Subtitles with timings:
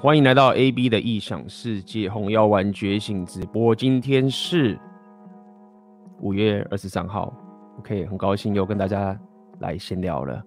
[0.00, 3.74] 欢迎来到 AB 的异想世界红药丸觉醒直播。
[3.74, 4.78] 今天是
[6.20, 7.34] 五月二十三号
[7.80, 9.18] ，OK，很高兴又跟大家
[9.58, 10.40] 来闲聊了。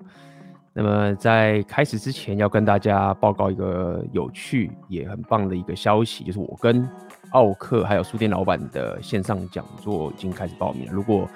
[0.71, 6.87] 那么在开始之前，要跟大家报告一个有趣也很棒的一个消息，就是我跟
[7.31, 10.87] 奥克还有书店老板的线上讲座已经开始报名。
[10.89, 11.27] 如果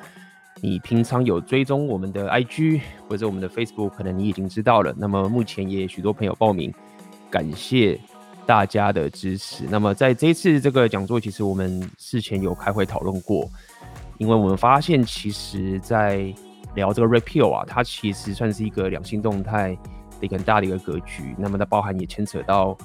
[0.62, 2.80] 你平常有追踪我们的 IG
[3.10, 4.96] 或者我们的 Facebook，可能你已经知道了。
[4.98, 6.74] 那么目前也许多朋友报名。
[7.30, 8.00] 感谢
[8.46, 9.66] 大家的支持。
[9.70, 13.50] 那么在这次这个讲座，其实我们事前有开会讨论过，
[14.18, 16.34] 因为我们发现，其实，在
[16.76, 19.70] 聊这个 Red Pill 啊，它其实算是一个两性动态
[20.20, 21.36] 的一个很大的一个格局。
[21.38, 22.78] 那么它包含也牵扯到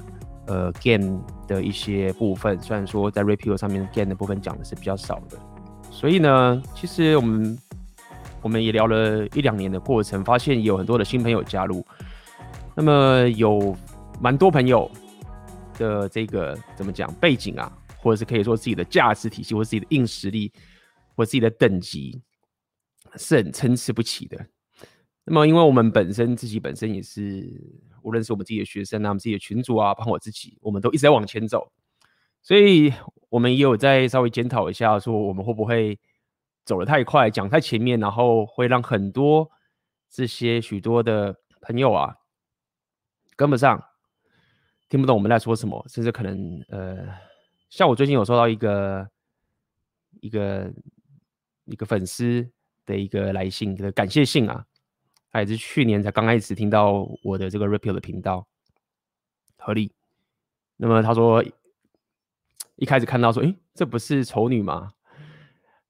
[0.47, 5.39] 呃 Game 的一些部分，虽然说在 Red Pill 上面 Game 的部分讲的是比较少的。
[5.91, 7.59] 所以呢，其实我们
[8.41, 11.85] 我们也聊了一两年的过程，发现有很多的新朋友加入。
[12.75, 13.77] 那么有。
[14.21, 14.91] 蛮多朋友
[15.79, 20.53] 的这个怎么讲背景啊，或者是可以说自己的价值体系，或自己的硬实力，
[21.17, 22.21] 或自己的等级
[23.17, 24.47] 是很参差不齐的。
[25.25, 27.49] 那么，因为我们本身自己本身也是，
[28.03, 31.73] 无论是我们自己的学生啊，我们自己的群主啊，包括我自己，我们都一直在往前走，
[32.43, 32.93] 所以
[33.31, 35.99] 我们也有在稍微检讨一下，说我们会不会
[36.67, 39.51] 走得太快，讲太前面，然后会让很多
[40.11, 42.17] 这些许多的朋友啊
[43.35, 43.83] 跟不上。
[44.91, 47.07] 听不懂我们在说什么，甚至可能呃，
[47.71, 49.09] 像我最近有收到一个
[50.21, 50.71] 一个
[51.65, 52.47] 一个粉丝
[52.85, 54.67] 的一个来信的感谢信啊，
[55.31, 58.49] 他也是去年才刚开始听到我的这个 Red Pill 的频道，
[59.57, 59.93] 合理。
[60.77, 61.45] 那么他说
[62.75, 64.91] 一开始看到说，诶，这不是丑女吗？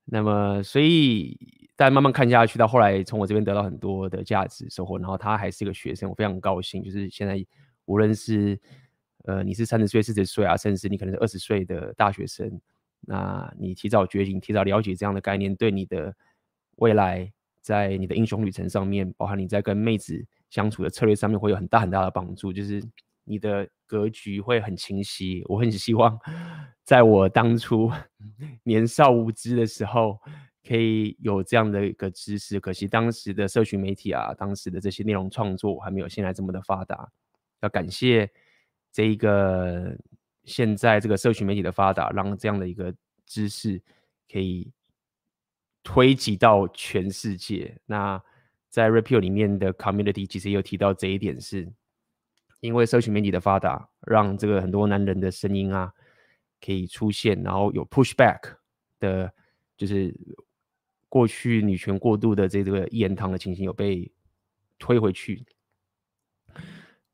[0.05, 1.39] 那么所以
[1.75, 7.43] 但慢慢看下去，到后来从我这边得到很多的价值收获，然后他还是一个学生，我非常高兴，就是现在
[7.87, 8.61] 无论是
[9.25, 12.61] 呃，你是三十岁、四十岁啊，甚至你可能是二十岁的大学生，
[13.01, 16.15] 那你提早觉醒、提早了解这样的概念，对你的
[16.77, 17.31] 未来
[17.61, 22.51] 在你的英雄旅程上面，包含你在跟妹子相处的策略上面，会有很大很大的帮助。
[22.53, 22.83] 就是
[23.25, 25.45] 你的格局会很清晰。
[25.47, 26.19] 我很希望
[26.83, 27.91] 在我当初
[28.65, 30.19] 年少无知的时候，
[30.67, 32.59] 可以有这样的一个知识。
[32.59, 37.11] 可惜当时的社群媒体啊，当时的这些内容创作还没有现在这么的发达。
[37.61, 38.31] 要感谢。
[38.93, 39.97] 这一个
[40.45, 42.95] 现在这个社群媒体的发达，让这样的一个
[43.27, 43.81] 知识
[44.31, 44.71] 可以
[45.83, 47.77] 推及到全世界。
[47.87, 48.21] 那
[48.69, 51.73] 在 Repeal 里面的 Community 其实也有提到这一点，是
[52.61, 55.93] 因为社群媒体的发达，让这个很多男人的声音啊
[56.61, 58.57] 可以出现，然后有 Pushback
[58.99, 59.33] 的，
[59.77, 60.15] 就是
[61.09, 64.11] 过去女权过度的这这个一言堂的情形有被
[64.79, 65.45] 推回去。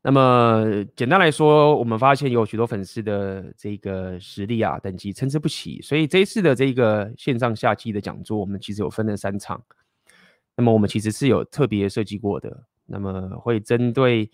[0.06, 9.61] 那么简单来说，我们发现有许多粉丝的这个实力啊，等级参差不齐，所以这一次的这个线上夏季的讲座，我们其实有分了三场。
[10.55, 14.31] 那么我们其实是有特别设计过的，那么会针对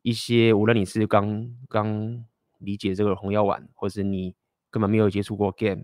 [0.00, 2.24] 一些无论你是刚刚
[2.60, 4.34] 理解这个红药丸，或是你
[4.70, 5.82] 根本没有接触过 game，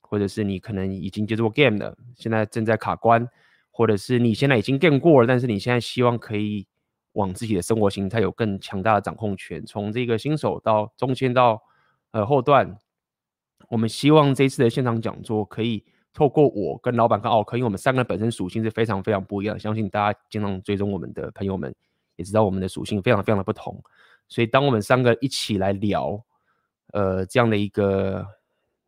[0.00, 3.28] 或者是你可能已经接触过 game 了，现在正在卡关，
[3.70, 6.66] 或者是你现在已经 game 过了，但是你现在希望可以。
[7.14, 11.60] 往自己的生活形态有更强大的掌控权，从这个新手到中间到
[12.12, 12.78] 呃后段，
[13.68, 21.74] 我们希望这次的现场讲座可以透过我跟老板跟奥克，因为我们三个人本身属性是非常非常不一样，相信大家经常追踪我们的朋友们
[22.16, 23.82] 也知道我们的属性非常非常的不同，
[24.28, 26.24] 所以当我们三个一起来聊
[26.92, 28.26] 呃这样的一个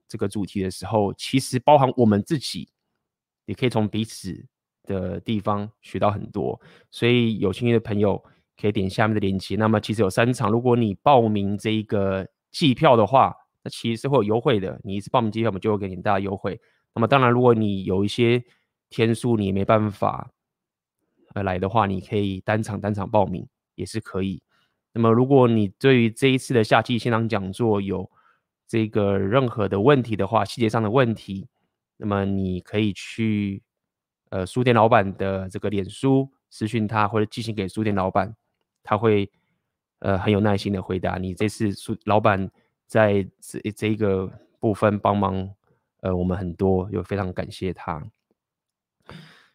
[0.09, 2.69] 这个主题的时候，其实包含我们自己
[3.45, 4.47] 也可以从彼此。
[4.87, 6.59] 的地方学到很多，
[6.91, 8.25] 所以有兴趣的朋友
[8.59, 9.57] 可以点下面的链接。
[9.57, 14.81] 那么其实有三场，如果你报名这一个季票的话，那其实是会有优惠的。
[14.83, 16.59] 你一次报名季票，我们就会给你大的优惠。
[16.95, 18.43] 那么当然，如果你有一些
[18.89, 20.31] 天数你没办法
[21.35, 24.41] 呃来的话，你可以单场单场报名也是可以。
[24.95, 28.11] 那么如果你对于这一次的夏季现场讲座有
[28.67, 31.47] 这个任何的问题的话，细节上的问题，
[31.99, 33.63] 那么你可以去。
[34.31, 38.35] 呃，书店老板的这个脸书私讯他，或者寄信给书店老板，
[38.83, 39.31] 他会
[40.01, 41.33] 呃很有耐心的回答你。
[41.33, 42.51] 这次书老板
[42.87, 44.29] 在这这一个
[44.59, 45.49] 部分帮忙，
[46.01, 48.05] 呃，我们很多，又非常感谢他。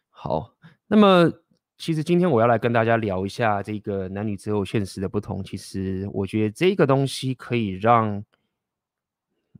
[0.08, 0.54] 好，
[0.86, 1.30] 那么
[1.76, 5.44] 其实今天我要来跟大家聊一下这个男女择偶现实的不同。
[5.44, 8.24] 其实我觉得这个东西可以让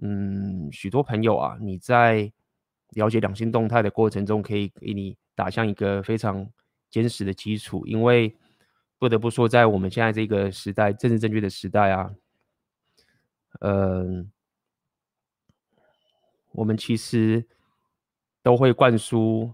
[0.00, 2.32] 嗯许多朋友啊，你在。
[2.92, 6.48] 了解两性动态的过程中，可以给你打下一个非常
[6.90, 7.86] 坚实的基础。
[7.86, 8.36] 因为
[8.98, 12.14] 不得不说，在我们现在这个时代，政治正确的时代啊，
[13.60, 14.24] 呃，
[16.52, 17.44] 我们其实
[18.42, 19.52] 都会灌输，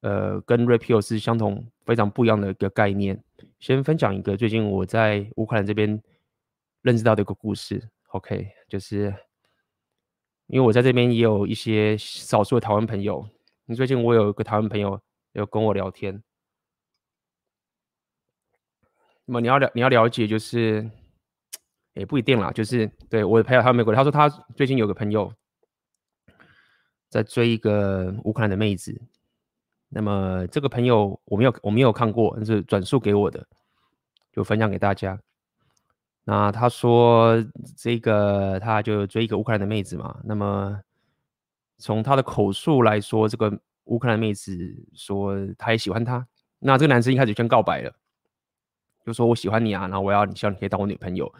[0.00, 3.22] 呃，跟 Rapio 是相同、非常不一样的一个概念。
[3.58, 6.02] 先分享一个最近我在乌克兰这边
[6.82, 7.88] 认识到的一个故事。
[8.08, 9.14] OK，就是
[10.50, 13.24] 因为我在这边也有一些少数的台湾朋友。
[13.66, 15.00] 你最近我有一个台湾朋友
[15.32, 16.20] 有跟我聊天。
[19.26, 20.90] 那么你要了你要了解，就是
[21.94, 22.50] 也不一定啦。
[22.50, 25.32] 就是对我的朋友，他美国，他说他最近有个朋友
[27.08, 29.00] 在追一个乌克兰的妹子。
[29.88, 33.46] 那么这个朋友我没有我没有看过，但是转述给我的，
[34.32, 35.16] 就分享给大家。
[36.24, 37.42] 那他说
[37.76, 40.20] 这个他就追一个乌克兰的妹子嘛。
[40.24, 40.80] 那么
[41.78, 44.56] 从他的口述来说，这个乌克兰妹子
[44.94, 46.26] 说她也喜欢他。
[46.58, 47.92] 那这个男生一开始先告白了。
[49.04, 51.32] 就说我喜欢你啊，然后我要你，希望你可以当我女朋友。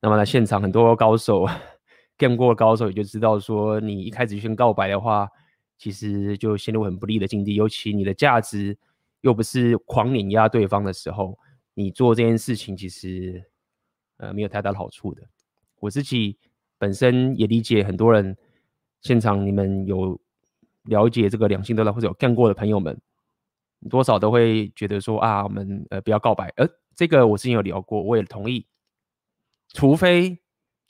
[0.00, 1.48] 那么在现场很多高手
[2.18, 5.26] 见过高手也就知道，说你一开始先告白的话，
[5.78, 7.54] 其实就陷入很不利的境地。
[7.54, 8.76] 尤其你的价值
[9.22, 11.36] 又不是狂碾压对方的时候，
[11.72, 13.42] 你做这件事情其实
[14.22, 15.22] 呃没有太大的好处的。
[15.78, 16.38] 我自己
[16.78, 18.36] 本身也理解很多人，
[19.02, 20.18] 现场你们有
[20.84, 22.98] 了解这个两性得道或者有干过的朋友们，
[23.90, 26.66] 多少都会觉得说啊，我们呃不要告白，呃。
[26.94, 28.66] 这个我之前有聊过，我也同意。
[29.72, 30.38] 除非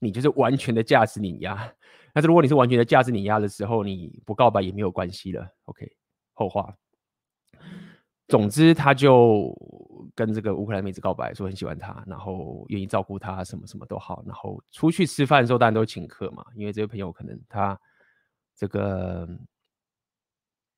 [0.00, 1.72] 你就是完全的价值碾压，
[2.12, 5.46] 但是如果你是完全的价值碾压的时候，你不告白也没有关系了。
[5.66, 5.88] OK，
[6.34, 6.76] 后话。
[8.28, 9.54] 总之，他就
[10.14, 14.22] 跟这个乌克兰妹子告白，说很喜欢她，然后愿意照顾她，什么什么都好。
[14.26, 17.78] 然后出去吃饭的时候，当然都请客嘛，因为这位朋友可能他
[18.56, 19.28] 这个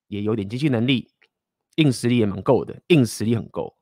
[0.07, 1.09] 也有点经济能力，
[1.75, 3.75] 硬实力也蛮够的，硬实力很够。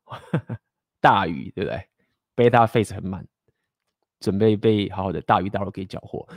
[0.99, 1.87] 大鱼对不对
[2.35, 3.27] ？Beta face 很满，
[4.19, 6.27] 准备被好好的大鱼大肉给搅和。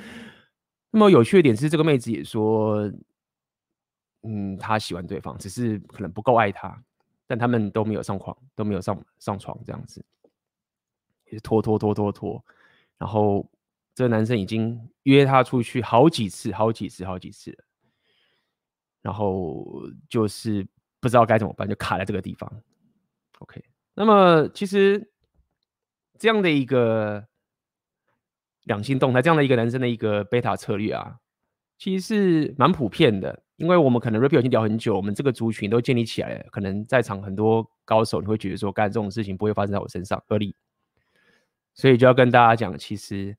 [0.90, 2.90] 那么有趣的点是，这个妹子也说，
[4.22, 6.82] 嗯，她喜欢对方，只是可能不够爱他，
[7.26, 10.04] 但他们都没有上床，都没有上上床这样子，
[11.24, 12.44] 也是拖拖拖拖拖。
[12.98, 13.50] 然后
[13.94, 17.64] 这个男生已经约她出去好几次，好几次，好几次了。
[19.02, 20.66] 然后就是
[21.00, 22.50] 不知道该怎么办，就卡在这个地方。
[23.38, 23.64] OK。
[23.94, 25.10] 那么，其实
[26.18, 27.26] 这样的一个
[28.64, 31.18] 两性动态，这样的一个男生的一个贝塔策略啊，
[31.78, 33.42] 其实是蛮普遍的。
[33.56, 36.46] 因为我们可能 Rapio 已经聊很久，我们这个族群都建立起来了。
[36.50, 40.54] 可能在场很多高手，你会觉得说，干这种事情不会发生在我身上，合理。
[41.74, 43.36] 所以就要跟大家讲，其实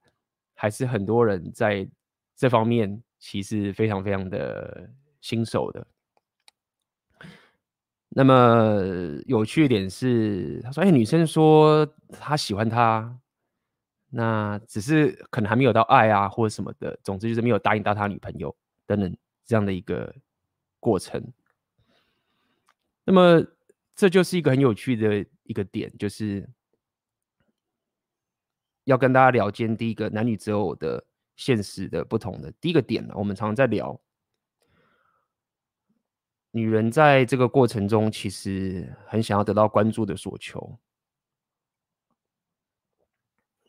[0.56, 1.88] 还是很多人在
[2.36, 4.90] 这方面其实非常非常的
[5.22, 5.86] 新手的。
[8.10, 8.82] 那么
[9.26, 13.20] 有趣一点是，他说：“哎，女生说她喜欢他，
[14.10, 16.98] 那只是可能还没有到爱啊，或者什么的。
[17.04, 18.56] 总之就是没有答应到他女朋友
[18.88, 19.16] 等等
[19.48, 20.14] 这样的一个
[20.80, 21.34] 过程。
[23.04, 23.44] 那么
[23.96, 26.48] 这就是一个很有趣的一个点，就是
[28.84, 31.04] 要跟大家聊间第一个男女择偶的
[31.36, 34.00] 现实的不同的第一个点呢，我们常常在聊。”
[36.52, 40.80] 女人在这个过程中，其实很想要得到关注的所求。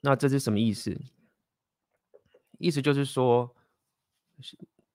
[0.00, 0.98] 那这是什么意思？
[2.58, 3.54] 意思就是说，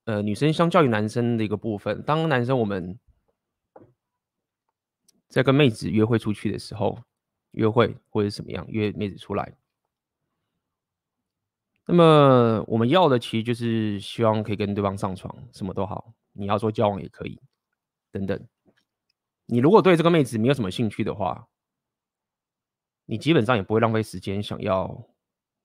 [0.05, 2.99] 呃，女生相较于男生的一个部分，当男生我们
[5.29, 6.99] 在跟妹子约会出去的时候，
[7.51, 9.55] 约会或者什么样约妹子出来，
[11.85, 17.39] 那么我们要的其实就是希望可以跟对方上床，什么都好，你要说交往也可以。
[18.11, 18.47] 等等，
[19.45, 21.47] 你如果对这个妹子没有什么兴趣的话，
[23.05, 25.07] 你基本上也不会浪费时间想要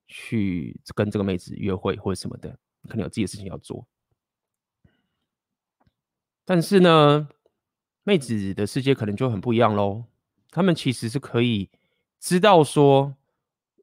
[0.07, 2.57] 去跟这个妹子约会或者什么的，
[2.89, 3.87] 可能有自己的事情要做。
[6.49, 7.29] 但是呢，
[8.05, 10.03] 妹子的世界可能就很不一样喽。
[10.51, 11.69] 他们其实是可以
[12.19, 13.15] 知道说，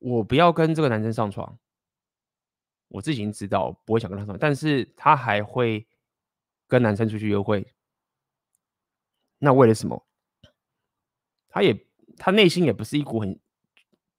[0.01, 1.59] 我不要跟这个男生上床，
[2.87, 5.85] 我自己已经知道不会想跟他上床，但是他还会
[6.67, 7.71] 跟男生出去约会。
[9.37, 10.03] 那为了什么？
[11.49, 11.85] 他也
[12.17, 13.39] 他内心也不是一股很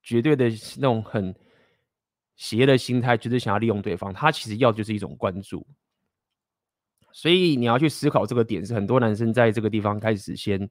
[0.04, 1.34] 绝对的那种很
[2.36, 4.14] 邪的心态，就是想要利用对方。
[4.14, 5.66] 他其实要就是一种关注。
[7.16, 10.68] 所以你要去思考这个点，是很多男生在这个地方开始先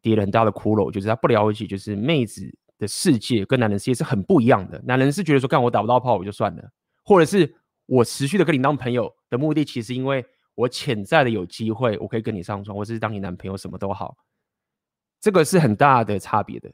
[0.00, 4.80] 跌了很大的窟窿，就是他不了解，就是妹子的世界跟男人世界是很不一样的。
[4.86, 6.70] 男人是觉得说，干我打不到炮我就算了，
[7.04, 7.54] 或者是
[7.84, 10.24] 我持续的跟你当朋友的目的，其实因为。
[10.54, 14.16] 我潜在的有机会，我可以跟你上床，或者是当你男朋友，什么都好，
[15.20, 16.68] 这个是很大的差别的。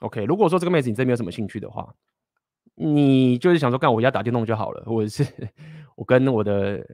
[0.00, 1.90] OK，如果说这个妹子你真没有什么兴趣的话，
[2.76, 5.26] 你就是想说，干我家打电动就好了，或者是
[5.96, 6.86] 我跟我的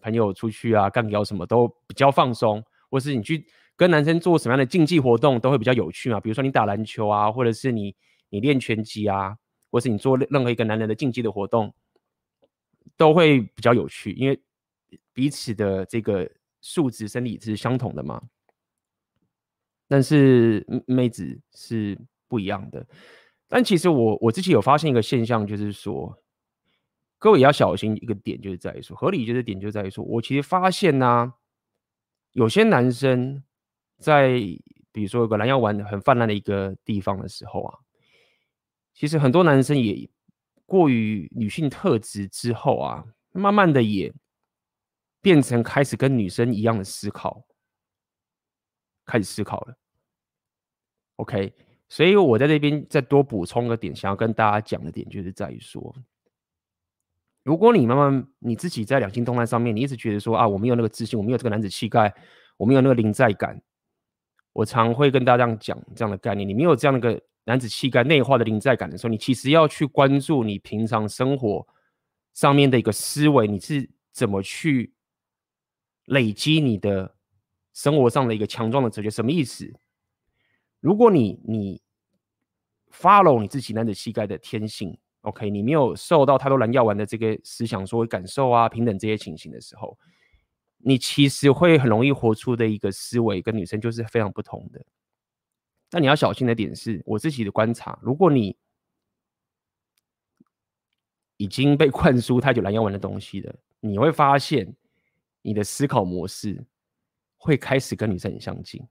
[0.00, 3.46] 朋友出去啊，干聊什么都比较放松，或是你去
[3.76, 6.20] 跟男生做什么样的竞技活动都会比较有趣嘛。
[6.20, 7.94] 比如说你打篮球啊，或者是你
[8.28, 9.36] 你练拳击啊，
[9.70, 11.72] 或是你做任何一个男人的竞技的活动，
[12.96, 14.38] 都会比较有趣，因为
[15.12, 16.28] 彼此的这个
[16.60, 18.20] 素质生理是相同的嘛。
[19.86, 22.86] 但是妹子是不一样的，
[23.52, 26.16] 但其实我我自己有发现一个现象，就是说，
[27.18, 31.34] 各位也要小心一个点，就是在于说，合理就是点就在于说，我其实发现呢、
[32.30, 33.42] 有些男生
[33.98, 34.38] 在
[34.92, 37.78] 比如说有个蓝药丸很泛滥的一个地方的时候啊，
[38.94, 40.08] 其实很多男生也
[40.64, 44.14] 过于女性特质之后啊，慢慢的也
[45.20, 47.44] 变成开始跟女生一样的思考。
[49.04, 49.76] 开始思考了
[51.16, 51.52] ，OK，
[51.90, 55.94] 所以我在这边再多补充个点，想要跟大家讲的点，就是在于说，
[57.42, 62.14] 如果你慢慢你自己在两性动态上面，你一直觉得说啊，我没有那个自信，我没有这个男子气概，
[62.56, 63.60] 我没有那个临在感，
[64.52, 71.66] 我常会跟大家这样讲这样的概念，你没有这样的一个男子气概、内化的临在感的时候，你其实要去关注你平常生活
[72.32, 74.94] 上面的一个思维，你是怎么去
[76.06, 77.14] 累积你的。
[77.72, 79.72] 生活上的一个强壮的哲学什么意思？
[80.80, 81.80] 如果你你
[82.90, 89.98] follow 你自己男子气概的天性，OK，你没有受到太多蓝药丸的这个思想说感受啊平等这些情形的时候，
[90.78, 94.84] 你其实会很容易活出的一个思维跟女生就是非常不同的。
[95.90, 98.56] 但你要小心的点是，我自己的观察，如果你
[101.36, 104.74] 已经被 灌输太久蓝药丸的东西了，你会发现
[105.42, 106.64] 你的思考模式。
[107.42, 108.86] 会开始跟女生很相近，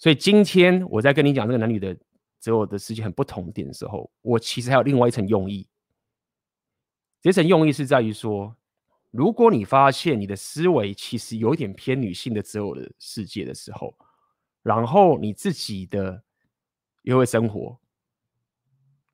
[0.00, 1.94] 所以今天我在跟你讲这个男女的
[2.38, 5.68] 择偶的世界很不同点的时候，我其实还有另外一层用意。
[7.20, 8.56] 这层用意是在于说，
[9.10, 13.94] 如果你发现你的思维其实有点偏女性的择偶的世界的时候，
[14.62, 16.22] 然后你自己的
[17.02, 17.78] 约会生活，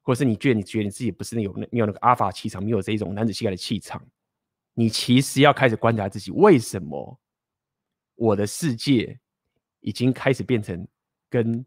[0.02, 4.00] 或是你觉得你觉得你自己不是那有那没有那个阿法气场，没有这一种男子气概的气场，
[4.73, 7.19] 你其实要开始观察自己为什么。
[8.14, 9.19] 我的世界
[9.87, 10.85] 已经开始变成
[11.31, 11.64] 跟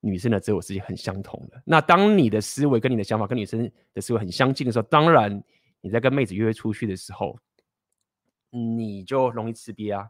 [0.00, 1.62] 女生的自我世界很相同了。
[1.66, 5.44] 那当你的思维跟你的想法跟女生的思维很相近的时候，当然
[5.82, 7.38] 你在跟妹子约会出去的时候，
[8.50, 10.08] 你就容易吃瘪啊，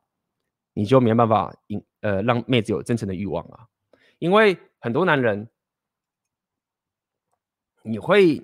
[0.75, 3.67] 你就没办法引呃让妹子有真诚的欲望啊。
[4.21, 5.49] 因为很多男人，
[7.83, 8.41] 你会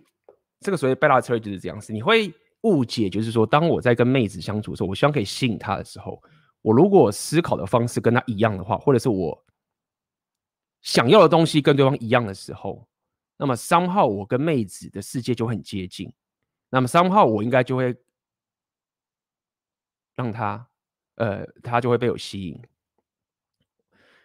[0.59, 6.21] 这个所谓贝拉特就是这样子，你会误解，就是说当我在跟妹子相处的时候，我希望可以吸引她的时候。
[6.63, 9.45] 我如果思考的方式跟他一样的话，或者是我
[10.83, 12.87] 想要的东西跟对方一样的时候，
[13.39, 16.13] 那么三号我跟妹子的世界就很接近，
[16.69, 17.97] 那么三号我应该就会
[20.15, 20.69] 让他，
[21.15, 22.61] 呃，他就会被我吸引，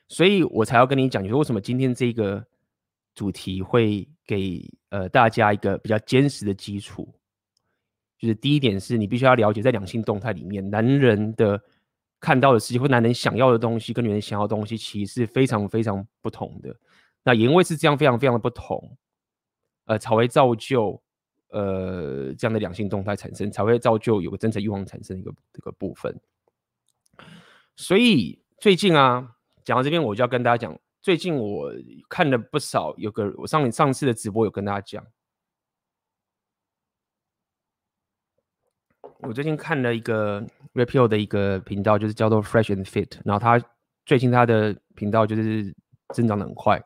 [0.10, 2.46] 所以我才要跟你讲，你说为什么今天这个
[3.14, 7.08] 主题会给呃大家一个比较坚实的基础，
[8.18, 11.64] 就是第一点是你必须要了解在两性动态里面男人的。
[12.26, 16.76] 看到的世界或男人想要的东西跟女人想要的东西，其实是非常非常不同的。
[17.24, 18.98] 那也因为是这样非常非常的不同，
[19.86, 21.00] 呃，才会造就
[21.50, 26.20] 呃这样的两性动态产生，才会造就有个真诚欲望产生一个这个部分。
[27.76, 31.72] 所以最近啊，讲到这边，我就要跟大家讲，最近我
[32.10, 35.06] 看了不少，有个我上上次的直播有跟大家讲。
[39.28, 43.60] 我最近看了一个 Rapio 的一个频道，就是叫做 Fresh and Fit，然后他
[44.06, 45.76] 最近他的频道就是
[46.14, 46.80] 增长的很快。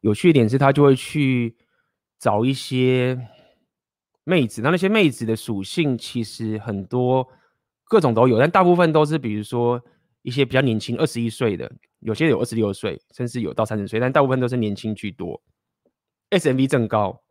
[0.00, 1.56] 有趣一点是，他就会去
[2.18, 3.18] 找一些
[4.24, 7.26] 妹子，那那些妹子的属性其实很多
[7.84, 9.82] 各种都有，但大部分都是比如说
[10.22, 15.42] 一些比较年轻，二十一岁的，有些有二十六岁，甚至有到三十岁，但大部分都是年轻居多
[16.30, 17.22] ，SMV 正高，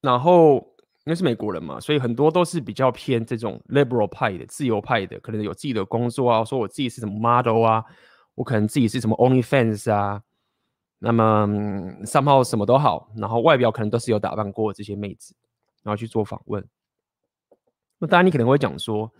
[0.00, 0.71] 然后。
[1.04, 7.84] 因为是美国人嘛，所以很多都是比较偏这种 liberal 派的、自由派的，可能有自己的工作啊，说我自己是什么 model 啊，
[8.36, 10.22] 我可能自己是什么 OnlyFans 啊，
[11.00, 11.48] 那么
[12.06, 15.34] 上号什么都好，然后外表可能都是有打扮过这些妹子，
[15.82, 16.64] 然后去做访问。
[17.98, 19.10] 那当然你可能会讲说，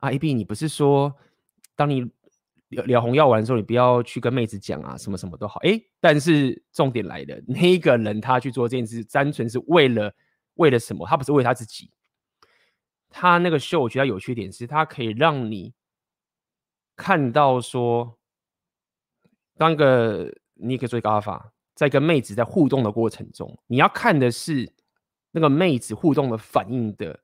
[0.00, 1.10] 啊，AB 你不是说
[1.74, 2.06] 当你
[2.68, 10.14] 聊聊红药丸的时候，你不要去跟妹子讲啊，什么什么都好，诶，但是重点来了，那一个人他去做这件事，单纯是为了。
[10.60, 11.06] 为了什么？
[11.06, 11.90] 他不是为他自己。
[13.08, 15.72] 他那个秀，我觉得有趣点是，他可以让你
[16.94, 18.18] 看到说，
[19.56, 24.70] 当个你可以做一个阿法，在跟妹子在互动的过程中，你要看的是
[25.30, 27.18] 那个妹子互动的反应的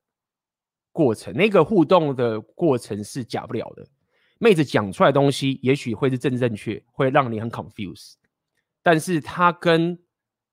[0.91, 3.87] 过程，那个互动的过程是假不了的。
[4.39, 8.15] 妹子讲出来的东西，也许会是正正确，会让你很 confuse，
[8.83, 9.99] 但是她跟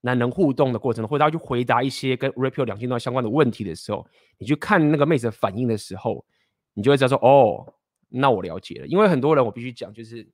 [0.05, 4.05] 男人互动的过程，或者他去回答一些跟 Red 两性动相关的问题的时候，
[4.37, 6.25] 你去看那个妹子的反应的时候，
[6.73, 7.73] 你就会知道说，哦，
[8.09, 8.87] 那我了解了。
[8.87, 10.27] 因为很多人，我必须讲，就是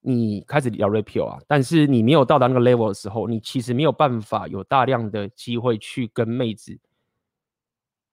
[0.00, 6.76] 你开始聊 Red 啊，但是你没有到达那个 level 的时候，你其实没有办法有大量的机会去跟妹子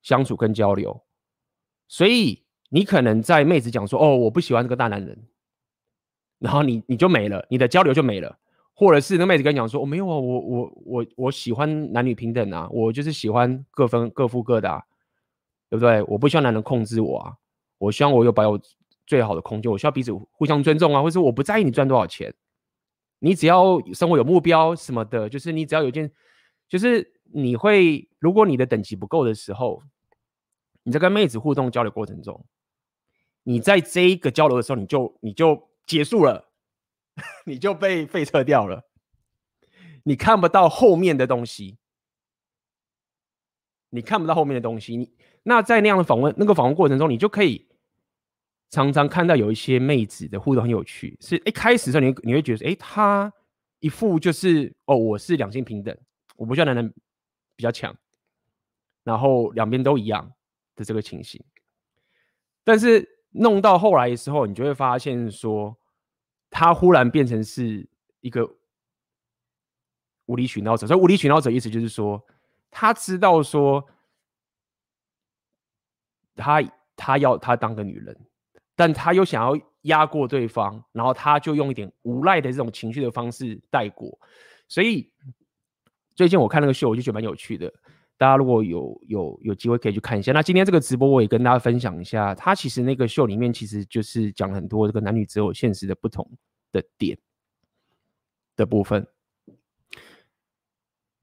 [0.03, 1.01] 相处跟交流，
[1.87, 5.27] 所以你可能在妹子讲说，哦，我不喜欢这个大男人，
[6.37, 8.37] 然后你你就没了，你的交流就没了。
[8.79, 14.81] 或者是那妹子跟你讲说，我、没有啊，我我我我喜欢男女平等啊，我就是喜欢各分各付各的啊，
[15.69, 16.01] 对不对？
[16.03, 17.35] 我不希望男人控制我啊，
[17.77, 18.57] 我希望我有保有
[19.05, 22.33] 最好的空间，我需要彼此互相尊重啊，或者是我不在意你赚多少钱，
[23.19, 26.09] 你只要生活有目标什么的，就是你只要有一件，
[26.69, 29.83] 就是你会，如果你的等级不够的时候，
[30.83, 32.45] 你在跟妹子互动交流过程中，
[33.43, 36.48] 你在这一个交流的时候，你就你就结束了。
[37.45, 38.89] 你就被废撤掉了，
[40.03, 41.77] 你看不到后面的东西，
[43.89, 44.95] 你看不到后面的东西。
[44.95, 45.11] 你
[45.43, 47.67] 那在那样的访问，那个访问过程中，你就可以
[48.69, 51.17] 常常看到有一些妹子的互动很有趣。
[51.21, 53.31] 是一开始的时候你，你会觉得，哎，她
[53.79, 55.97] 一副就是哦，我是两性平等，
[56.35, 56.93] 我不需要男人
[57.55, 57.95] 比较强，
[59.03, 60.31] 然后两边都一样
[60.75, 61.43] 的这个情形。
[62.63, 65.75] 但是弄到后来的时候，你就会发现说。
[66.49, 67.87] 他忽然变成是
[68.21, 68.49] 一个
[70.25, 72.21] 无理取闹者，所以无理取闹者意思就是说，
[72.69, 73.85] 他知道说
[76.35, 76.61] 他
[76.95, 78.15] 他要他当个女人，
[78.75, 84.19] 但他又想要压过对方，然后他就用一点无赖的这种情绪的方式带过。
[84.67, 85.11] 所以
[86.15, 87.73] 最近我看那个秀，我就觉得蛮有趣的。
[88.17, 90.33] 大家如果有有有机会可以去看一下。
[90.33, 96.29] 那今天这个直播我也跟大家分享一下，他其实那个秀里面其实就是讲很多这个男女择偶现实的不同
[96.71, 97.17] 的点
[98.55, 99.07] 的部分。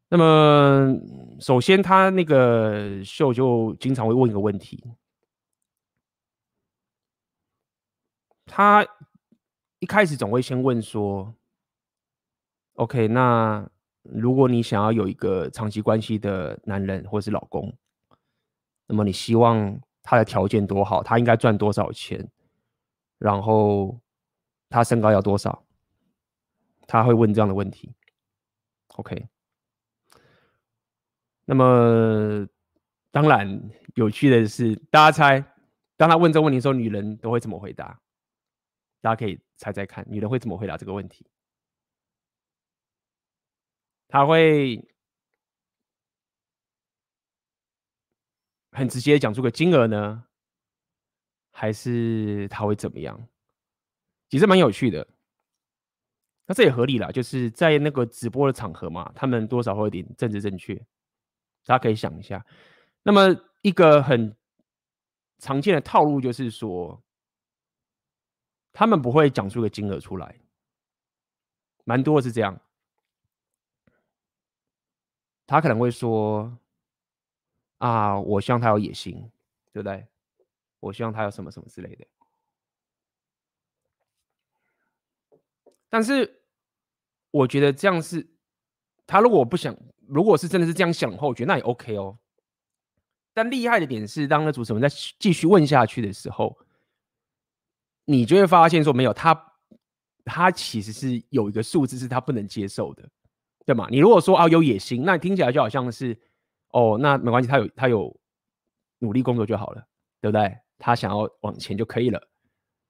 [0.09, 0.97] 那么
[1.41, 4.85] 首先他那个秀就经常会问一个问题，
[8.45, 8.87] 他
[9.79, 11.35] 一开始总会先问说
[12.75, 13.69] ：“OK，那？”
[14.09, 17.77] 如果你想要有一个长期关系的男人或是老公，
[18.87, 21.03] 那么你希望他的条件多好？
[21.03, 22.31] 他应该赚多少钱？
[23.19, 23.99] 然后
[24.69, 25.65] 他身高要多少？
[26.89, 27.93] 他会问这样的问题。
[28.97, 29.29] OK。
[31.45, 32.47] 那么
[33.11, 35.45] 当然有趣的是，大家猜，
[35.97, 38.01] 当他问这个问题的时候，女人都会怎么回答？
[39.01, 41.27] 大家可以猜猜看，女人会怎么回答这个问题？
[44.09, 44.89] 他会
[48.73, 50.25] 很直接讲出个金额呢，
[51.53, 53.29] 还是他会怎么样？
[54.37, 55.07] 其实蛮有趣的。
[56.45, 60.75] 那这也合理啦，就是在那个直播的场合嘛，他们多少会有点政治正确。
[61.65, 62.45] 大家可以想一下。
[63.03, 64.37] 那么一个很
[65.39, 67.03] 常见的套路就是说，
[68.75, 70.39] 他们不会讲出个金额出来，
[71.85, 72.61] 蛮多的是这样。
[75.47, 76.59] 他可能会说
[77.79, 79.15] ：“啊，我希望他有野心，
[79.73, 80.07] 对不对？
[80.81, 82.07] 我希望他有什么什么之类的。”
[85.89, 86.43] 但是
[87.31, 88.27] 我觉得这样是，
[89.07, 92.19] 他如果不想，如果是真的是这样想的话，我觉得那也 OK 哦。
[93.33, 96.57] 但厉害的点是，当那主持人在继续问下去的时候，
[98.05, 99.53] 你就会发现说，没有他，
[100.25, 103.09] 他其实是有一个数字是他不能接受的。
[103.65, 103.89] 对吗？
[103.91, 106.17] 你如果说啊有野心，那你听起来就好像是
[106.71, 108.17] 哦，那没关系，他有他有
[109.01, 109.85] 努力工作就好了，
[110.21, 110.57] 对不对？
[110.79, 112.29] 他想要往前就可以了。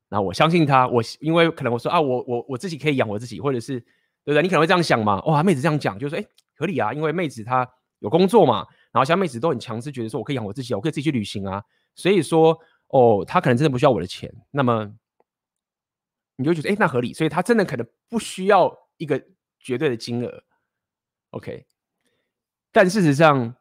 [0.08, 3.86] 那我相信他，我因为可能我说啊，我我我自己可以养我自己，或者是对
[4.26, 4.42] 不对？
[4.42, 5.20] 你可能会这样想嘛？
[5.22, 11.62] 哇，妹子这样讲，就是说哎，合理啊，因为妹子她有工作嘛，然后像妹子都很强势，觉得说我可以养我自己，我可以自己去旅行啊。
[11.94, 12.56] 所以说
[12.88, 14.32] 哦，他可能真的不需要我的钱。
[14.50, 14.92] 那么
[16.36, 19.20] 你就觉得哎，那合理，所以他真的可能不需要一个
[19.58, 20.42] 绝对的金额。
[21.30, 21.66] OK，
[22.70, 23.54] 但事实上，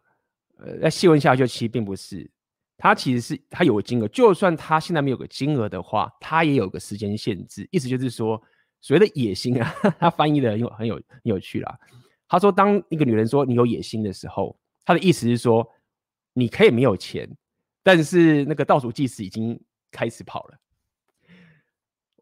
[0.57, 2.29] 呃，在细问下去，其实并不是，
[2.77, 8.41] 他其实是他有个金额，就算他现在没有个金额的话，他也有个时间限制，意思就是说，
[8.81, 11.77] 所谓的野心啊， 他翻译的很有很有很有趣啦。
[12.27, 15.67] 他说，当一个女人说你有野心的时候，他的意思是说，
[16.33, 17.29] 你可以没有钱，
[17.83, 19.59] 但是那个倒数计时已经
[19.91, 20.57] 开始跑了。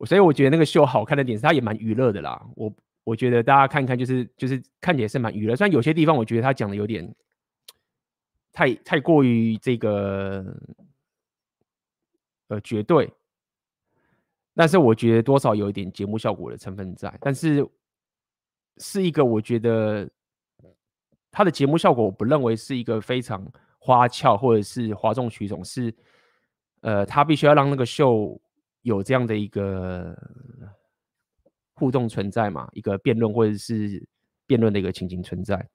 [0.05, 2.45] 所以我觉得那个秀好看的点是，它也蛮娱乐的啦。
[2.55, 2.73] 我。
[3.05, 7.05] 我觉得大家看看，就是就是看起来是蛮娱乐，虽然有些地方我觉得他讲的有点
[8.53, 10.55] 太太过于这个
[12.47, 13.11] 呃绝对，
[14.53, 17.67] 但是我觉得多少有一点节目效果的成分在，但是
[18.77, 20.09] 是一个我觉得
[21.29, 23.45] 他的节目效果，我不认为是一个非常
[23.79, 25.93] 花俏或者是哗众取宠，是
[26.81, 28.39] 呃他必须要让那个秀
[28.83, 30.17] 有这样的一个。
[31.75, 34.01] 互动存在嘛，一个辩论或者是
[34.45, 35.67] 辩论的一个情景存在，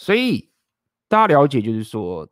[0.00, 0.50] 所以
[1.08, 2.26] 大家了解，就是说，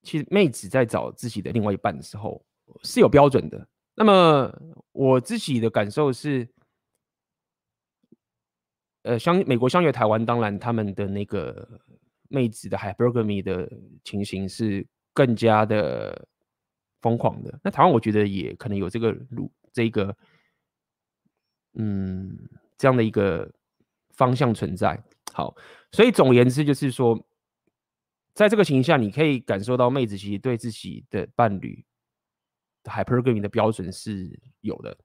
[0.00, 2.42] 其实妹子在找自己的另外一半的时候
[2.84, 3.68] 是有标准的。
[3.94, 4.50] 那么
[4.92, 6.48] 我自己的感受是，
[9.02, 11.68] 呃，相美国相约台湾，当然他们的那个
[12.30, 13.70] 妹子的 hypergamy 的
[14.04, 16.26] 情形是更加的
[17.02, 17.60] 疯狂的。
[17.62, 19.52] 那台湾我觉得也可能有这个路。
[19.70, 20.16] 这个，
[21.74, 22.48] 嗯，
[22.78, 23.52] 这样的一个
[24.14, 24.98] 方向存在。
[25.32, 25.54] 好，
[25.90, 27.18] 所以总言之，就是说，
[28.34, 31.84] 在这个情况下，你可以感受到妹子其实对自己的伴侣
[32.82, 34.96] 的 hypergamy 的标准是有的。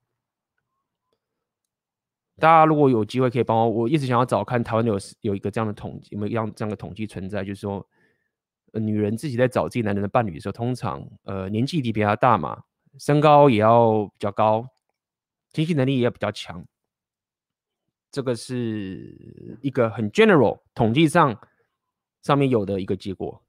[2.40, 7.44] 大家如果有机会可以帮我，我一直想要找看台湾有有一个这样的统计，有没有样这样的统计存在？
[7.44, 7.84] 就是说，
[8.74, 12.63] 女人自己在找自己男人的伴侣的时候，通常呃年纪比比较大嘛。
[13.00, 14.68] 身高也要比较高，
[15.52, 16.66] 经济能力也要比较强，
[18.18, 19.16] 这个是
[19.62, 21.40] 一个很 general 统计上
[22.24, 23.40] 上面有的一个结果。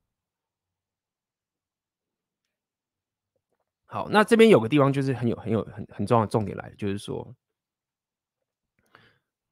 [3.87, 7.35] 好，那这边有个地方就是很有很有很很重要的重点来，就是说，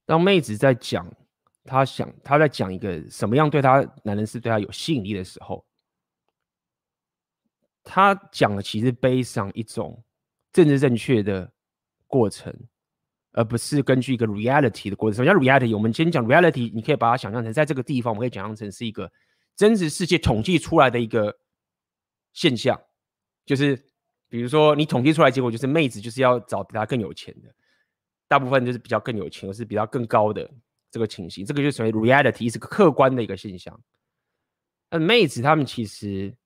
[0.05, 1.11] 当妹子在讲
[1.65, 5.65] 她想她在讲一个什么样对她男人是对她有吸引力的时候。
[7.83, 10.05] 她讲的其实背上一种
[10.53, 11.51] 政治正确的
[12.07, 12.55] 过程，
[13.37, 15.14] 而不是根据一个 reality 的过程。
[15.16, 15.72] 什么叫 reality？
[15.77, 19.12] 我们先讲 reality，你可以把它想象成在这个地方，我们可以想象成是一个
[19.55, 21.38] 真实世界统计出来的一个
[22.33, 22.77] 现象，
[23.44, 23.77] 就是
[24.29, 27.55] 比如说你统计出来结果就是妹子就是要找比他更有钱的，
[28.27, 30.51] 大部分就是比较更有钱，或是比较更高的
[30.90, 33.81] 这个情形，这个就属于 reality，是个客观的一个现象。
[34.90, 36.37] 那妹子她们其实。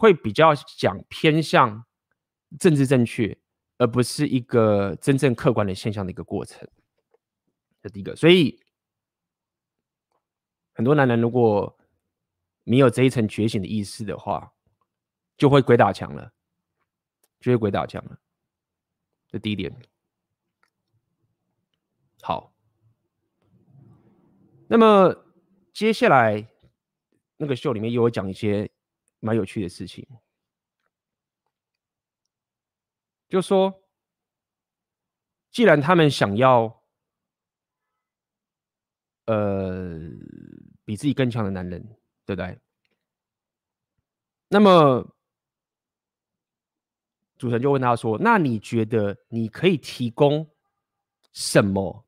[0.00, 1.84] 会比较讲偏向
[2.60, 3.36] 政治正确，
[3.78, 6.68] 而不是一个真正客观的现象的一个过程。
[7.80, 8.60] 这第一个，所以
[10.74, 11.78] 很多男人如果
[12.64, 14.52] 没有这一层觉醒的意识的话，
[15.36, 16.32] 就会鬼打墙了，
[17.40, 18.18] 就会鬼打墙了。
[19.28, 19.74] 这第一点。
[22.20, 22.52] 好，
[24.68, 25.24] 那么
[25.72, 26.46] 接下来
[27.36, 28.70] 那个秀里面又会讲一些。
[29.20, 30.06] 蛮有趣的事情，
[33.28, 33.82] 就说，
[35.50, 36.82] 既然他们想要，
[39.26, 39.98] 呃，
[40.84, 41.82] 比自己更强的男人，
[42.24, 42.58] 对不对？
[44.48, 45.14] 那么
[47.36, 50.50] 主持人就问他说：“那你觉得你可以提供
[51.32, 52.06] 什么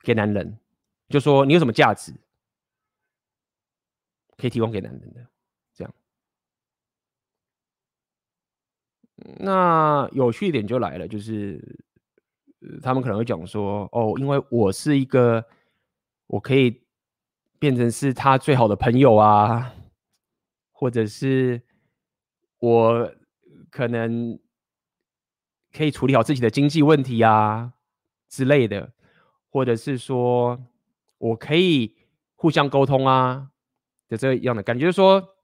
[0.00, 0.58] 给男人？
[1.10, 2.12] 就说你有什么价值
[4.38, 5.30] 可以提供给男人的？”
[9.38, 11.60] 那有趣一点就来了，就是
[12.82, 15.44] 他们可能会讲说，哦，因为我是一个，
[16.26, 16.82] 我可以
[17.58, 19.74] 变成是他最好的朋友啊，
[20.70, 21.60] 或者是
[22.60, 23.12] 我
[23.70, 24.38] 可能
[25.72, 27.72] 可以处理好自己的经济问题啊
[28.28, 28.92] 之类的，
[29.50, 30.58] 或者是说
[31.18, 31.96] 我可以
[32.36, 33.50] 互相沟通啊
[34.08, 35.34] 的这样的感觉，就是说。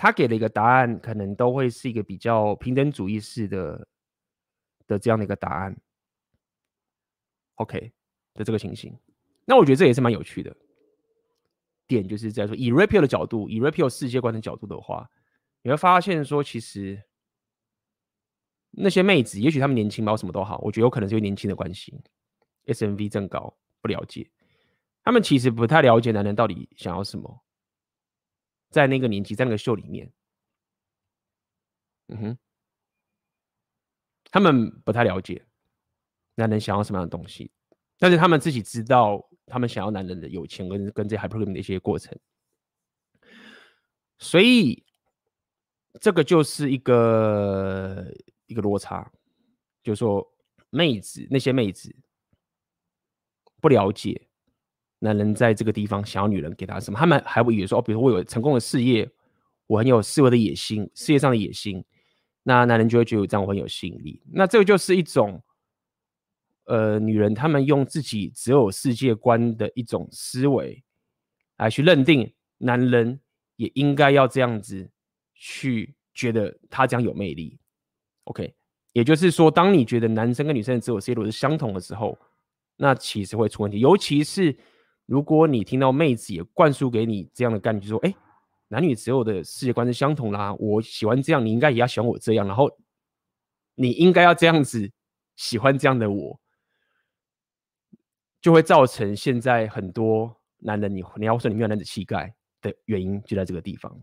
[0.00, 3.88] 他给了一个答案，可能都会是一个比较平等主义式的
[4.86, 5.76] 的这样的一个答案。
[7.56, 7.92] OK
[8.34, 8.96] 的这个情形，
[9.44, 10.56] 那我觉得这也是蛮有趣的
[11.88, 15.10] 点，就是在说以 Rapio 的角度，以 Rapio 世界观的角度的话，
[15.62, 17.02] 你会发现说，其实
[18.70, 22.00] 那些妹子，也许她们年轻吧，什么都好，我觉得有可能是因为年轻的关系
[22.66, 24.30] ，SMV 正高，不了解，
[25.02, 27.42] 他们其实不太了解男人到底想要什么。
[28.70, 30.12] 在那个年纪，在那个秀里面，
[32.08, 32.38] 嗯哼，
[34.30, 35.44] 他们不太了解
[36.34, 37.50] 男人想要什么样的东西，
[37.98, 42.18] 但是他们自己知道，他们想要男人的有钱跟跟这 hypergamy 的一些过程，
[44.18, 44.84] 所以
[46.00, 48.06] 这个就是一个
[48.46, 49.10] 一个落差，
[49.82, 50.30] 就是说
[50.68, 51.96] 妹子那些妹子
[53.60, 54.27] 不了解。
[55.00, 56.98] 男人在这个地方想要女人给他什么？
[56.98, 59.08] 他们还会以为说，哦，比如说我有成功的事业，
[59.66, 61.84] 我很有思维的野心，事业上的野心，
[62.42, 64.22] 那男人就会觉得这样我很有吸引力。
[64.32, 65.42] 那这个就是一种
[66.64, 70.82] 呃女人，她们用自己只有世界观的一种思维
[71.58, 73.20] 来去认定男人
[73.56, 74.90] 也应该要这样子
[75.34, 77.58] 去觉得他这样有魅力。
[78.24, 78.52] OK，
[78.92, 82.18] 也就是说，当你觉得男生跟女生的择偶世界都是相同的时候，
[82.76, 83.78] 那其实会出问题。
[83.80, 84.56] 尤其是
[85.08, 88.14] 如果你听到妹子也灌输给你这样的概念，就说，哎，
[88.68, 92.70] 男女择偶的世界观是相同啦，我喜欢这样，你应该也要喜欢我这样，然后
[93.74, 94.92] 你应该要这样子
[95.34, 96.38] 喜欢这样的我，
[98.42, 103.98] 就会造成现在很多男人你你要说你没有男子气概的原因，就在这个地方。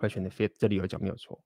[0.00, 1.40] Question fifth，这里有讲没有错？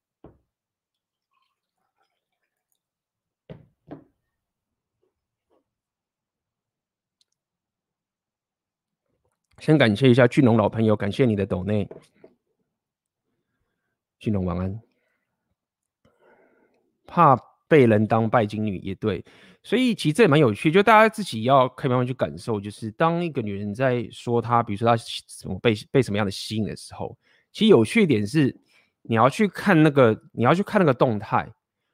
[9.67, 11.89] 先感谢一下俊龙老朋友，感谢你的抖内。
[14.21, 14.81] 俊龙晚安。
[17.05, 17.35] 怕
[17.67, 19.25] 被人当拜金女也对，
[19.65, 27.19] 所以其实这也蛮有趣，就大家自己要可以慢慢去感受，就是当一个女人在说她，比如说她什么被被什么样的吸引的时候，
[27.51, 28.57] 其实有趣一点是，
[29.03, 31.45] 你要去看那个，你要去看那个动态。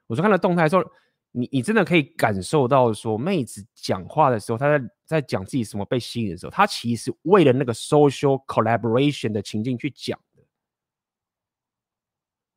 [0.08, 0.84] 我说看了动态的时候，
[1.32, 4.84] 你你真的可以感受到说，妹子讲话的时候，她在。
[5.04, 10.42] 在讲自己什么被吸引的时候，她其实为了那个 social collaboration 的情境去讲的，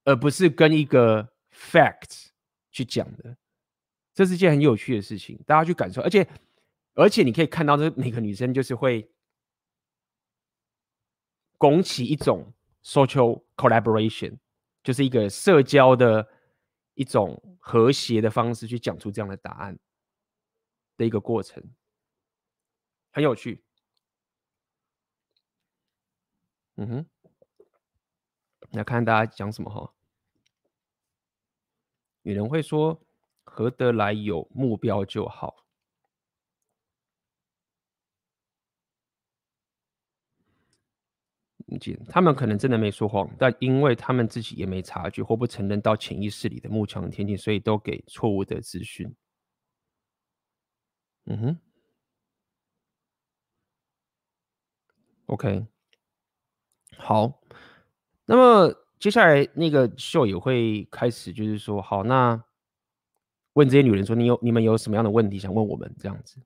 [0.05, 2.27] 而不是跟一个 fact
[2.71, 3.35] 去讲的。
[4.13, 6.01] 这是件很有趣的事情，大家去感受。
[6.01, 6.25] 而且，
[6.93, 9.11] 而且你可以看到，这每个女生就是会
[11.57, 12.53] 拱起一种
[12.85, 14.37] social collaboration，
[14.81, 16.25] 就是一个社交的
[16.95, 19.77] 一种和谐的方式去讲出这样的答案
[20.97, 21.63] 的一个过程。
[23.11, 23.63] 很有趣，
[26.75, 27.05] 嗯哼，
[28.71, 29.93] 来看大家讲什么哈。
[32.23, 32.99] 女人会说
[33.45, 35.64] ：“合得来有目标就好。”
[42.07, 49.15] 他们可能真的没说谎，但因为他们自己也没察觉或不承认到潜意识里的幕墙天性，所以都给错误的资讯。
[51.25, 51.59] 嗯哼。
[55.27, 55.65] OK，
[56.97, 57.41] 好，
[58.25, 62.43] 那么接下来那个秀也会开始，就是说，好，那
[63.53, 66.39] 问这些女人说，你有你们有什么样的问题想问我们这样子？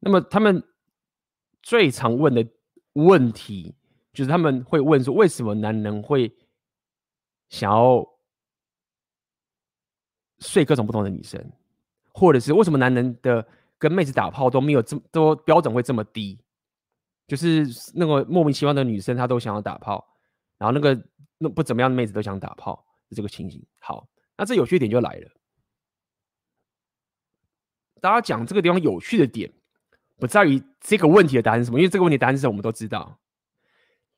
[0.00, 0.62] 那么他们
[1.62, 2.46] 最常问的
[2.98, 3.74] 问题，
[4.12, 6.32] 就是他们会问说，为什么男人会
[7.48, 8.04] 想要
[10.38, 11.52] 睡各种不同的女生，
[12.12, 13.46] 或者是为什么男人的
[13.78, 16.38] 跟妹子打炮都没有这么都标准会这么低？
[17.26, 20.06] 就是那个莫名其妙的女生，她都想要打炮，
[20.56, 21.00] 然后那个
[21.38, 23.64] 那不怎么样的妹子都想打炮，这个情形。
[23.78, 25.30] 好，那这有趣点就来了。
[28.00, 29.52] 大家讲这个地方有趣的点，
[30.18, 33.18] 不在于这个问题的答案是什么，因为这个问题的答案是什么我们都知道。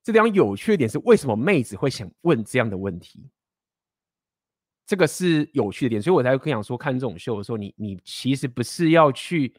[0.03, 3.31] 这地方有趣的点是为什么妹子会想问这样的问题？
[4.87, 9.55] 这个是有趣的点，所以我才会更想说，看这种秀的时候，你你其实不是要去。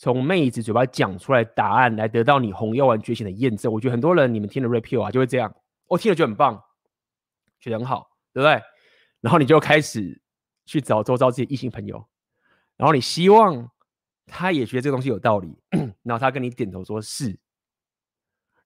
[0.00, 5.52] 从妹子嘴巴讲出来答案来得到你红药丸觉醒的验证，我觉得很多人你们听了 Red Pill 啊就会这样，
[5.88, 6.62] 我听了就很棒，
[7.58, 8.62] 觉得很好，对不对？
[9.20, 10.22] 然后你就开始
[10.64, 12.06] 去找周遭这些异性朋友，
[12.76, 13.68] 然后你希望
[14.28, 15.56] 他也觉得这个东西有道理，
[16.02, 17.36] 然后他跟你点头说是，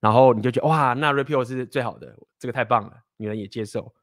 [0.01, 3.94] 然后你就觉得哇，那 repeal 是最好的，这个太棒了，女人也接受，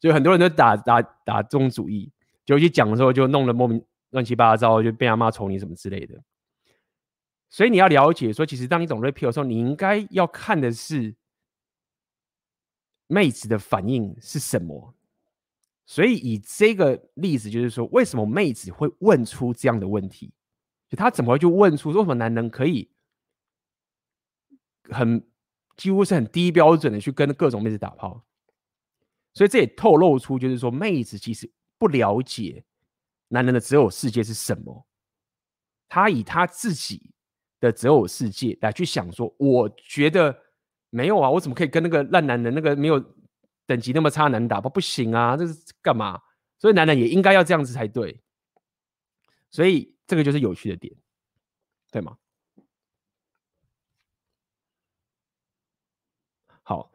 [0.00, 2.10] 所以很多人都打打打这种主意，
[2.44, 6.20] 就去讲的时候就弄得莫名乱七八糟，就被他妈丑你什么之类的。
[7.48, 11.14] 所以你要了解说，其实当你懂 repeal 的时候，你应该要看的是
[13.06, 14.94] 妹子的反应是什么。
[15.88, 20.32] 所以以这个例子，就是说，为什么妹子会问出这样的问题？
[20.96, 22.90] 他怎么会就问出说，什么男人可以
[24.90, 25.24] 很
[25.76, 28.24] 几乎是很低标准的去跟各种妹子打炮？
[29.34, 32.64] 所以这也透露出，就是说，妹子其实不了解
[33.28, 34.86] 男人的择偶世界是什么。
[35.88, 37.12] 他以他自己。
[37.58, 40.38] 的择偶世界来去想说，我觉得
[40.90, 43.02] 没有啊，我怎么可以跟那个烂男人、那个没有
[43.64, 44.68] 等级那么差男人打炮？
[44.68, 46.20] 不行啊，这是干嘛？
[46.58, 48.22] 所以男人也应该要这样子才对。
[49.50, 50.94] 所以这个就是有趣的点，
[51.90, 52.16] 对吗？
[56.62, 56.92] 好，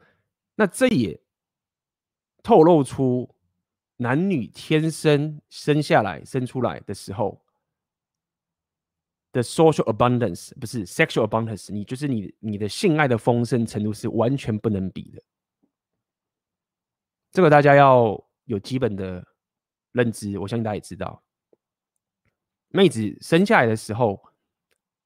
[0.56, 1.20] 那这也
[2.42, 3.34] 透露出
[3.98, 7.42] 男女天生生下来、生出来的时候。
[9.34, 15.24] 的 social abundance 不是 sexual abundance，你就是你你的性爱的丰盛程度是完全不能比的。
[17.32, 19.26] 这个大家要有基本的
[19.94, 21.24] 认知，我相信大家也知道，
[22.72, 24.20] 妹子生下来的时候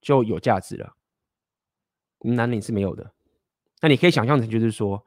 [0.01, 0.95] 就有价值了，
[2.19, 3.13] 我们男人是没有的。
[3.81, 5.05] 那你可以想象成，就是说，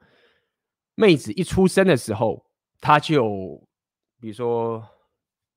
[0.95, 2.45] 妹子一出生的时候，
[2.79, 3.67] 她就，
[4.19, 4.85] 比如说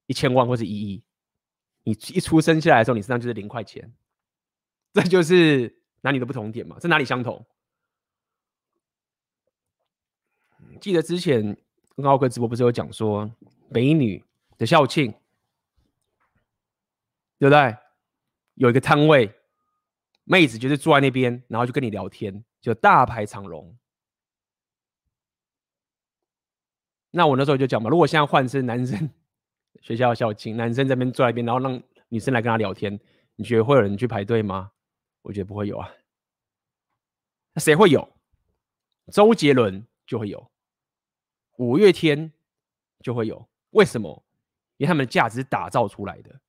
[0.07, 1.05] 一千万或者一亿，
[1.85, 3.93] 你一出生下来的时候，你身上就是零块钱，
[4.93, 6.77] 这就是男女的不同点嘛？
[6.81, 7.45] 这哪里相同？
[10.81, 11.57] 记得之前
[11.95, 13.31] 跟奥哥直播不是有讲说，
[13.69, 14.25] 美女
[14.57, 15.15] 的校庆，
[17.43, 17.77] 对不对？
[18.55, 19.35] 有一个摊位，
[20.23, 23.77] 妹子就是坐在那边，然后就跟你聊天，就大排长龙。
[27.11, 29.11] 那我那时候就讲嘛，如果现在换成男生
[29.81, 32.97] 学校校庆，男生这边坐在那边，然后让女生来跟他聊天，
[33.35, 34.71] 你觉得会有人去排队吗？
[35.23, 35.93] 我觉得不会有啊。
[37.55, 38.09] 那谁会有？
[39.11, 40.49] 周杰伦就会有。
[41.57, 42.33] 五月天
[43.01, 44.25] 就会有，为什么？
[44.77, 46.41] 因为他们的价值打造出来的，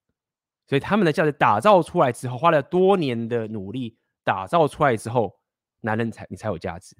[0.67, 5.39] 所以他们的价值打造出来之后，花了多年的努力打造出来之后，
[5.81, 6.95] 男人才你才有价值。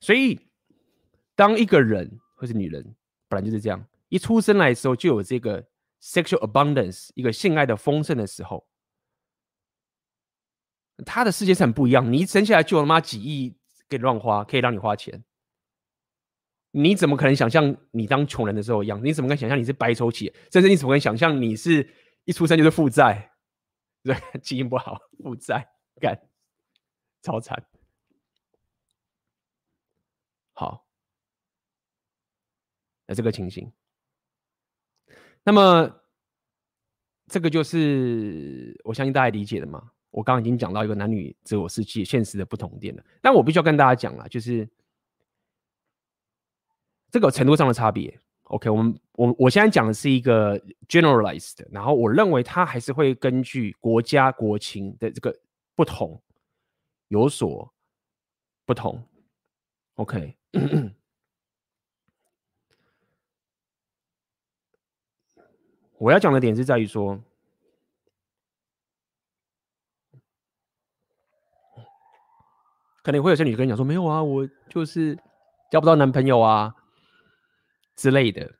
[0.00, 0.40] 所以，
[1.34, 2.94] 当一个人或是女人
[3.28, 5.66] 本来就是这样，一出生来的时候就有这个
[6.02, 8.66] sexual abundance，一个性爱的丰盛的时候，
[11.04, 12.12] 他的世界是很不一样。
[12.12, 13.56] 你一生下来就有他妈几亿。
[13.88, 15.24] 可以乱花，可以让你花钱。
[16.72, 19.04] 你怎么可能想象你当穷人的时候一样？
[19.04, 20.32] 你怎么可能想象你是白手起？
[20.52, 21.88] 甚至你怎么可能想象你是
[22.24, 23.32] 一出生就是负债？
[24.02, 25.68] 对， 基因不好，负债
[26.00, 26.18] 干，
[27.22, 27.62] 超惨。
[30.52, 30.86] 好，
[33.06, 33.72] 那这个情形，
[35.42, 36.02] 那么
[37.26, 39.90] 这个就是我相信大家理解的嘛。
[40.10, 44.68] 我刚刚已经讲到一个男女自我世界现实的不同点了，但我必须要跟大家讲了，就是
[47.10, 48.20] 这个程度上的差别。
[48.44, 55.38] OK，我们我我现在讲的是一个 generalized，然后我认为它还是会根据国家国情的这个
[55.74, 56.20] 不同
[57.08, 57.72] 有所
[58.64, 59.02] 不同。
[59.94, 60.36] OK，
[65.98, 67.20] 我要讲的点是在于说。
[73.02, 75.18] 可能会有些女生讲说，没有啊，我就是
[75.70, 76.74] 交不到男朋友啊
[78.00, 78.50] 之类的，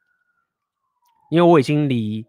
[1.30, 2.26] 因为我已经离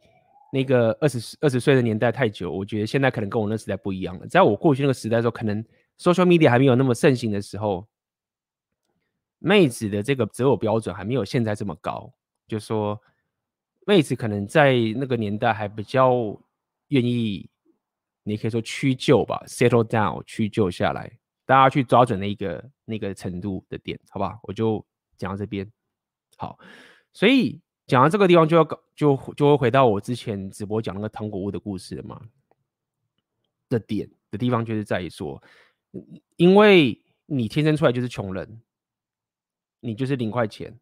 [0.54, 4.26] 那个二十二十岁的年代太久，我觉得现在可能跟我那时代不一样了。
[4.28, 5.62] 在我过去那个时代的时候，可能
[6.00, 7.86] social media 还没有那么盛行的时候，
[9.40, 12.14] 妹子的这个择偶标准还没有现在这么高，
[12.48, 12.98] 就说
[13.86, 16.42] 妹子可能在那个年代还比较
[16.88, 17.50] 愿意，
[18.24, 21.12] 你可以说屈就吧，settle down，屈就下来。
[21.46, 24.40] 大家去抓准那个那个程度的点，好吧？
[24.44, 24.86] 我就
[25.18, 25.70] 讲到这边。
[26.38, 26.58] 好，
[27.14, 32.22] 所以讲到这个地方就要搞就就会回到我之前直播讲那个糖果屋的故事了嘛。
[33.70, 35.42] 的点的地方就是在于说，
[36.36, 38.62] 因为你天生出来就是穷人，
[39.80, 40.78] 你就是零块钱，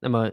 [0.00, 0.30] 那么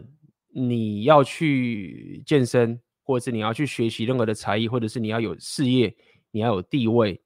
[0.48, 5.94] 你要去健身，或者是你要去学习任何的才艺，或者是你要有事业，
[6.30, 7.20] 你要有地位。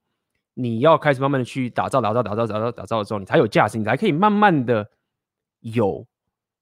[0.58, 4.90] 你要开始慢慢的去打造、打造、打造、打造、打造的时候，你才有价值，你才可以慢慢的
[5.60, 6.06] 有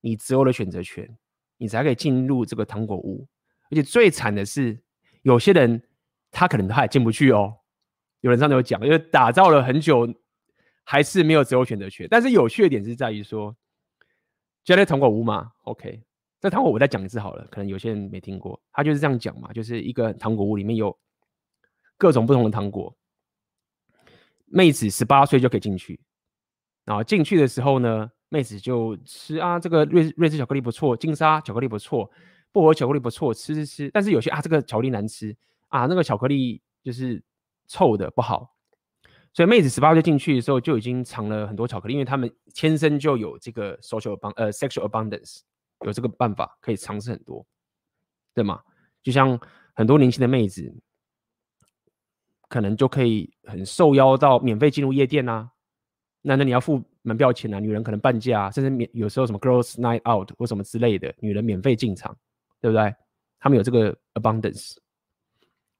[0.01, 1.17] 你择偶的选择权，
[1.57, 3.27] 你才可以进入这个糖果屋。
[3.71, 4.79] 而且最惨的是，
[5.23, 5.83] 有些人
[6.31, 7.57] 他可能他也进不去哦。
[8.21, 10.07] 有人上次有讲，因为打造了很久，
[10.83, 12.07] 还是没有择偶选择权。
[12.11, 13.55] 但是有趣的点是在于说，
[14.63, 16.03] 就在糖果屋嘛，OK，
[16.41, 20.97] 这糖果我再讲一次好了，可能有些人没听过，他就是这样讲嘛，就是一个糖果屋里面有
[21.99, 22.97] 各种不同的糖果。
[24.47, 26.01] 妹子十八岁就可以进去，
[26.85, 32.11] 然后进去的时候呢，妹子就吃啊，这个瑞瑞士巧克力不错，金沙巧克力不错，
[32.51, 33.89] 薄荷巧克力不错，吃吃吃。
[33.95, 35.37] 但是有些啊，这个巧克力难吃
[35.69, 37.23] 啊，那个巧克力就是
[37.69, 38.57] 臭的不好。
[39.33, 45.43] 所以妹子十八岁进去的时候就已经尝了很多巧克力，因为他们天生就有这个 social abund 呃 sexual abundance，
[45.87, 47.47] 有这个办法可以尝试很多，
[48.35, 48.61] 对吗？
[49.01, 49.39] 就像
[49.75, 50.75] 很多年轻的妹子。
[52.47, 55.51] 可能就可以很受邀到免费进入夜店啊，
[56.23, 62.17] 那那你要付门票钱啊，女人可能半价啊，甚至免有时候什么 girls night out 或什么之类的，女人免费进场，
[62.61, 62.93] 对不对？
[63.39, 64.75] 他们有这个 abundance，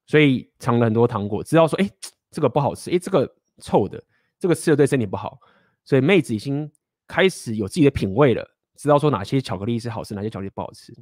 [0.07, 1.91] 所以尝了很多糖果，知道说，哎，
[2.31, 4.03] 这个不好吃，哎，这个臭的，
[4.39, 5.39] 这个吃了对身体不好，
[5.85, 6.71] 所以妹子已经
[7.09, 10.95] 开始有自己的品味了，知道说哪些巧克力是好吃，哪些巧克力不好吃，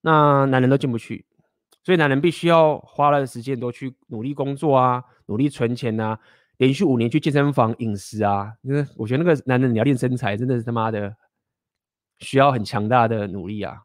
[0.00, 1.24] 那男人都进不去。
[1.84, 6.18] 所以男人必须要花了时间都去努力工作啊，努力存钱啊，
[6.58, 8.52] 连续五年去健身房饮食啊。
[8.62, 11.14] 因为我觉得那个男人你要练身材，真的是他妈的
[12.18, 13.82] 需要很强大的努力啊，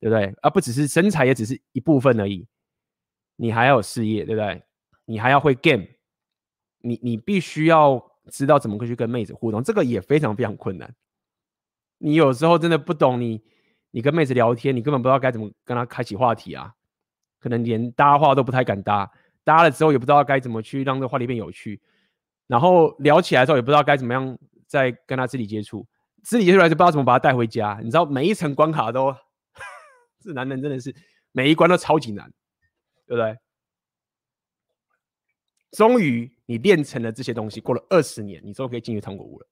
[0.00, 0.34] 对不对？
[0.42, 2.46] 而不只是身材，也只是一部分而已。
[3.36, 4.62] 你还要有事业，对不对？
[5.04, 5.84] 你还要会 game，
[6.80, 8.00] 你你必须要
[8.30, 10.94] 知道怎么去跟妹子互动，这个也非常非常困难。
[11.98, 13.42] 你有时候真的不懂你，
[13.90, 16.72] 你跟妹子聊天，你根本不知道该怎么跟她开启话题啊，
[17.40, 19.10] 可能连搭话都不太敢搭，
[19.42, 21.80] 搭了之后也不知道该怎么去让这个话题变有趣，
[22.52, 25.86] 然后聊起来之后也不知道该怎么样再跟他肢体接触，
[26.22, 29.16] 肢体接触来就不知道怎么把他带回家，你知道每一层关卡都，
[30.20, 30.94] 这男人真的是
[31.32, 32.30] 每一关都超级难。
[33.04, 33.36] 对不对？
[35.72, 39.46] 终于你练成了这些东西，过了二十年，你终于可以进去糖果屋了。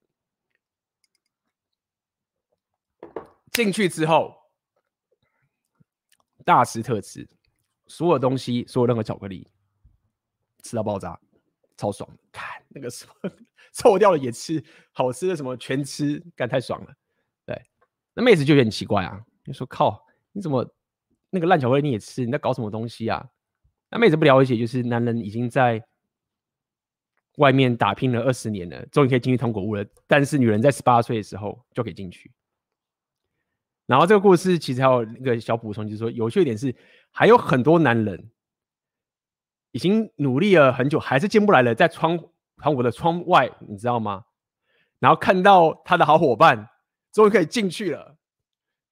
[3.50, 4.34] 进去之后，
[6.42, 7.28] 大吃特吃，
[7.86, 9.46] 所有东西，所有任何巧克力，
[10.62, 11.20] 吃到爆炸，
[11.80, 12.06] 超爽！
[12.30, 13.30] 看那个什么
[13.72, 14.62] 臭掉了也吃，
[14.92, 16.92] 好吃的什么全吃，干太爽了。
[17.46, 17.58] 对，
[18.12, 20.70] 那妹子就有点奇怪啊，你说靠，你怎么
[21.30, 22.22] 那个烂巧克力你也吃？
[22.26, 23.26] 你在搞什么东西啊？
[23.88, 25.82] 那妹子不了解，就是男人已经在
[27.38, 29.86] 外面打拼了二十年了，终于可以进去糖果屋了。
[30.06, 32.30] 但是女人在十八岁的时候就可以进去。
[33.86, 36.74] 然后这个故事其实还有一个小补充，就是说有趣一点是，
[37.10, 38.30] 还有很多男人
[39.72, 42.18] 已经努力了很久，还是进不来了，在窗
[42.56, 44.24] 糖果的窗外，你知道吗？
[44.98, 46.68] 然后看到他的好伙伴
[47.12, 48.16] 终于可以进去了，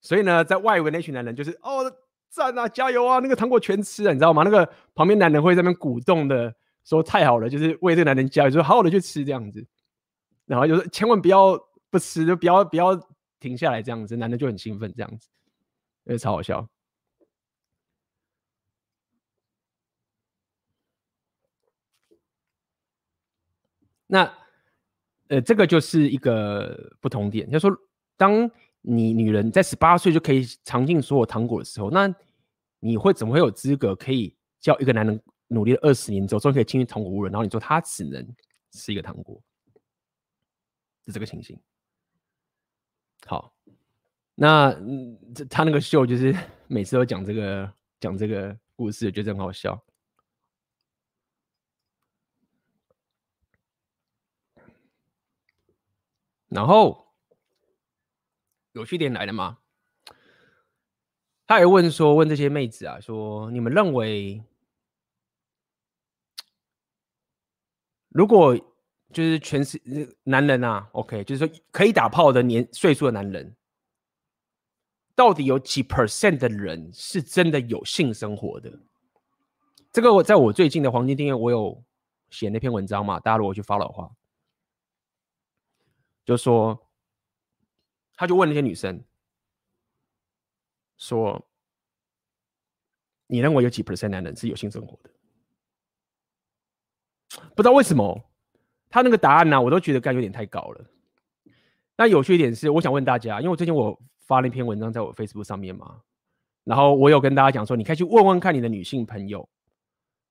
[0.01, 1.93] 所以呢，在外围那群男人就是哦。
[2.31, 3.21] 赞啊，加油啊！
[3.21, 4.43] 那个糖果全吃了，你知道吗？
[4.43, 6.55] 那个旁边男人会在那边鼓动的
[6.85, 9.67] 说：“太好了，就是为这个男人加油，就好好的去吃这样子。”
[10.45, 11.59] 然后就说：“千万不要
[11.89, 12.95] 不吃，就不要不要
[13.41, 15.31] 停下来这样子。”男人就很兴奋这样子，
[16.05, 16.69] 呃，超好笑。
[24.09, 24.29] 那
[25.29, 27.79] 呃，这个就是一个不同点，就是说
[28.17, 28.51] 当。
[28.81, 32.09] 你女人在十八岁就可以尝尽所有糖果的时候，那
[32.79, 37.29] 你会怎么会有资格可以叫一个男人努力了二十年之后，终于可以进入糖果屋了？
[37.29, 38.25] 然后你说他只能
[38.71, 39.43] 吃一个糖果，
[41.05, 41.59] 是这个情形。
[43.27, 43.53] 好，
[44.37, 44.73] 那
[45.35, 46.35] 这他那个秀就是
[46.69, 49.79] 每次都讲这个讲这个故事，觉得很好笑。
[56.49, 57.07] 然后。
[58.73, 59.59] 有趣点来了吗？
[61.47, 64.41] 他也问说：“问这些妹子啊，说你们认为，
[68.11, 68.55] 如果
[69.13, 69.81] 就是全是
[70.23, 73.57] 男人啊，OK，就是说可以打炮的年岁数的男人，
[75.17, 78.71] 到底有几 percent 的人是真的有性生活的？
[79.91, 81.83] 这个我在我最近的黄金订阅，我有
[82.31, 84.09] 写那篇文章嘛，大家如果去 follow 的话，
[86.29, 86.79] 就说。”
[88.21, 89.01] 他就问那些女生
[90.97, 91.49] 说
[93.31, 95.11] ：“你认为有几 percent 男人是有性生活的？”
[97.55, 98.29] 不知道为什么
[98.91, 100.85] 他那个答案呢、我都觉得干有点太高了。
[101.97, 106.03] 那有趣一点是，我想问大家，因为我最近我发了一篇文章在我 Facebook 上面嘛，
[106.65, 109.49] 然后我有跟大家讲说，你可以去问问看你的女性朋友，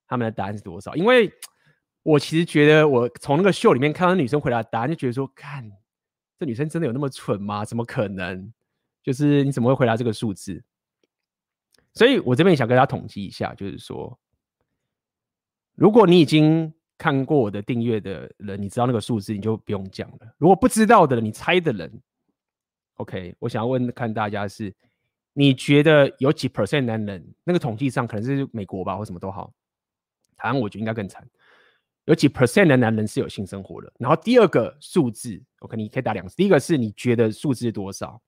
[0.06, 0.94] 他们的答案是多少？
[0.94, 1.32] 因为
[2.02, 5.72] 我其实觉得，我从那个秀里面看到女生回答答案，就觉得说，看。
[6.38, 7.64] 这女生真的有那么蠢吗？
[7.64, 8.52] 怎么可能？
[9.02, 10.62] 就是你怎么会回答这个数字？
[11.94, 14.16] 所以我这边想跟大家统计一下，就是说，
[15.74, 20.34] 如果你已经看过我的订阅的人，你知道那个数字，你就不用讲了。
[20.36, 21.90] 如果不知道的人，你猜的人
[22.94, 24.72] ，OK，我想要问看大家是，
[25.32, 27.34] 你觉得有几 percent 男人？
[27.42, 29.52] 那个统计上可能是美国吧，或什么都好，
[30.36, 31.26] 台湾我觉得应该更惨。
[32.08, 33.92] 有几 percent 的男人是有性生活的？
[33.98, 36.34] 然后第二个数字，OK，你可以打两次。
[36.34, 38.22] 第一个是你觉得数字多少？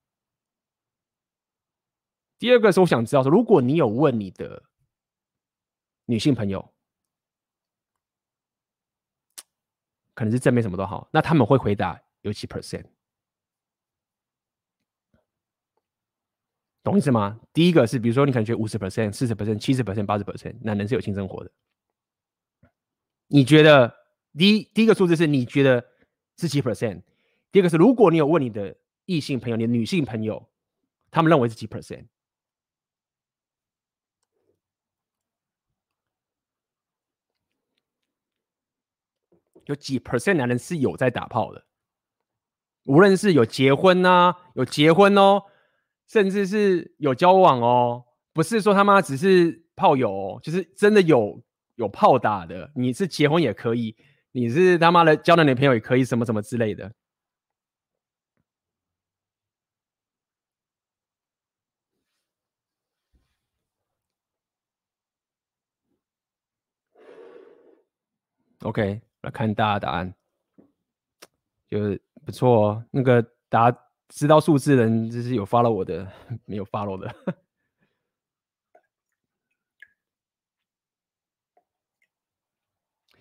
[2.39, 4.63] 第二个是我想知道说，如果你有问你的
[6.05, 6.75] 女性朋友，
[10.13, 12.85] 可能是正面什么都好，那他们会回答有几 percent？
[16.83, 17.41] 懂意思吗？
[17.55, 21.51] 第一个是，比如说你可能觉得五十 percent、四十 percent、七十 percent、八十 percent，男人是有性生活的。
[23.33, 23.95] 你觉得
[24.37, 25.85] 第一第一个数字是你觉得
[26.37, 27.03] 是几 percent？
[27.53, 30.49] 第二个是如果你有问你的异性朋友、你的女性朋友，
[31.13, 32.07] 他们认为是几 percent？
[39.67, 41.65] 有几 percent 男人是有在打炮的？
[42.87, 45.45] 无论是有结婚啊，有结婚哦，
[46.09, 51.41] 甚至是有交往哦，不是说他妈只是炮友哦，就是真的有。
[51.81, 53.97] 有炮打的，你是结婚也可以，
[54.33, 56.93] 你是他妈的交男女朋友也可以，什么什么之类的。
[68.63, 70.15] OK，来看大家答案，
[71.71, 72.85] 就是不错哦。
[72.91, 73.75] 那个答
[74.11, 76.07] 知道数字人，就是有 follow 我的，
[76.45, 77.11] 没有 follow 的。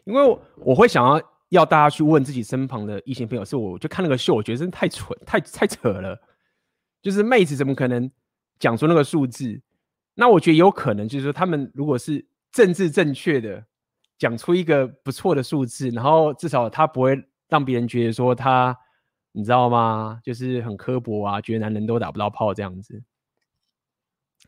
[0.09, 6.19] 因为我，我会想要要大家去问自己身旁的异性朋友，是我就看那个秀，我觉得真的太蠢，太太扯了。
[7.01, 8.11] 就是妹子怎么可能
[8.59, 9.61] 讲出那个数字？
[10.15, 13.65] 那我觉得有可能就是说，他们如果是政治正确的。
[14.19, 18.77] 讲出一个不错的数字，然后至少他不会让别人觉得说他，
[19.31, 20.19] 你知道吗？
[20.21, 23.01] 就是很刻薄啊，觉得男人都打不到炮这样子，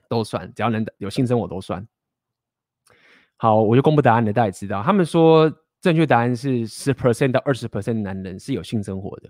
[0.09, 1.87] 都算，只要能有性生活都算。
[3.41, 9.29] 好，我就公布答案了，大家也知道，他们说正确答案是十 percent 到二十 percent 的男人是有性生活的，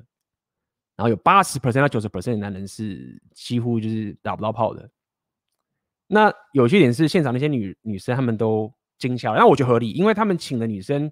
[0.98, 4.90] 然后有八十 percent 到九十 percent 的男人是几乎就是打不到炮的。
[6.08, 8.70] 那有些点是现场那些女女生他们都。
[8.98, 11.12] 惊吓，那我觉得合理，因为他们请的女生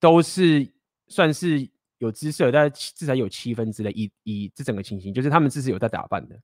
[0.00, 0.68] 都是
[1.06, 3.92] 算是有姿色，但至少有七分之类。
[3.92, 6.36] 以以这整个情形，就是他们至少有在打扮的，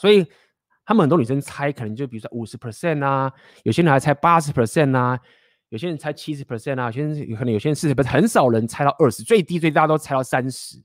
[0.00, 0.26] 所以
[0.84, 5.18] 他们很多女生猜可能就比如说五十 percent 啊，有些人还猜八十 percent 啊，
[5.68, 10.82] 有些人猜七十 percent 啊，有些人可能有些人四十 percent，很少人猜到二十，最低最大都猜到三十，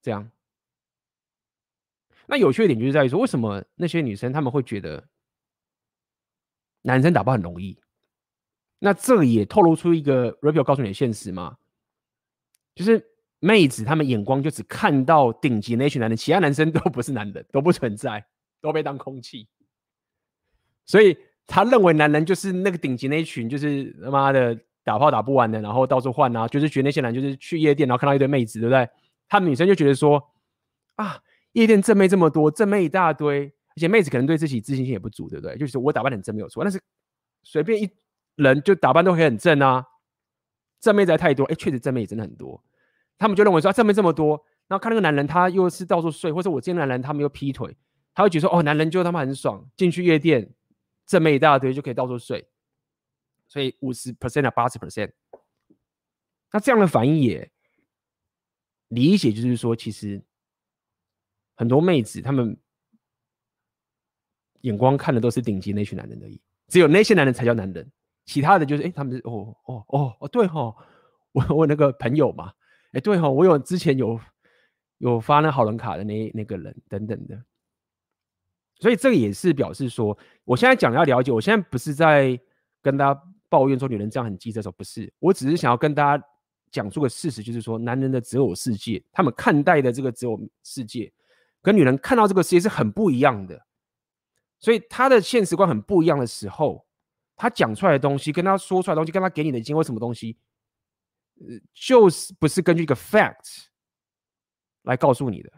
[0.00, 0.30] 这样。
[2.26, 5.08] 那有趣的点就是在于说，为什么那些女生他们会觉得？
[6.82, 7.78] 男生打包很容易，
[8.78, 11.58] 那这也透露出一个 review 告诉你的现实吗？
[12.74, 13.06] 就是
[13.40, 18.24] 妹子他们眼光就只看到顶级那群男人，其他男生都不是男人，都不存在，
[18.60, 19.48] 都被当空气。
[20.86, 21.16] 所以
[21.46, 28.88] 他认为男人就是那个顶级那群，就是他妈的打炮打不完的，然后到处换啊，就是觉得那些男就是去夜店，然后看到一堆妹子，对不对？
[29.28, 30.22] 他们女生就觉得说
[30.96, 31.20] 啊，
[31.52, 33.52] 夜店正妹这么多，正妹一大堆。
[33.76, 35.56] 而且妹子可能对自己自信心也不足，对不对？
[35.56, 36.82] 就是我打扮很正没有错，但是
[37.44, 37.88] 随便一
[38.34, 39.86] 人就打扮都可以很正啊。
[40.80, 42.62] 正妹子太多，哎，确实正妹也真的很多。
[43.20, 47.76] 他们就认为说，正妹这么多，然后看那个男人他又是到处睡，或者我见男人他们又劈腿，
[48.14, 50.52] 他会觉得说，哦，男人就他妈很爽，进去夜店
[51.06, 52.48] 正妹一大堆就可以到处睡。
[53.46, 55.12] 所以五十 percent 啊，八十 percent，
[56.52, 57.50] 那这样的反应也
[58.88, 60.24] 理解，就是说，其实
[61.54, 62.58] 很多妹子他们。
[64.62, 67.90] 眼光看的都是顶级那群男人而已，只有那些男人才叫男人，
[68.26, 70.76] 其他的就是哎、他们是哦哦哦哦，对哈，
[71.32, 72.52] 我我那个朋友嘛，
[72.92, 74.18] 哎、对哈，我有之前有
[74.98, 77.40] 有发那好人卡的那那个人等等的，
[78.80, 82.38] 所以这个也是表示说，我现在讲要了解，我现在不是在
[82.82, 86.24] 跟大家抱怨说女人这样很机车的时候，不是，我只是想要跟大家
[86.70, 91.12] 讲出个事实，就是说男人的择偶世界，他们看待的这个择偶世界，
[91.62, 93.60] 跟女人看到这个世界是很不一样的。
[94.58, 96.86] 所以他的现实观很不一样的时候，
[97.34, 100.36] 他讲出来的东西，跟他说出来的东西，跟他给你的经过什么东西，
[101.72, 103.66] 就是不是根据一个 fact
[104.82, 105.50] 来告诉你的，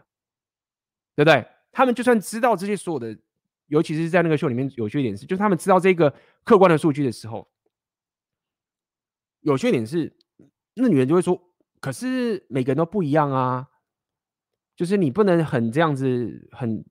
[1.15, 1.45] 对不对？
[1.71, 3.17] 他们就算知道这些所有的，
[3.67, 6.13] 尤其是在那个秀里面有缺点是，就是他们知道这个
[6.43, 7.47] 客观的数据的时候，
[9.41, 10.15] 有缺点是，
[10.73, 11.39] 那女人就会说，
[11.79, 13.69] 可是每个人都不一样啊，
[14.75, 16.85] 就是你不能很这样子，很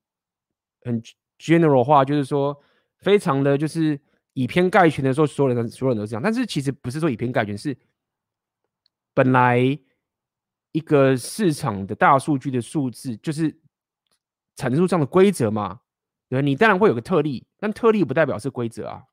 [0.82, 1.03] 很。
[1.43, 2.57] general 化就是说，
[2.99, 4.01] 非常的就是
[4.32, 6.22] 以偏概全的说，所有人所有人都这样。
[6.22, 7.76] 但是其实不是说以偏概全，是
[9.14, 9.78] 本来
[10.72, 13.60] 一个市场的大数据的数字，就是
[14.56, 15.80] 产生出这样的规则嘛。
[16.28, 19.04] 对，你当然会有个特例，但特例不代表是规则啊，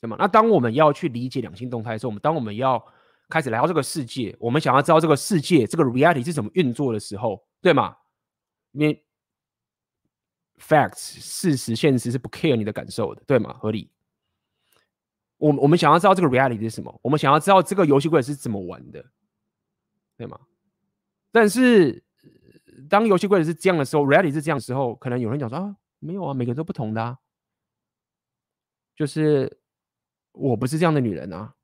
[0.00, 0.16] 对吗？
[0.18, 2.82] 那当我们要去理解两性动态的时候，我们当我们要
[3.28, 7.94] 开始来到这个世界，我们想要知道这个世界这个 reality 是怎么运作的时候，对吗？
[8.72, 9.04] 因为
[10.58, 13.52] Facts 事实现实是不 care 你的感受的，对吗？
[13.60, 13.92] 合理。
[15.38, 17.00] 我我们想要知道这个 reality 是什么？
[17.02, 19.04] 我们想要知道这个游戏规则是怎么玩的，
[20.16, 20.38] 对吗？
[21.32, 22.04] 但是
[22.88, 27.18] 当游戏规则是这样的时候，reality 是这样的时候，可能有人讲说啊，没有啊，每个人都不同的啊。
[28.94, 29.60] 就是
[30.32, 31.54] 我不是这样的女人啊，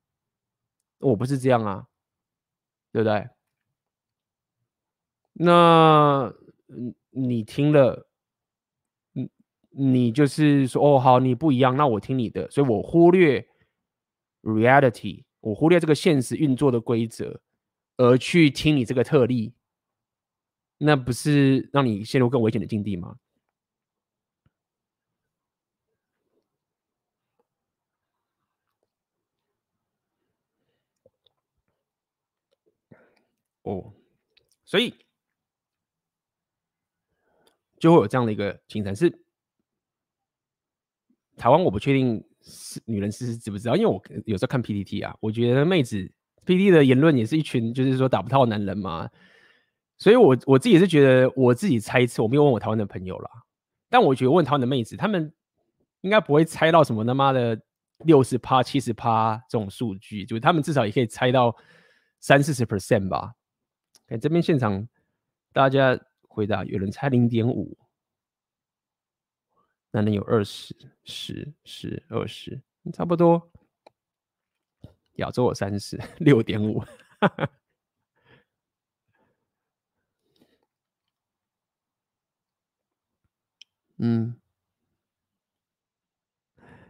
[0.99, 1.87] 我不是这样啊，
[2.93, 3.29] 对不对？
[5.33, 6.33] 那
[7.11, 8.09] 你听了。
[9.77, 13.45] 你就是说哦，好，你不一样，那我听你的，所以我忽略
[14.45, 17.41] reality，我忽略这个现实运作的规则，
[17.97, 19.55] 而去听你这个特例，
[20.79, 23.17] 那不是让你陷入更危险的境地吗？
[33.63, 33.95] 哦，
[34.65, 34.95] 所以
[37.79, 39.25] 就会有这样的一个情况是。
[41.37, 42.25] 台湾我不确定
[42.85, 43.77] 女人是知不知道？
[43.77, 45.97] 因为我有时候看 PTT 啊，我觉得妹子
[46.47, 49.09] PTT 的言论也是一群就是说打不到男人嘛，
[49.99, 53.31] 所以我我自己是觉得我自己猜测，我没有问我台湾的朋友啦，
[53.89, 55.33] 但我觉得问台湾的妹子，他们
[56.03, 57.59] 应该不会猜到什么他妈的
[58.05, 61.55] 六十趴、七十趴这种数据，就是他们至少也可以猜到
[62.21, 63.33] 三四十 percent 吧。
[64.07, 64.87] 看这边现场
[65.53, 65.99] 大家
[66.29, 67.77] 回答，有人猜零点五。
[69.95, 70.75] 男人有二十、
[71.05, 72.61] 十、十、二十，
[72.93, 73.53] 差不多。
[75.19, 76.83] 亚洲有三十六点五。
[83.99, 84.35] 嗯，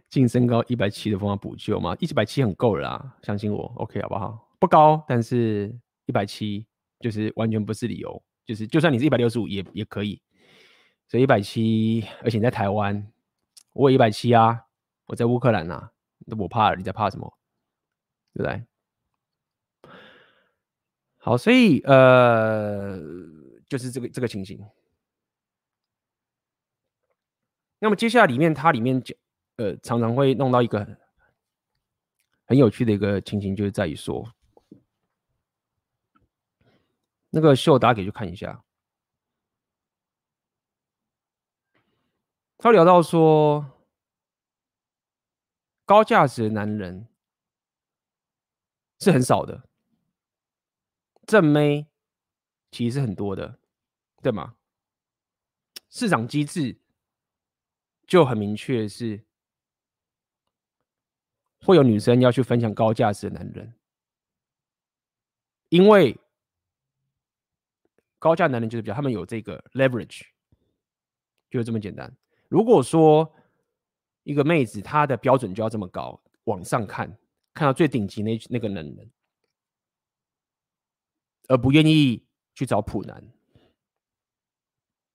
[0.09, 1.94] 净身高一百七的方法补救吗？
[2.00, 4.57] 一百七很够了啦，相信我，OK 好不好？
[4.59, 6.66] 不高，但是一百七
[7.00, 10.22] 就是完全不是理由，就是就算你是一百六十五也也可以。
[11.07, 13.12] 所以一百七，而且你在台湾，
[13.72, 14.66] 我也一百七啊，
[15.07, 15.90] 我在乌克兰呐，
[16.26, 17.38] 那我怕，你在怕什么？
[18.32, 18.64] 对不对？
[21.18, 22.98] 好，所以呃，
[23.68, 24.66] 就是这个这个情形。
[27.78, 29.16] 那么接下来里面，它里面讲，
[29.57, 30.98] 呃，常常会弄到一个
[32.46, 34.34] 很有趣的一个情形，就是在于说，
[37.30, 38.63] 那个秀大家可以去看一下。
[42.64, 43.72] 他聊到说，
[45.84, 47.06] 高价值的男人
[49.00, 49.68] 是很少的，
[51.26, 51.86] 正妹
[52.70, 53.58] 其实是很多的，
[54.22, 54.56] 对吗？
[55.90, 56.80] 市场机制
[58.06, 59.22] 就很明确，是
[61.60, 63.74] 会有女生要去分享高价值的男人，
[65.68, 66.18] 因为
[68.18, 70.22] 高价男人就是比较他们有这个 leverage，
[71.50, 72.10] 就是这么简单。
[72.55, 73.34] 如果说
[74.22, 77.18] 一个妹子她的标准就要这么高，往上看，
[77.52, 79.11] 看到最顶级那那个男人，
[81.48, 82.24] 而不愿意
[82.55, 83.20] 去找普男。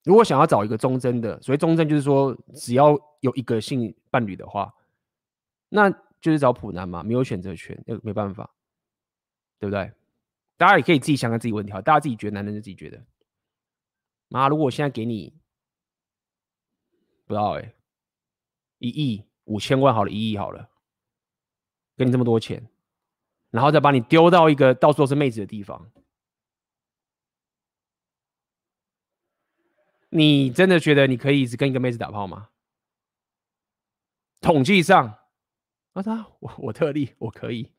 [0.03, 4.75] 如果想要找一个忠贞的，所谓忠贞就是说只要有一个性伴侣的话，
[5.69, 8.53] 那就是找普男嘛，没有选择权，那没办法，
[9.59, 9.89] 对不对？
[10.57, 13.01] 大家也可以自己想想自己问题，大家自己觉得男人就自己觉得。
[14.27, 15.38] 妈，如果我现在给你。
[17.29, 17.75] 不知道哎、
[18.79, 20.67] 一亿五千万好了，一亿好了，
[21.95, 22.67] 给你这么多钱，
[23.51, 25.91] 然后再把你丢到一个到处都是妹子的地方，
[30.09, 32.49] 你真的觉得你可以一直跟一个妹子打炮吗？
[34.41, 35.19] 统计上，
[35.93, 37.71] 啊他我我特例我可以，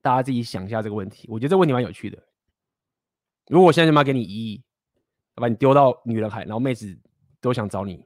[0.00, 2.20] 大家自己想一下这个问题，我觉得这个问题蛮有趣的。
[3.46, 4.64] 如果我现在就妈给你一亿。
[5.40, 6.96] 把你丢到女人海，然后妹子
[7.40, 8.04] 都想找你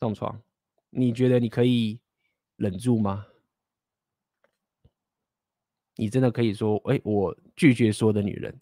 [0.00, 0.42] 上床，
[0.90, 2.00] 你觉得你可以
[2.56, 3.26] 忍住吗？
[5.96, 8.58] 你真的可以说，哎、我拒绝所有的女人，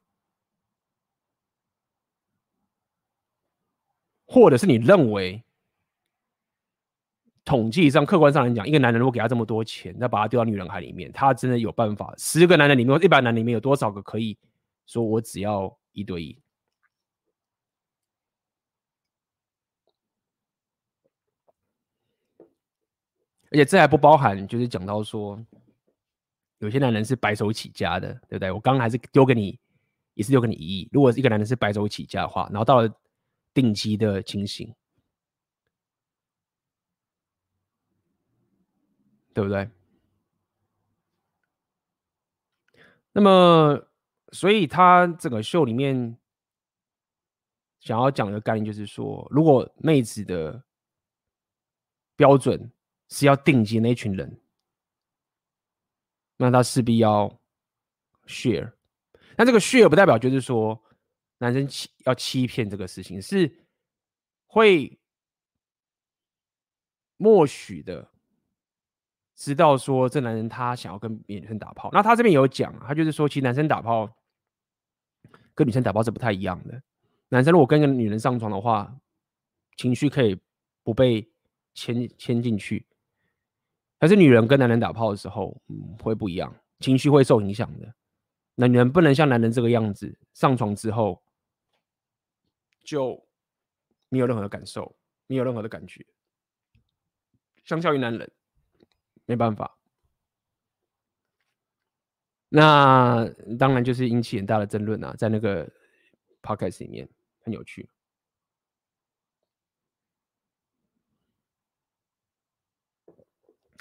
[4.27, 5.45] 或者是你认为，
[7.45, 12.13] 统计上、客观上来讲，一个男人如果给他这么多钱，再把他丢到女人海里面，他真的有办法？
[12.19, 14.37] 十个男人里面，一百男人里面有多少个可以
[14.87, 16.43] 说我只要一对一？
[23.51, 25.43] 而且这还不包含，就是讲到说，
[26.59, 28.51] 有些男人是白手起家的，对不对？
[28.51, 29.59] 我刚刚还是丢给你，
[30.13, 30.89] 也是丢给你一亿。
[30.93, 32.95] 如果一个男人是白手起家的话，然后到了
[33.55, 34.75] 定期的情形，
[39.33, 39.71] 对不对？
[43.13, 43.83] 那么，
[44.33, 46.19] 所以他整个秀里面
[47.81, 50.63] 想要讲的概念就是说，如果妹子的
[52.15, 52.71] 标准。
[53.09, 54.41] 是要定级那一群人，
[56.37, 57.41] 那他势必要
[58.27, 58.73] share。
[59.37, 60.81] 那这个 share 不代表就是说
[61.39, 63.65] 男生欺要欺骗这个事情，是
[64.47, 64.99] 会
[67.17, 68.11] 默许的，
[69.35, 71.91] 知道说这男人他想要跟别的女生打炮。
[71.93, 74.13] 那他这边有讲，他就是说，其实男生打炮
[75.55, 76.83] 跟女生打炮是不太一样的。
[77.29, 78.95] 男生如果跟一个女人上床的话，
[79.77, 80.39] 情绪可以
[80.83, 81.29] 不被
[81.75, 82.85] 牵牵进去。
[83.99, 87.95] 还是女人跟男人打炮的时候，嗯，会不一样，情绪会受影响的。
[88.55, 91.23] 那女人不能像男人这个样子，上床之后
[92.85, 93.27] 就
[94.09, 94.97] 没有任何的感受，
[95.27, 96.07] 没有任何的感觉。
[97.65, 98.31] 相较于男人，
[99.27, 99.77] 没办法。
[102.49, 103.29] 那
[103.59, 105.71] 当然就是引起很大的争论啊，在那个
[106.41, 107.07] podcast 里面
[107.41, 107.89] 很有趣。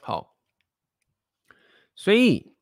[0.01, 0.35] 好，
[1.97, 2.53] 所以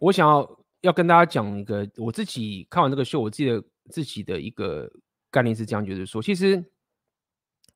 [0.00, 4.90] 我想要要跟大家讲一个我自己看完这个秀，我自己的自己的一个
[5.30, 6.62] 概念是这样，就是说，其实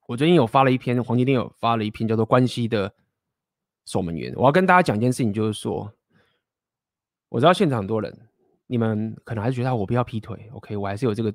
[0.09, 2.93] 我最近有发了一篇，黄金店有发了一篇叫做《关系的
[3.87, 4.35] 守门员》。
[4.37, 5.95] 我要跟大家讲一件事情，就是说，
[7.29, 8.29] 我知道现场很多人，
[8.67, 11.33] 你们可能还是觉得我不要劈腿，OK，我还是有这个。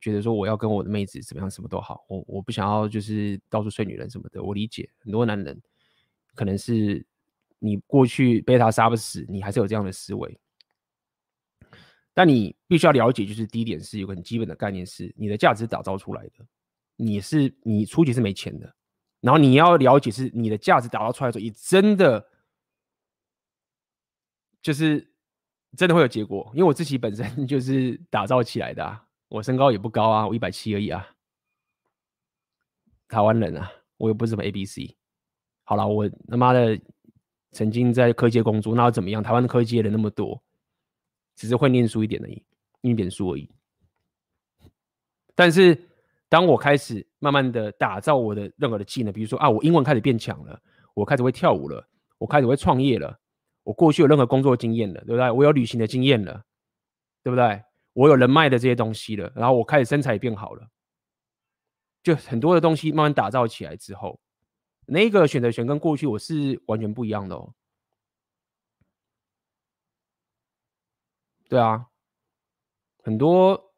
[0.00, 4.42] 觉得说我要跟我的妹子怎么样，什么都好，我我不想要就是到处睡女人什么的。
[4.42, 5.58] 我理解很多男人
[6.34, 7.02] 可能是
[7.64, 10.38] 你过去被他杀不死，你还是有这样的思维。
[12.12, 16.46] 但你必须要了解，就是第一点是有个很基本的概念，是你的价值打造出来的。
[16.96, 18.72] 你是你初期是没钱的，
[19.20, 22.28] 然后你要了解是你的价值打造出来的时候，你真的
[24.60, 25.10] 就是
[25.76, 26.48] 真的会有结果。
[26.54, 29.04] 因为我自己本身 就是打造起来的啊。
[29.28, 31.08] 我身高也不高啊，我一百七而已啊。
[33.08, 34.96] 台湾人啊，我又不是什么 A B C。
[35.64, 36.78] 好了，我他妈的
[37.54, 39.22] 曾经在科技工作，那又怎么样？
[39.22, 40.42] 台湾的科技人那么多，
[41.36, 42.44] 只是会念书一点而已，
[42.80, 43.48] 念一点书而已。
[45.34, 45.88] 但是
[46.28, 50.60] 当我开始慢慢的打造我的任何的技能，比如说啊，我英文开始变强了，
[50.92, 51.88] 我开始会跳舞了，
[52.18, 53.18] 我开始会创业了，
[53.62, 55.30] 我过去有任何工作经验了，对不对？
[55.30, 56.44] 我有旅行的经验了，
[57.22, 57.62] 对不对？
[57.92, 60.68] 我有人脉的这些东西了，然后我开始身材也变好了，
[62.02, 64.18] 就很多的东西慢慢打造起来之后，
[64.86, 67.54] 那个选择权跟过去我是完全不一样的哦。
[71.48, 71.86] 对啊，
[73.02, 73.72] 很多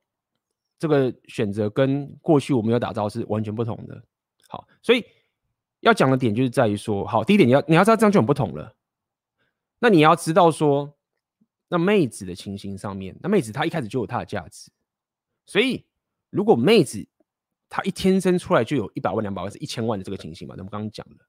[0.78, 4.02] 这个选择跟过去我没有打造是完全不同的。
[4.48, 5.04] 好，所以
[5.80, 8.76] 要讲的点就是在于说，好，第一点你要你要知道这样就很不同了，
[9.78, 10.92] 那你要知道说。
[11.68, 14.70] 那妹子的情形上面，那妹子她一开始就有她的价值，
[15.46, 15.84] 所以
[16.30, 17.04] 如果妹子
[17.68, 21.24] 他一天生出来就有一百万、两百万、是一千万的这个情形嘛，那我们刚刚讲的，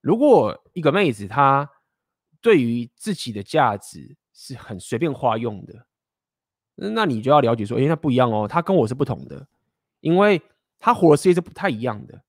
[0.00, 1.70] 如果一个妹子她
[2.40, 5.86] 对于自己的价值是很随便花用的，
[6.74, 9.46] 那你就要了解说，哎，那不一样哦，她跟我是不同的，
[10.00, 10.40] 因为
[10.78, 12.22] 她活的世界是不太一样的。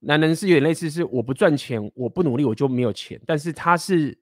[0.00, 4.20] 男人是有点类似，是我不赚钱，我不努力，我就没有钱，但是他是。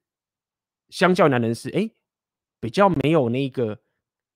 [0.89, 1.89] 相较男人是哎，
[2.59, 3.81] 比较没有那个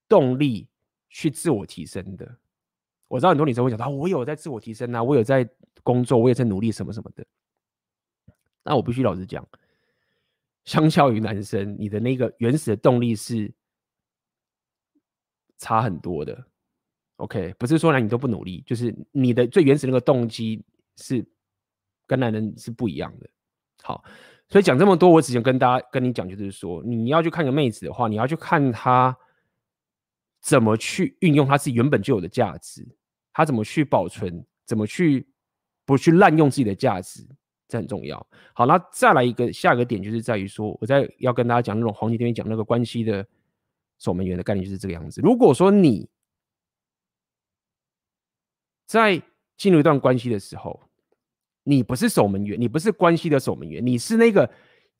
[0.07, 0.69] 动力
[1.09, 2.37] 去自我提升的。
[3.15, 5.49] 我知道很多女生会讲到，我有在自我提升啊，我有在
[5.83, 7.25] 工作，我也在努力什么什么的。
[8.63, 9.47] 那我必须老实讲，
[10.65, 13.51] 相较于男生，你的那个原始的动力是
[15.57, 16.45] 差很多的。
[17.15, 20.61] OK，不是说男女都不努力，就是你的最原始那个动机
[20.97, 21.25] 是
[22.05, 23.29] 跟男人是不一样的。
[23.81, 24.03] 好。
[24.47, 29.17] 所以讲这么多，我只想跟大家跟你讲，就是说，你要去看个妹子的话，你要去看她
[30.39, 32.87] 怎么去运用她自己原本就有的价值，
[33.35, 35.27] 他怎么去保存，怎么去
[35.83, 37.27] 不去滥用自己的价值，
[37.67, 38.25] 这很重要。
[38.53, 43.27] 好，那再来一个下一个点，就是在于说，我在要跟大家讲那种黄金天讲那个关系的
[43.99, 45.19] 守门员的概念，就是这个样子。
[45.19, 46.09] 如果说你
[48.85, 49.21] 在
[49.57, 50.81] 进入一段关系的时候，
[51.63, 54.49] 你不是守门员，你不是关系的守门员，你是那个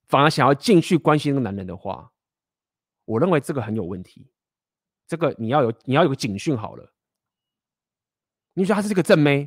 [0.08, 2.12] 反而想要进去关心那个男人的话，
[3.06, 4.30] 我认为这个很有问题。
[5.08, 6.92] 这个你要有你要有个警讯好了。
[8.58, 9.46] 你说他是这个正妹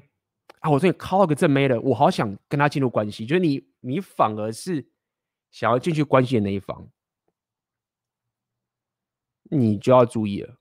[0.59, 4.87] 啊，我最近靠了个正妹了，我好想跟他进入关系，就是你你反而是
[5.49, 6.87] 想要进去关系的那一方，
[9.49, 10.57] 你就要注意了。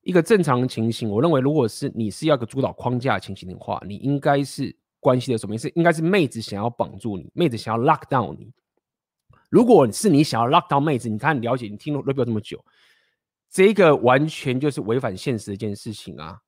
[0.00, 5.68] 一个正常的情形，我认为，如果是你是要个主导框架的情形的话，你应该是关系的什么意思？
[5.74, 8.50] 应该是妹子想要绑住你，妹子想要 lock down 你。
[9.52, 12.64] 如果是你想要 lock down 妹子，你看，了解，你听了 Rebel 这么久，
[13.50, 16.40] 这个完全就是违反现实的一件事情啊！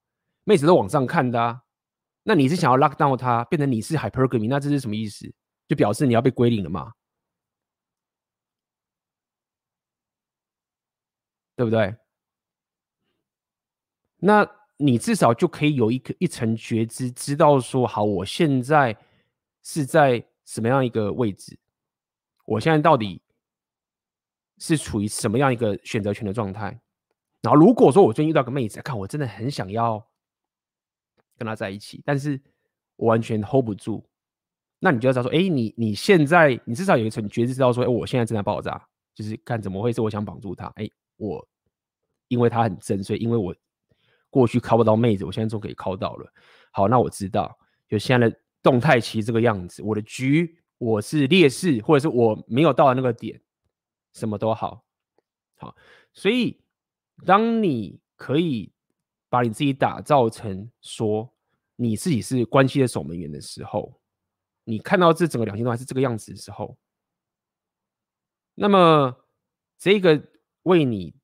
[0.45, 1.61] 妹子都往上看的啊，
[2.23, 5.31] 那你是想要 lock down 她，变成你是 hypergamy，那这是什么意思？
[5.69, 6.95] 就表示你要被归零了嘛？
[11.57, 11.95] 对不对？
[14.17, 18.97] 那你至少就可以有一个一层觉知，知道说好，我现在
[19.63, 21.59] 是在什么样一个位置，
[22.45, 23.21] 我现在到底
[24.59, 26.81] 是处于什么样一个选择权的状态。
[27.43, 30.05] 然后如果说我最近遇到个妹子，看我真的很想要
[31.37, 32.41] 跟她在一起，但是
[32.97, 34.05] 我完全 hold 不住，
[34.79, 41.47] 那你就要知道说，哎，你你现在你至少有一层觉知，知道说，哎，我现在正在爆炸，就是看怎么回事，我想绑住她，哎，我
[42.29, 43.55] 因为她很真，所以因为我。
[44.31, 46.29] 过去靠不到妹子，我现在终可以靠到了。
[46.73, 49.81] 好，那我知道，就现在的动态其实这个样子。
[49.81, 53.41] 我的局我是劣势，或者是我没有到那个点，
[54.13, 54.85] 什么都好。
[55.57, 55.75] 好，
[56.13, 56.61] 所以
[57.25, 58.73] 当你可以
[59.29, 61.33] 把你自己打造成说
[61.77, 64.01] 你自己是关系的守门员的时候，
[64.65, 66.77] 你看到这整个两性动态是这个样子的时候，
[68.55, 69.17] 那么
[69.79, 70.23] 这个
[70.63, 71.15] 为你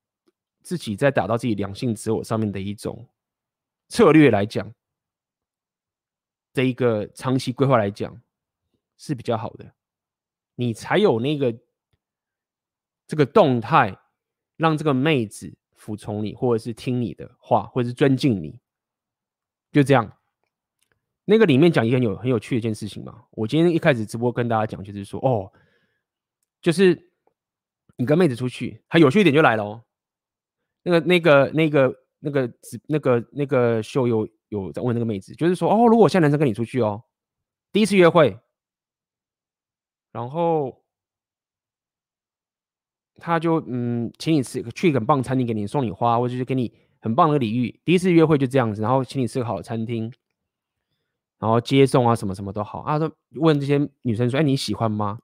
[0.61, 3.07] 自己在打造自己良性自我上面的一种
[3.89, 4.73] 策略来讲，
[6.53, 8.21] 这一个长期规划来讲
[9.01, 9.73] 是比较好的，
[10.53, 11.57] 你才有那个
[13.07, 13.97] 这个动态，
[14.57, 18.59] 让这个妹子服从你，或者是听你的话，或者是尊敬你，
[19.71, 20.15] 就这样。
[21.25, 23.25] 那个里面讲一个很有很有趣的一件事情嘛。
[23.31, 25.51] 我今天一开始直播跟大家讲，就是说，哦，
[26.61, 27.09] 就是
[27.95, 29.83] 你跟妹子出去，还有趣一点就来了哦。
[30.83, 32.53] 那个那个那个那个
[32.87, 37.03] 那个那个秀有有在问那个妹子，就是说，哦，如果现在男生跟你出去哦，
[37.71, 38.37] 第一次约会，
[40.11, 40.83] 然后
[43.15, 47.79] 他就嗯，请你吃去一个很棒餐厅，给你送你花，或者是给你很棒的礼遇。
[47.85, 50.11] 第一次约会就这样子，然后请你吃个好的餐厅。
[51.39, 55.17] 然后接送啊，什么什么都好啊，都问这些女生说：“哎，你喜欢吗？”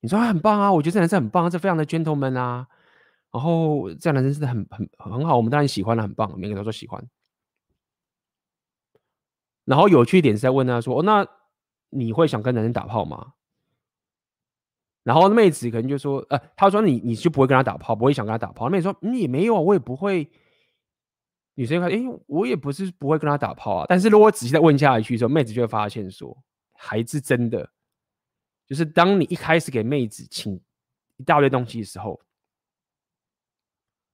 [0.00, 2.66] 你说：“很棒啊，我觉得这男生很棒，这非常的 gentleman 啊。”
[3.32, 7.06] 然后这样男生真的很很很好，我们当然喜欢了，很棒，每个人都说喜欢。
[9.66, 11.22] 然后有趣一点是在问他说：“哦，那
[11.92, 13.34] 你会想跟男生打炮吗？”
[15.04, 20.30] 然后妹子可能就说：“呃，他说你你就不会跟他打炮，不会想跟他打炮。”妹子说：“你、嗯、也没有，我也不会。”
[21.54, 23.86] 女生看，哎、我也不是不会跟他打炮啊。
[23.86, 26.34] 但是如果仔细再问下去的时候，妹子就会发现说，
[26.72, 27.70] 还是真的，
[28.66, 30.58] 就是当你一开始给妹子请
[31.18, 32.18] 一大堆东西的时候，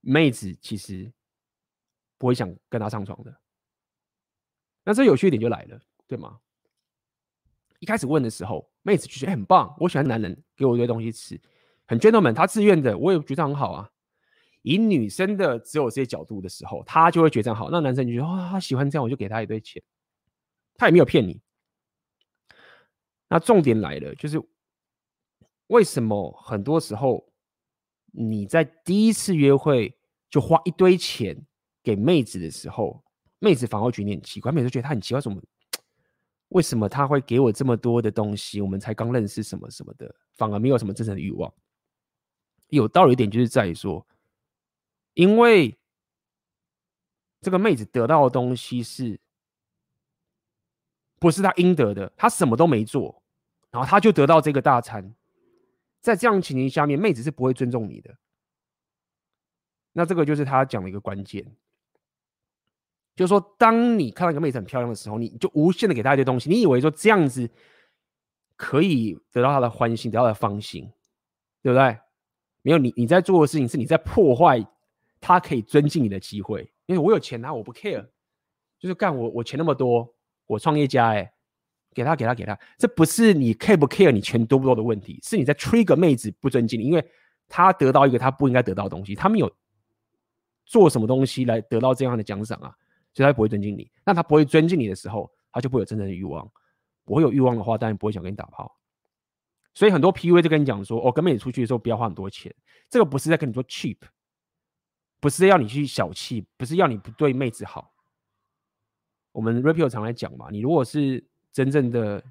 [0.01, 1.09] 妹子其实
[2.17, 3.33] 不会想跟他上床的。
[4.83, 6.41] 那这有趣一点就来了，对吗？
[7.79, 11.39] 一开始问的时候，妹子就觉得、很棒，我喜欢男人给我一堆东西吃，
[11.87, 13.89] 很 gentleman，他自愿的，我也觉得很好啊。
[14.61, 17.69] 以女生的只有这些角度的时候，她就会觉得这样好。
[17.71, 19.81] 那男生就觉得哇，他喜欢这样，我就给他一堆钱。
[20.75, 21.41] 他也没有骗你。
[23.29, 24.41] 那重点来了，就是
[25.67, 27.31] 为什么很多时候
[28.11, 29.97] 你在第一次约会
[30.29, 31.45] 就花一堆钱
[31.81, 33.01] 给妹子的时候，
[33.39, 35.41] 妹子反而觉得你很奇怪，妹子觉得他很奇怪，什么？
[36.49, 38.61] 为什么他会给我这么多的东西？
[38.61, 41.51] 我们才刚认识什么什么的，反而没有什么真正的欲望。
[42.67, 44.05] 有道理一点就是在于说。
[45.15, 45.77] 因为
[47.41, 49.19] 这个妹子得到的东西是，
[51.19, 52.13] 不是她应得的？
[52.15, 53.21] 她什么都没做，
[53.69, 55.13] 然后她就得到这个大餐。
[55.99, 58.17] 在这样情形下面，妹子是不会尊重你的。
[59.91, 61.53] 那这个就是他讲的一个关键，
[63.19, 67.49] 就是说，当你看到一个妹子很漂亮的时候，你就无限的给她一堆东西，你以为说这样子
[68.55, 70.89] 可以得到她的欢心，得到她的芳心，
[71.61, 71.97] 对不对？
[72.61, 74.65] 没有，你你在做的事情是你在破坏。
[75.19, 78.07] 她可以尊敬你的机会，因为我有钱啊，我不 care，
[78.79, 80.15] 就是干我我钱那么多，
[80.47, 81.29] 我创业家哎、
[81.93, 87.05] 给她给她给她，这不是你 care 不 care 你钱多不多的问题，是你在 trigger 妹子不尊敬你，因为
[87.49, 89.51] 她得到一个她不应该得到的东西，他没有
[90.65, 92.73] 做什么东西来得到这样的奖赏啊，
[93.13, 93.91] 所以他不会尊敬你。
[94.05, 96.49] 那他不会尊敬你的时候，他就不会有真正的欲望，
[97.05, 98.75] 不会有欲望的话，当然不会想跟你打炮。
[99.73, 102.53] 所以很多 PUA 就跟你讲说，哦，跟妹子出去的时候不要花很多钱，
[102.89, 103.97] 这个不是在跟你说 cheap。
[105.21, 107.93] 不是要你去小气，不是要你不对妹子好。
[109.33, 112.23] 我们 Rapio 常来讲嘛，你如果是真正的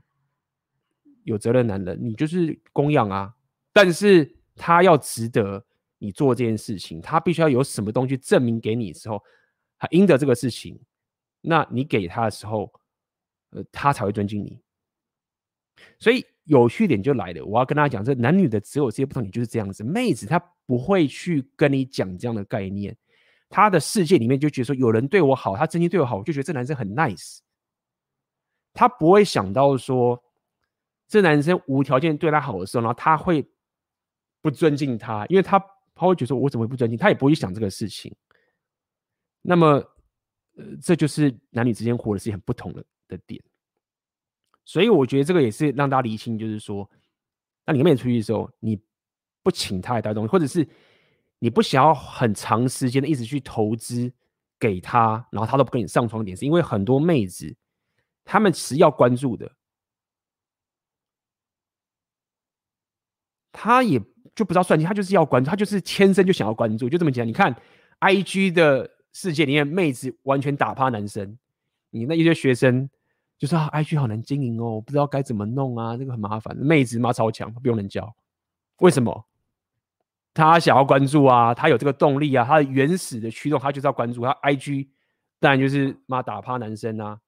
[1.24, 3.34] 有责任男人，你就是供养啊。
[3.74, 5.62] 但是他要值得
[5.98, 9.22] 你做这件事情，他必须要有什么东西证明给你的时候，
[9.78, 10.80] 他应得这个事情，
[11.40, 12.72] 那你给他的时候，
[13.50, 14.60] 呃，他才会尊敬你。
[15.98, 16.24] 所以。
[16.48, 19.84] 有趣点就来了，我要跟大家讲，这男女的择偶这些不同，你就是这样子。
[19.84, 22.96] 妹子她不会去跟你讲这样的概念，
[23.50, 27.40] 她的世界里面就觉得说有人对我好，他真心对我好，我就觉得这男生很 nice。
[28.72, 30.18] 他不会想到说
[31.06, 33.46] 这男生无条件对他好的时候，然后他会
[34.40, 35.58] 不尊敬他，因为他
[35.94, 38.16] 他会觉得说我怎么会不尊敬他，也不会想这个事情。
[39.48, 39.66] 那么，
[40.56, 43.42] 呃，这就是男女之间活的是很不同的的点。
[44.66, 46.86] 所以我觉得这个也是让大家理清，就是说，
[47.64, 48.78] 那你跟妹出去的时候，你
[49.42, 50.68] 不请她来带东西，或者是
[51.38, 54.12] 你不想要很长时间的一直去投资
[54.58, 57.56] 给她，然后她都不跟你上床点，是因为很多妹子
[58.22, 59.50] 她们是要关注的，
[63.50, 63.98] 她也
[64.34, 67.26] 就不知道算计，她就是要关注，她就是天生就想要关注，就这么简单。
[67.28, 67.56] 你看
[68.00, 71.36] IG 的世界里面，妹子完全打趴男生，
[71.90, 72.88] 你那一些学生。
[73.36, 76.56] 就说啊，IG 好难经营哦，不知道该怎么弄啊，这个很麻烦。
[76.56, 78.14] 妹子妈超强，不用人教。
[78.76, 79.26] 为什么？
[80.32, 84.22] 他想要关注啊，他有这个动力啊，他的原始的驱动，他就是要关注。
[84.22, 84.86] 他 IG
[85.40, 87.20] 当然就是妈打趴男生啊，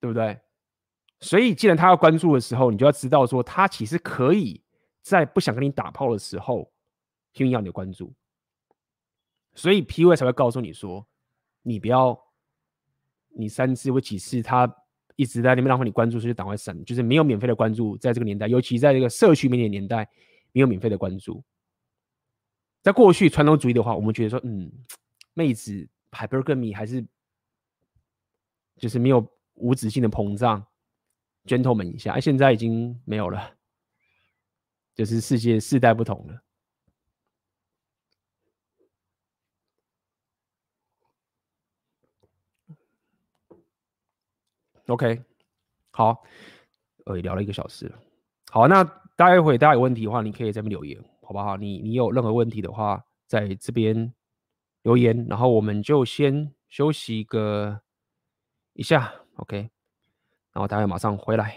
[0.00, 0.40] 对不对？
[1.20, 4.60] 所以既然他要关注的时候，你就要知道说，他其实可以
[5.00, 6.72] 在不想跟你打炮的时候，
[7.34, 8.12] 先要你的关注。
[9.56, 11.04] 所以 PUA 才会告诉你说，
[11.62, 12.16] 你不要，
[13.30, 14.72] 你三次或几次他。
[15.18, 16.84] 一直在那边浪费你关注，所以赶快删。
[16.84, 20.06] 就是没有免费的关注，在这个年代，尤其在这个社区媒体年代，
[20.52, 21.42] 没有免费的关注。
[22.82, 24.70] 在过去传统主义的话，我们觉得说，嗯，
[25.32, 27.02] 妹子 hypergamy 还是
[28.76, 30.62] 就是没有无止境的膨胀
[31.46, 32.20] ，gentleman 一下。
[32.20, 33.56] 现在已经没有了，
[34.94, 36.42] 就是世界世代不同了。
[44.88, 45.20] OK，
[45.90, 46.22] 好，
[47.06, 47.92] 呃，聊了一个小时。
[48.50, 48.84] 好，那
[49.16, 51.56] 待会大家有问题的话，你可以在这边留言，好不好？
[51.56, 54.14] 你你有任何问题的话，在这边
[54.82, 57.80] 留言，然后我们就先休息一个
[58.74, 59.58] 一下，OK，
[60.52, 61.56] 然后大家马上回来。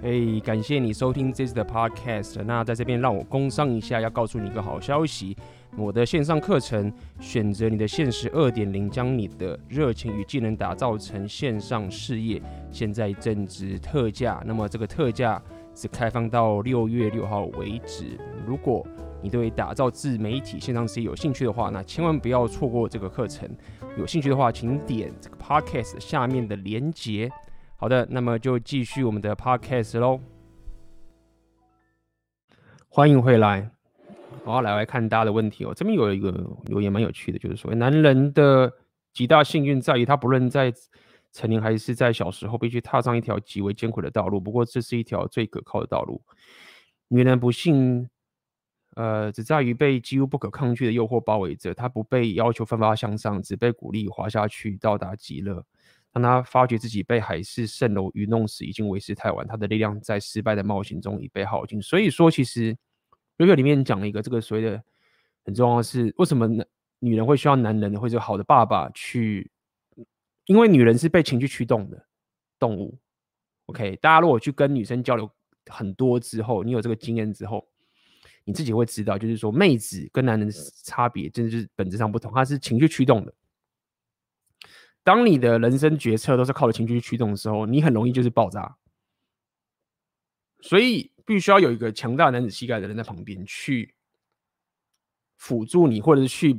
[0.00, 2.42] 嘿，感谢你收听这次的 Podcast。
[2.44, 5.36] 那在这边让我工商一下，要告诉你一个好消息。
[5.76, 6.90] 我的线上课程
[7.20, 12.42] 《选择你的现实二点零》，将你的热情与技能打造成线上事业，
[12.72, 14.42] 现在正值特价。
[14.44, 15.40] 那么这个特价
[15.74, 18.18] 是开放到六月六号为止。
[18.44, 18.84] 如果
[19.22, 23.48] 你对打造自媒体线上事业有兴趣的话，那千万不要错过这个课程。
[23.96, 27.30] 有兴趣的话，请点这个 Podcast 下面的连结。
[27.76, 30.20] 好的，那么就继续我们的 Podcast 喽。
[32.88, 33.77] 欢迎回来。
[34.50, 35.74] 好，来来看大家的问题哦。
[35.74, 36.30] 这边有一个
[36.66, 38.72] 留言蛮有趣的，就是说，男人的
[39.12, 40.72] 极大幸运在于他不论在
[41.32, 44.40] 成年还是在小时候，必须踏上一条极为艰苦的道路。
[44.40, 46.22] 不过，这是一条最可靠的道路。
[47.08, 48.08] 女人不幸，
[48.96, 51.74] 呃，只在于被几乎不可抗拒的诱惑包围着。
[51.74, 55.62] 她不被要求奋发向上，只被鼓励滑下去，到达极乐。
[56.10, 59.46] 当她发觉自己被海市蜃楼愚弄时，已经为时太晚。
[59.46, 61.82] 她的力量在失败的冒险中已被耗尽。
[61.82, 62.74] 所以说，其实。
[63.38, 64.82] 瑞克里面讲了一个这个所谓的
[65.44, 66.46] 很重要的是，为什么
[66.98, 69.50] 女人会需要男人或者好的爸爸去？
[70.44, 72.06] 因为女人是被情绪驱动的
[72.58, 72.98] 动物。
[73.66, 75.30] OK，大家如果去跟女生交流
[75.66, 77.68] 很多之后，你有这个经验之后，
[78.44, 80.50] 你自己会知道，就是说妹子跟男人
[80.82, 83.34] 差别真的是本质上不同，它是情绪驱动的。
[85.04, 88.76] 当你的人生决策都是靠着情绪驱动的时候，你很容易就是爆炸。
[90.60, 91.10] 所以。
[91.28, 93.94] 必须要有一个强大男子气概的人在旁边去
[95.36, 96.58] 辅助你，或者是去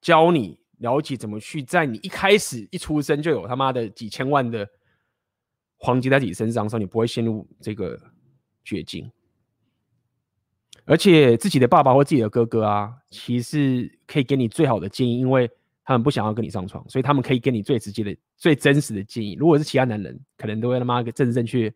[0.00, 4.68] 教你了解怎么去在你一开始一出生就有他妈的几千万的
[5.76, 7.96] 黄金在自己身上的时候，你不会陷入这个
[8.64, 9.08] 绝境。
[10.86, 15.48] 而且自己的爸爸或自己的哥哥啊，其实可以给你最好的建议，因为
[15.84, 19.34] 他们不想要跟你上床，所以他们可以给你最直接的、最真实的建议。
[19.34, 21.72] 如果是其他男人，可能都会他妈个正正确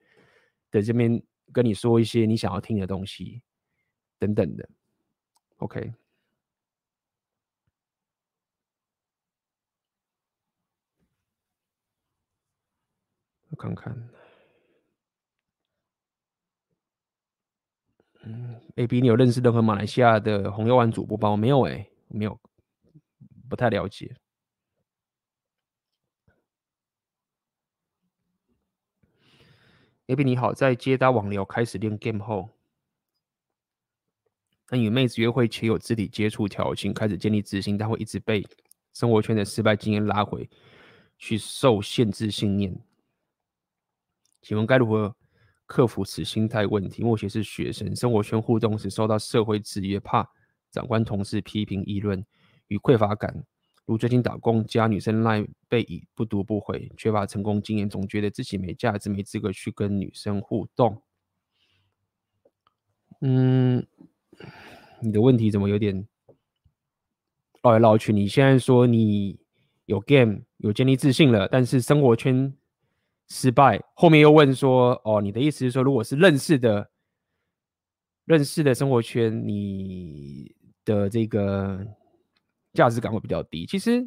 [0.73, 1.23] 的这边。
[1.53, 3.43] 跟你说一些你想要听的东西，
[4.19, 4.69] 等等的
[5.59, 5.93] ，OK。
[13.51, 13.97] 我看看，
[18.25, 21.37] 嗯，AB，你有认识任何马来西亚的红药丸主播吗？
[21.37, 22.41] 没有哎，没有，
[23.49, 24.17] 不太了解。
[30.09, 32.51] A B 你好，在接搭网聊开始练 game 后，
[34.67, 38.47] 当与妹子约会且有肢体接触挑衅，开始建立自信，但会一直被
[38.93, 40.47] 生活圈的失败经验拉回
[41.17, 42.79] 去受限制信念。
[44.43, 45.17] 请问该如何
[45.65, 47.03] 克服此心态问题？
[47.03, 50.31] 目前是学生，生活圈互动时受到社会制约，怕
[50.71, 52.23] 长官同事批评议论
[52.69, 53.43] 与匮乏感。
[53.87, 61.03] 如最近打工加女生赖被已不读不回，缺乏成功经验，总觉得自己没价值、没资格去跟女生互动。
[63.21, 63.87] 嗯，
[65.03, 66.09] 你的问题怎么有点
[67.63, 68.11] 绕来绕去？
[68.11, 69.39] 你现在说你
[69.85, 72.55] 有 game 有建立自信了，但是生活圈
[73.29, 76.91] 失败，后面又问说，哦，你的意思是说，如果是认识的、
[78.25, 80.55] 认识的生活圈，你
[80.87, 81.87] 的这个。
[82.75, 83.65] 价值感会比较低。
[83.65, 84.07] 其实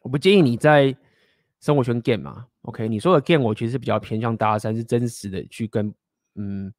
[0.00, 0.96] 我不建议你在
[1.60, 2.88] 生活圈 game 嘛，OK？
[2.88, 5.92] 你说的 game 我其实比较偏向搭讪，是真实的去跟
[6.36, 6.72] 嗯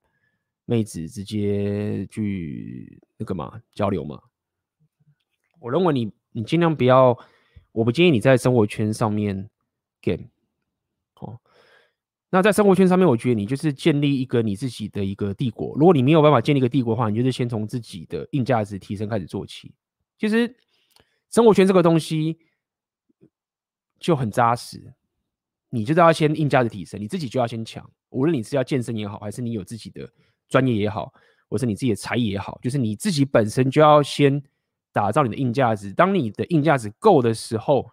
[0.65, 4.19] 妹子直接去那个嘛交流嘛。
[5.59, 7.17] 我认为你你尽量不要，
[7.73, 9.49] 我不建议你在生活圈上面
[10.01, 10.23] game
[11.15, 11.37] 哦。
[12.29, 15.75] 那在生活圈上面，我觉得你就是建立一个你自己的一个帝国。
[15.75, 19.73] 如果你没有办法建立一个帝国的话，你就是先从自己的硬价值提升开始做起。
[20.19, 20.55] 其实
[21.31, 22.37] 生活圈这个东西
[23.99, 24.93] 就很扎实，
[25.69, 27.89] 你就是要先硬价值提升，你自己就要先强。
[28.09, 30.07] 无论你是要健身也好，还是你有自己的
[30.49, 31.13] 专业也好，
[31.47, 34.43] 或是你自己的才艺也好，就是你自己本身就要先
[34.91, 35.93] 打造你的硬价值。
[35.93, 37.91] 当你的硬价值够的时候，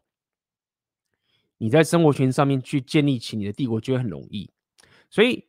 [1.59, 4.51] 你在生活圈上面去建立起你的帝国就会很容易，
[5.11, 5.47] 所以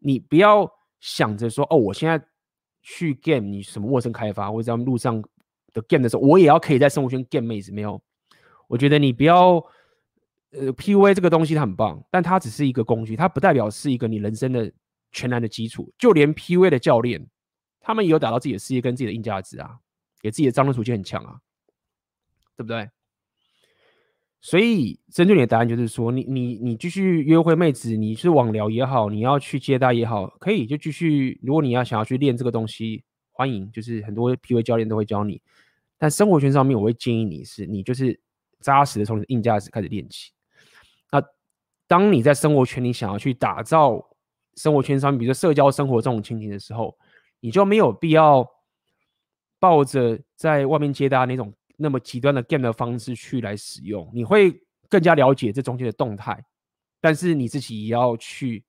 [0.00, 0.70] 你不要
[1.00, 2.22] 想着说哦，我现在
[2.82, 5.22] 去 game 你什么陌生开发或者在路上
[5.80, 8.00] 的 game 的时候，我也要可以在生活圈 game 妹子没有？
[8.66, 9.64] 我觉得你不要
[10.50, 14.70] 呃 PUA 这个东西它很棒，但它只是一个工具，它不代表是一个你人生的
[15.12, 15.92] 全然的基础。
[15.98, 17.26] 就连 PUA 的教练，
[17.80, 19.78] 他们也有打造自己的事业跟自己的硬价值啊，
[20.20, 21.40] 给自己的战略属性很强啊，
[22.56, 22.90] 对不对？
[24.40, 31.40] 所以，针对你的答案就是说，你你你继续约会妹子，你是网聊也好，你要去接待也好，可以就继续。
[31.42, 33.02] 如果你要想要去练这个东西，
[33.32, 35.42] 欢迎，就是很多 PUA 教练都会教你。
[35.98, 38.18] 但生活圈上面，我会建议你是，你就是
[38.60, 40.30] 扎实的从硬价值开始练起。
[41.12, 41.22] 那
[41.86, 44.02] 当你在生活圈里想要去打造
[44.54, 46.96] 生活圈上面，比如说社交生活这种情形的时候，
[47.40, 48.48] 你就没有必要
[49.58, 51.52] 抱着在外面接待那种。
[51.80, 56.44] 那么极端的 game 的方式去来使用，你会更加了解这中间的动态，
[57.00, 58.64] 但是你自己也要去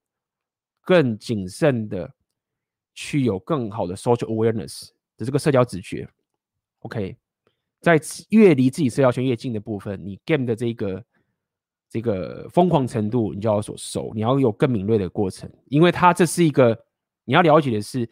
[0.83, 2.13] 更谨慎的
[2.93, 6.07] 去有更好的 social awareness 的这个社交直觉。
[6.79, 7.15] OK，
[7.81, 7.99] 在
[8.29, 11.03] 越离自己社交圈越近的部分，你 game 的这个
[11.89, 16.77] 这个疯狂程度，你就要所收，你要有更敏锐的过程，因为它这是一个
[17.25, 18.09] 你要了解的是，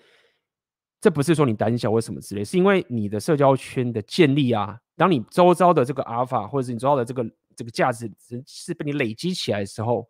[1.00, 4.78] 这不是说你胆小或什么之类，是因为你的社交圈的建立啊。
[4.96, 7.24] 当你周遭的这个阿尔法，或者是你周遭的这个
[7.56, 8.12] 这个价值
[8.48, 10.08] 是被你累积起来的时候，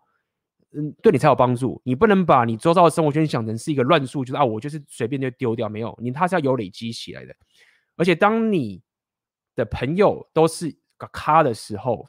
[0.71, 1.81] 嗯，对你才有帮助。
[1.83, 7.35] 你不能把你周遭的生活圈想成是一个乱数，就是啊，我就是随便就丢掉，没有，你它是要有累积起来的。
[7.97, 8.81] 而且当你
[9.55, 12.07] 的朋友都是个咖的时候，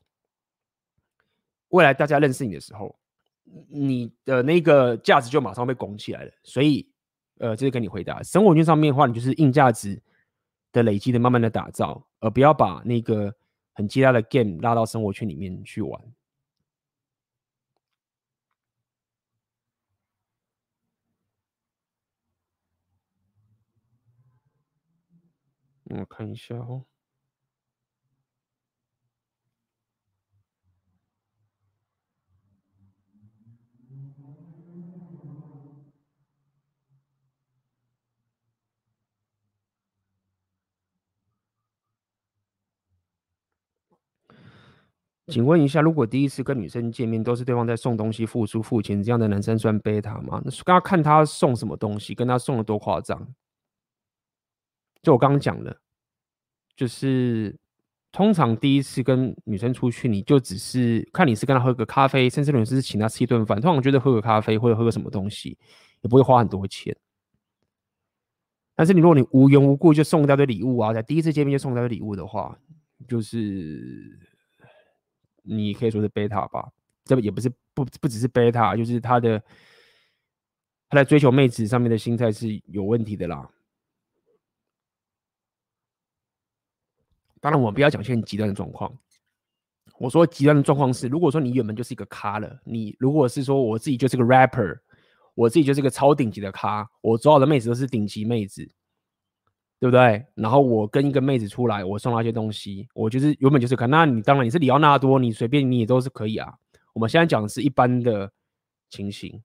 [1.71, 2.97] 未来大家认识你的时候，
[3.69, 6.31] 你的那个价值就马上被拱起来了。
[6.45, 6.89] 所以，
[7.39, 10.01] 呃，这是跟你回答，生活圈上面的话，你就是硬价值
[10.71, 12.07] 的累积的，慢慢的打造。
[12.21, 13.35] 而不要把那个
[13.75, 16.01] 很鸡肋的 game 拉到生活圈里面去玩。
[25.97, 26.85] 我看一下哦。
[45.31, 50.41] 请问一下，如果第一次跟女生见面都是对方在送东西、付出、付钱，这样的男生算贝塔吗？
[50.43, 53.35] 那刚刚看他送什么东西，跟他送的多夸张。
[55.03, 55.81] 就我刚刚讲的，
[56.77, 57.57] 就是
[58.13, 63.61] 通常第一次跟女生出去，你就只是看你是跟她喝个咖啡，甚至有是请她吃一顿饭。
[63.61, 65.57] 通常觉得喝个咖啡或者喝个什么东西，
[66.03, 66.97] 也不会花很多钱。
[68.75, 72.59] 但是你如果你无缘无故就送一大堆礼物啊，在第一次见面就送一大堆礼物的话，
[73.07, 74.19] 就是。
[75.51, 76.71] 你可以说是贝塔吧，
[77.07, 79.43] 这也不是不不只是贝塔，就是他的
[80.91, 83.49] 他在追求妹子上面的心态是有问题的啦。
[87.41, 88.93] 当然，我们不要讲一些很极端的状况。
[89.99, 94.79] 我说极端的状况是，如果说你原本就是一个咖了，你如果是说我自己就是个 rapper，
[95.35, 98.69] 我自己就是个超顶级的咖，我所有的妹子都是顶级妹子。
[99.81, 100.27] 对不对？
[100.35, 106.53] 然后我跟一个妹子出来，我送她一些东西，我就是原本就是看，那你当然你是里奥纳多，你随便你也都是可以啊。
[106.93, 108.29] 我们现在讲的是一般的
[108.91, 109.41] 情形，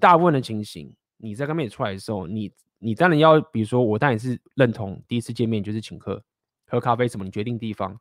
[0.00, 2.50] 大部分的情形，你在跟妹子出来的时候，你
[2.80, 6.20] 你当然要，比如说我当然是认同第一次见面就是请客
[6.66, 7.98] 喝咖啡什么，你决定地方，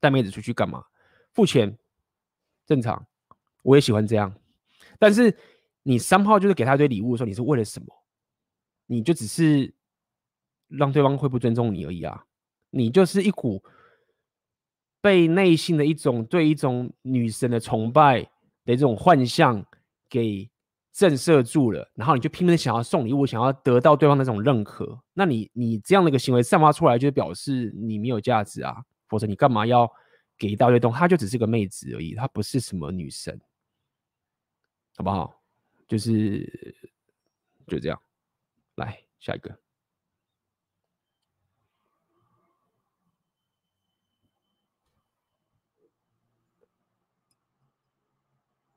[0.00, 0.84] 带妹子出去干嘛，
[1.32, 1.76] 付钱
[2.66, 3.06] 正常，
[3.62, 4.34] 我也喜欢这样。
[4.98, 5.36] 但是
[5.82, 7.86] 你三号就是给她一堆礼物的时候，你是为了什么？
[8.86, 9.74] 你就只是。
[10.66, 12.24] 让对方会不尊重你而已啊！
[12.70, 13.62] 你就是一股
[15.00, 19.64] 被内心的一种对一种女神的崇拜的这种幻象
[20.08, 20.50] 给
[20.94, 24.96] 震慑住了，然后你就拼命的想要送礼物，想要得到对方那种认可。
[25.12, 28.76] 那你你这样的一个行为散发出来，就表示你没有价值啊！
[29.08, 29.90] 否则你干嘛要
[30.38, 30.98] 给一大堆东西？
[30.98, 33.36] 她就只是个妹子而已，她不是什么女神，
[34.96, 35.42] 好不好？
[35.88, 36.46] 就是
[37.66, 38.00] 就这样，
[38.76, 39.58] 来下一个。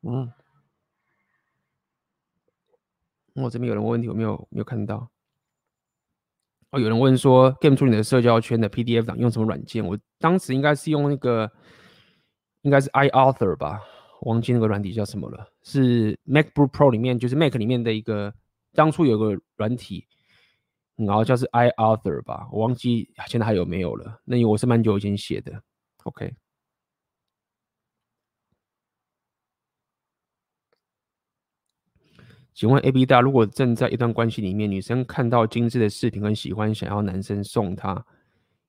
[0.01, 0.31] 嗯，
[3.43, 5.09] 我这边有人问问题，我没有没有看到。
[6.71, 9.85] 哦，有人问说，Game 出你的社交圈的 PDF 档用什么软件？
[9.85, 11.49] 我当时应该是用那个，
[12.63, 13.79] 应该是 iAuthor 吧，
[14.23, 15.47] 忘记那个软体叫什么了。
[15.63, 18.33] 是 MacBook Pro 里面，就是 Mac 里面的一个，
[18.73, 20.05] 当初有个软体，
[20.95, 24.19] 然后叫是 iAuthor 吧，我忘记现在还有没有了。
[24.25, 25.61] 那我是蛮久以前写的。
[26.03, 26.33] OK。
[32.57, 38.03] 请问 AB 大，如果正在一段关系里面，女生看到精致的饰品很喜欢，想要男生送她，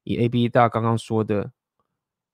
[0.04, 1.50] 以 AB 大刚刚说的，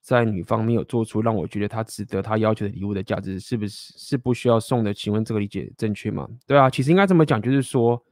[0.02, 4.92] 在女方没有做出让我觉得她值得她要求的礼物的价值，是不是是不需要送的？
[4.92, 6.28] 请问这个理解正确吗？
[6.44, 8.02] 对啊，其实应该这么讲，就是说，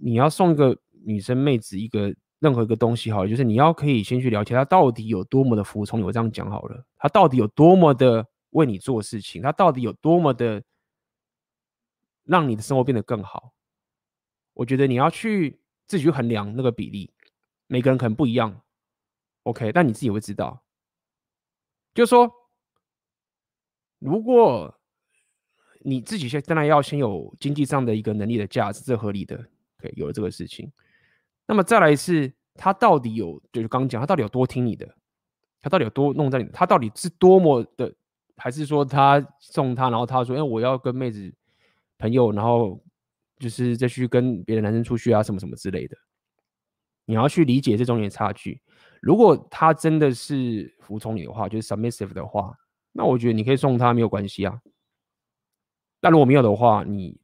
[0.00, 0.74] 你要送一个
[1.04, 6.00] 女生妹子一个任何一个东西，好了，就是你要可以先去了解她到底有多么的服从。
[6.00, 10.62] 我这样讲好了，她到底有多么的为你做事情，她到底有多么的。
[12.30, 13.52] 让你的生活变得更好，
[14.54, 15.58] 我觉得你要去
[15.88, 17.12] 自己去衡量那个比例，
[17.66, 18.62] 每个人可能不一样
[19.42, 20.62] ，OK，但你自己会知道。
[21.92, 22.32] 就是说，
[23.98, 24.78] 如果
[25.80, 29.34] 你自己先当然要先有经济上的一个能力的价值，这合理的
[29.80, 30.70] ，OK，有了这个事情，
[31.46, 34.88] 那么再来是他到底有，就是刚刚讲他到底有多听你的，
[35.60, 37.92] 他到底有多弄在你，他到底是多么的，
[38.36, 41.34] 还是说他送他，然后他说，哎，我要跟妹子。
[42.00, 42.82] 朋友，然后
[43.38, 45.96] 就是再去跟别的男生出去啊，什么什么之类的，
[47.04, 48.60] 你要去理解这中间差距。
[49.00, 52.54] 如果他真的是服从你的话，就是 submissive 的话，
[52.92, 54.60] 那我觉得你可以送他没有关系啊。
[56.00, 57.20] 但如果没有的话，你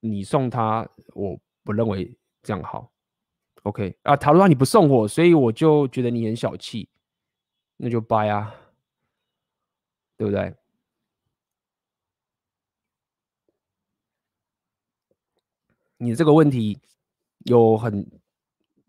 [0.00, 2.92] 你送他，我不认为这样好。
[3.64, 6.88] OK 啊，假如说你不送我，所以我就觉得你很小气，
[7.76, 8.54] 那就掰啊，
[10.16, 10.54] 对不对？
[16.02, 16.78] 你这个问题
[17.40, 18.10] 有很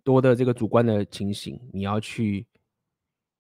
[0.02, 2.48] 多的这个主观的情形，你要去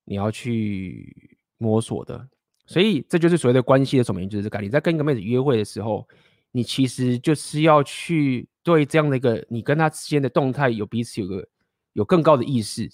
[0.04, 2.28] 你要去摸索的，
[2.66, 4.60] 所以这就是所谓的关系的守门员，就是这个。
[4.60, 6.06] 你在跟一个妹子约会的时候，
[6.52, 11.48] 你其实就是要去对这样的一个你跟她之间的动态有彼此有个
[11.94, 12.92] 有更高的意识，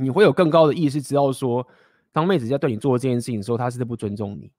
[0.00, 1.64] 你会有更高的意识，知道说
[2.10, 4.50] 当妹子在对你做这件事情的时候，她是不尊重你，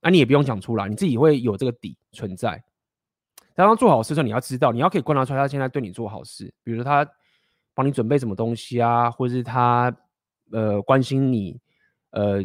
[0.00, 2.64] 那你也不用讲出来，你自己会有这个底存在。
[3.56, 7.04] 当他做好事的时候，你要知道，你要可以观察出来，他现在对你做好事，比如说他
[7.74, 9.90] 帮你准备什么东西啊，或者是他
[10.52, 11.58] 呃关心你，
[12.10, 12.44] 呃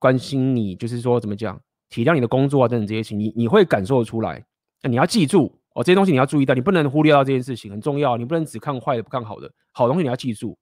[0.00, 1.58] 关心你，就是说怎么讲，
[1.88, 4.44] 体谅你的工作啊等等这些情，你你会感受出来。
[4.82, 10.58] 那你要记住哦，这些东西你要注意到，你不能忽略到这件事情，很重要，你不能只看坏的不看好的，好东西你要记住，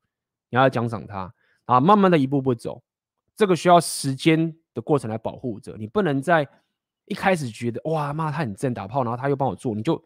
[0.50, 1.32] 你要奖赏他
[1.64, 2.82] 啊，慢慢的一步步走，
[3.34, 6.46] 这个需要时间的过程来保护着，你不能在。
[7.06, 9.96] 一开始觉得哇妈他很正打炮，然后他又帮我做，你就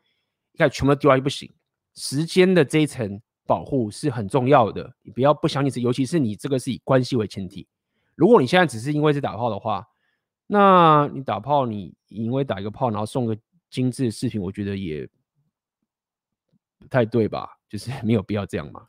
[0.53, 1.53] 一开始全部丢下去不行。
[1.95, 7.67] 时间的这一层保护是很重要的，你不要不想你是，尤其是你这个是以关系为前提。
[8.15, 9.87] 如果你现在只是因为是打炮的话，
[10.47, 13.37] 那你打炮你因为打一个炮，然后送个
[13.71, 15.09] 精致的饰品，我觉得也
[16.79, 17.49] 不太对吧？
[17.69, 18.81] 就是 没有必要这样嘛，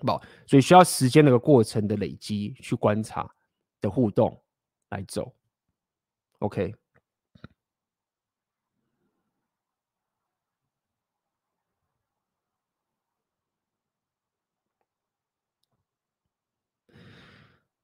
[0.00, 0.24] 好不？
[0.46, 3.30] 所以需要时间那个过程的累积去观察
[3.80, 4.42] 的互动
[4.90, 5.32] 来走
[6.40, 6.74] ，OK。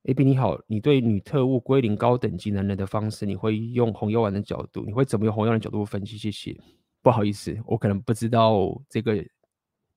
[0.04, 6.16] AB 你好，你对女特务归零高等级男人的方式，你会用红药丸的角度，你会怎么用红药丸的角度分析？
[6.16, 6.58] 谢谢。
[7.02, 9.22] 不好意思，我可能不知道这个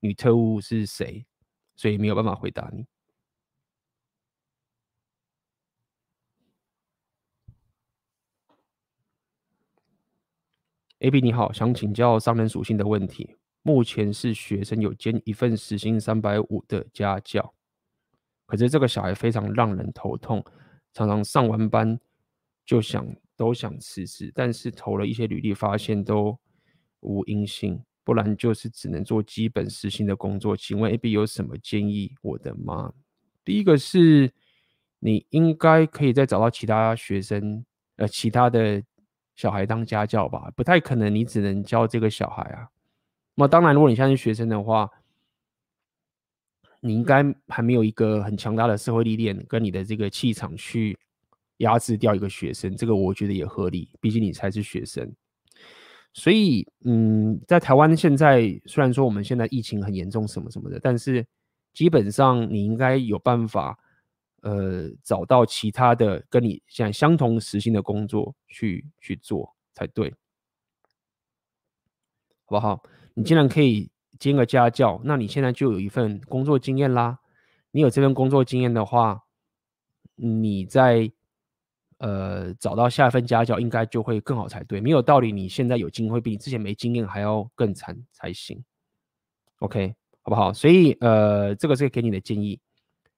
[0.01, 1.25] 女特务是谁，
[1.75, 2.85] 所以没有办法回答你。
[10.99, 13.35] AB 你好，想请教商人属性的问题。
[13.61, 17.53] 目前是学生，有兼一份时薪三百五的家教。
[18.45, 20.43] 可是这个小孩非常让人头痛，
[20.93, 21.99] 常常上完班
[22.65, 23.05] 就想
[23.35, 26.37] 都想辞职，但是投了一些履历，发现都
[26.99, 30.55] 无音信，不然就是只能做基本时薪的工作。
[30.55, 32.93] 请问 AB 有什么建议我的吗？
[33.45, 34.31] 第一个是，
[34.99, 37.65] 你应该可以再找到其他学生，
[37.95, 38.83] 呃，其他的
[39.35, 42.67] 小孩当家教吧，不太可能你只能教这个小孩啊。
[43.35, 44.91] 那当然，如果你现在是学生的话。
[46.85, 50.97] 你应该还没有一个很强大的社会历练跟你的这个气场去
[51.57, 55.09] 压制掉一个学生，这个我觉得也合理，毕竟你才是学生。
[56.11, 61.25] 所以，嗯，在台湾现在虽然说我们现在疫情很严重什么什么的，但是
[61.73, 63.79] 基本上你应该有办法，
[64.41, 70.13] 呃，找到其他的跟你现在相同时薪的工作去去做才对。
[72.45, 72.83] 好不好？
[73.15, 73.89] 你既然可以
[74.23, 77.19] 兼个家教，那你现在就有一份工作经验啦。
[77.71, 79.21] 你有这份工作经验的话，
[80.15, 81.11] 你在
[81.97, 84.79] 呃找到下一份家教，应该就会更好才对。
[84.79, 88.63] 没有道理，你现在有经验会比你之前没经验还要更惨才行。
[89.59, 90.53] OK，好不好？
[90.53, 92.57] 所以呃，这个是给你的建议。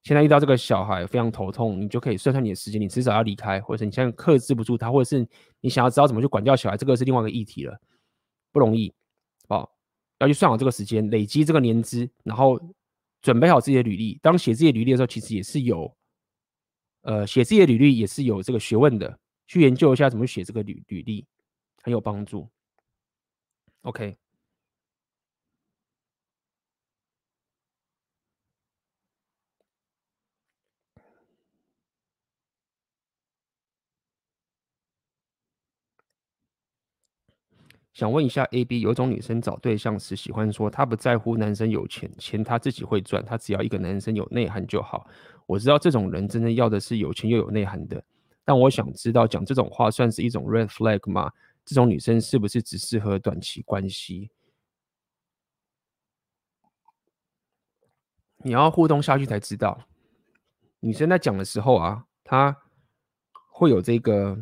[0.02, 5.28] 现在遇到这个小孩非常头痛，你就可以算算你的时间，你迟早要离开，或者是你现在克制不住他，或者是
[5.62, 7.80] 你想要知道怎么去管教小孩，这个是另外一个议题了，
[8.52, 8.92] 不容易，
[9.48, 9.75] 好不好？
[10.20, 12.60] 要去算好这个时间，累积这个年资，然后
[13.22, 14.20] 准备好自己的履历。
[14.22, 15.96] 当写自己的履历的时候，其实也是有，
[17.02, 21.26] 呃，写自己的履历也是有这个学问的，去研究一下怎么写这个履履历，
[21.84, 22.50] 很有帮助。
[23.82, 24.18] OK。
[37.96, 45.08] 想问一下，A B，有一种女生找对象时喜欢说她不在乎男生有钱，钱她自己会赚，她只要一个男生有内涵就好。
[45.46, 48.04] 我知道这种人真正要的是有钱又有内涵的，
[48.44, 51.32] 但我想知道讲这种话算是一种 red flag 吗？
[51.64, 54.30] 这种女生是不是只适合短期关系？
[58.40, 59.80] 你要互动下去才知道。
[60.82, 62.58] 女生在讲的时候啊，她
[63.50, 64.38] 会有这个。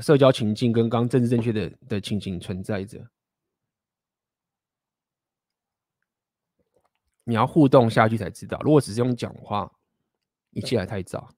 [0.00, 3.06] 社交情境跟刚政治正确的的情形存在着，
[7.24, 8.58] 你要互动下去才知道。
[8.62, 9.70] 如果只是用讲话，
[10.52, 11.34] 一切还太早。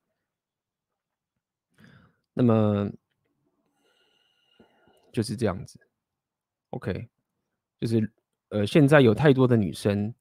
[2.32, 2.88] 那么
[5.12, 5.80] 就是这样子
[6.70, 7.08] ，OK，
[7.80, 8.12] 就是
[8.50, 10.14] 呃，现在有太多的女生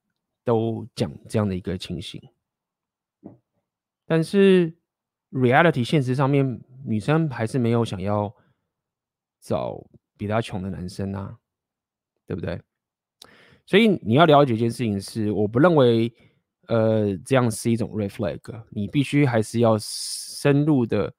[0.43, 2.19] 都讲这样的一个情形，
[4.05, 4.75] 但是
[5.29, 6.59] reality 现实上面。
[6.85, 8.33] 女生还是没有想要
[9.41, 9.83] 找
[10.17, 11.35] 比她穷的男生啊，
[12.25, 12.61] 对不对？
[13.65, 16.13] 所以你要了解一件事情是，我不认为
[16.67, 21.13] 呃这样是一种 red flag，你必须还是要深入的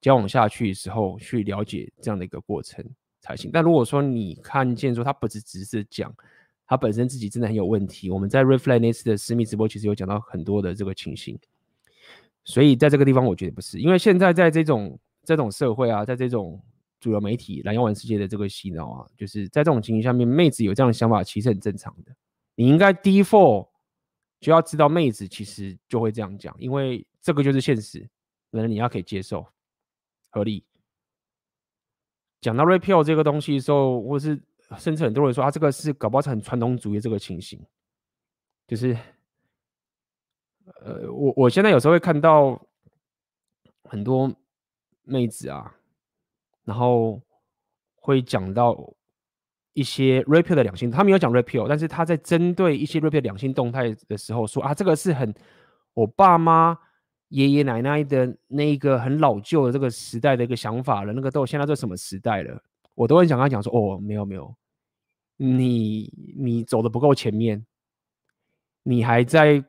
[0.00, 2.84] 交往下去的时候去了解这样的一个过程
[3.20, 3.50] 才行。
[3.52, 6.12] 但如果说你看见说他不是只是讲
[6.66, 11.38] 他本身自己真的很有问题，我们在 red flag 那次的私密直播其实有讲到很多的这个情形。
[12.48, 16.62] 所以在这个地方，我觉得不是，因为现在在这种这种社会啊，在这种
[17.00, 22.14] 主流媒体、蓝药丸世界的这个洗脑啊，就是在这种情形下面，妹子有这样的想法，其实很正常的。
[22.54, 23.68] 你应该 default
[24.38, 28.08] 就要知道，妹子其实就会这样讲，因为这个就是现实，
[28.52, 29.44] 可能你要可以接受，
[30.30, 30.64] 合理。
[32.40, 34.40] 讲到 rape pill 这个东西的时候，或是
[34.78, 37.60] 甚至很多人说啊，这个是搞不好是很传统主义这个情形，
[38.68, 38.96] 就是。
[40.84, 42.60] 呃，我我现在有时候会看到
[43.84, 44.30] 很多
[45.04, 45.72] 妹子啊，
[46.64, 47.22] 然后
[47.94, 48.92] 会讲到
[49.74, 55.32] 一些 rape 的两性，他没有讲 rape，但是他在针对一些 rape 两性动态的时候说啊，这个是很
[55.94, 56.76] 我爸妈
[57.28, 62.60] 爷爷奶奶的那一个很老旧的这个时代的一个想法了，那个都现在这什么时代了，
[62.94, 64.52] 我都很想跟他讲说，哦，没有没有，
[65.36, 67.64] 你你走的不够前面，
[68.82, 69.64] 你还在。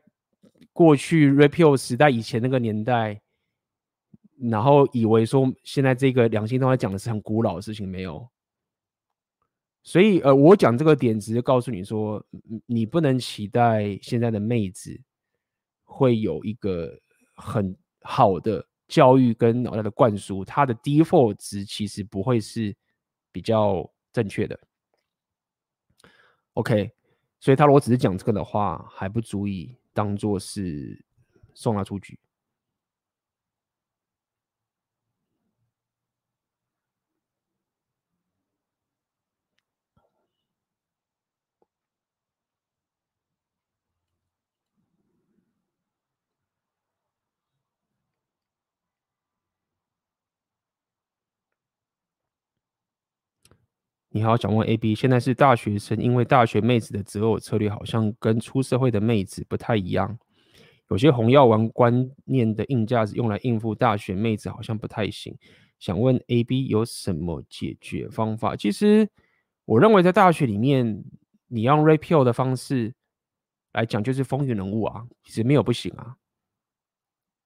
[0.78, 3.20] 过去 rape pill 时代以前那个年代，
[4.48, 8.28] 然后以为说现在这个两性动态讲的是很古老的事情，没有。
[9.82, 12.24] 所以呃，我讲这个点只是告诉你说，
[12.64, 14.96] 你不能期待现在的妹子
[15.82, 16.96] 会有一个
[17.34, 22.72] 很好的教育跟脑袋的灌输，她的 default 值其实不会是
[23.32, 24.56] 比较正确的。
[26.52, 26.88] OK，
[27.40, 29.74] 所以他如果只是讲这个的话，还不足以。
[29.98, 31.04] 当做是
[31.54, 32.16] 送他出局。
[54.18, 60.18] 你好，想问 AB，现在是大学生，因为大学妹子的择偶策略好像跟出社会的妹子不太一样，
[60.90, 65.32] 有些红药丸观念的硬价值用来应付大学妹子好像不太行。
[65.78, 68.56] 想问 AB 有什么解决方法？
[68.56, 69.08] 其实
[69.64, 71.04] 我认为在大学里面，
[71.46, 72.92] 你用 REPEL 的方式
[73.72, 76.16] 来讲，就是风云人物啊，其实没有不行啊。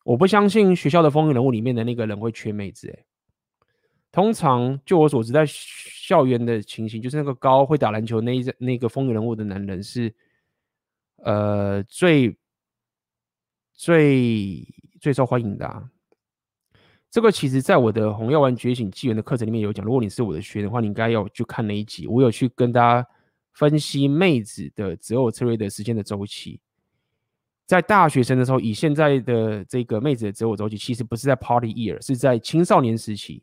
[0.05, 3.05] 我不相信学校的风云人物里面的那个人会缺妹子，欸，
[4.13, 10.15] 通常就我所知，在校园的情形，就是那个高会打篮球那一那个风云人物的男人是，
[11.17, 12.37] 呃，最
[13.73, 14.69] 最
[15.01, 15.89] 最受欢迎的啊。
[17.11, 19.85] 这个其实在我的红药丸觉醒纪元的课程里面有讲。
[19.85, 22.07] 如果你是我的学员的话，你应该要去看那一集。
[22.07, 23.09] 我有去跟大家
[23.55, 26.61] 分析妹子的择偶策略的时间的周期。
[27.67, 33.43] 在大学生的时候，以现在的这个妹子的择偶周期，其实不是在 Party Year，是在青少年时期。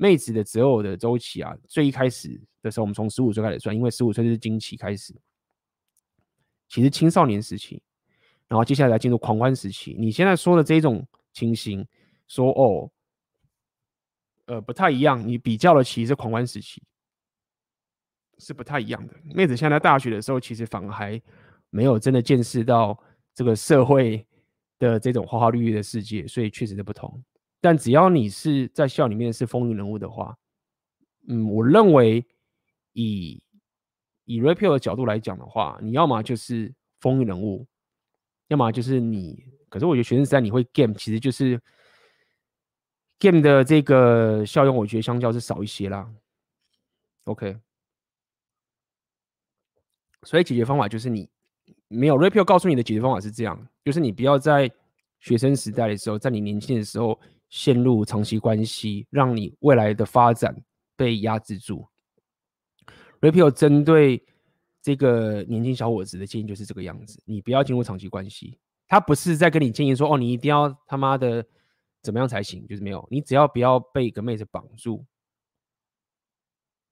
[0.00, 5.14] 妹子的择偶的周期啊，最一开始的时候，我们从十五岁开始算，因为十五岁就是经期开始。
[6.70, 7.82] 其实青少年时期，
[8.48, 9.94] 然后接下来进入狂欢时期。
[9.98, 11.86] 你现在说的这种情形，
[12.28, 12.90] 说哦，
[14.46, 15.22] 呃，不太一样。
[15.28, 16.82] 你比较的其实是狂欢时期，
[18.38, 19.14] 是不太一样的。
[19.22, 21.20] 妹子现在在大学的时候，其实反而还
[21.68, 22.98] 没有真的见识到
[23.34, 24.26] 这个社会
[24.78, 27.22] 的这种花花绿绿的世界，所以确实是不同。
[27.62, 30.34] 但只要你是在校里面是风云人物的话，
[31.28, 32.24] 嗯，我认为
[32.94, 33.42] 以
[34.24, 37.66] 以 Rapio 的角度来讲的话，你要么就是风云人物，
[38.48, 39.44] 要么就是你。
[39.68, 41.60] 可是我觉得学生时代你会 game，其实就是
[43.18, 46.10] game 的这个效用，我觉得相较是少一些啦。
[47.24, 47.58] OK，
[50.22, 51.28] 所以解决方法就是你
[51.88, 54.72] 没有 Rapio 告诉你的解决方法是这样，就是你不要在
[55.20, 57.20] 学生时代的时候，在你年轻的时候。
[57.50, 60.56] 陷入长期关系，让你未来的发展
[60.96, 61.86] 被压制住。
[63.20, 64.24] Rapio 针对
[64.80, 68.58] 这个年轻小伙子的建议就是这个样子：你不要进入长期关系。
[68.86, 71.44] 他不是在跟你建议说，哦，你一定要他妈的
[72.02, 73.06] 怎么样才行，就是没有。
[73.10, 75.04] 你只要不要被一个妹子绑住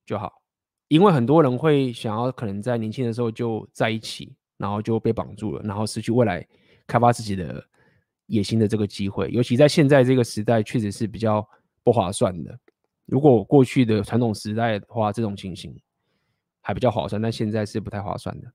[0.04, 0.42] 就好。
[0.88, 6.46] 因为很多人会想要可能在年轻的时候就在一起，然后就被绑住了，然后失去未来
[6.86, 7.64] 开发自己的。
[8.28, 11.46] 野心的这个机会，尤其在现在这个时代，确实是比较
[11.82, 12.58] 不划算的。
[13.06, 15.74] 如果过去的传统时代的话，这种情形
[16.60, 18.52] 还比较划算，但现在是不太划算的。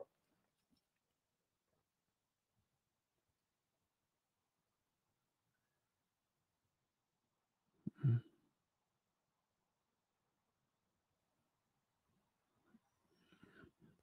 [8.04, 8.22] 嗯，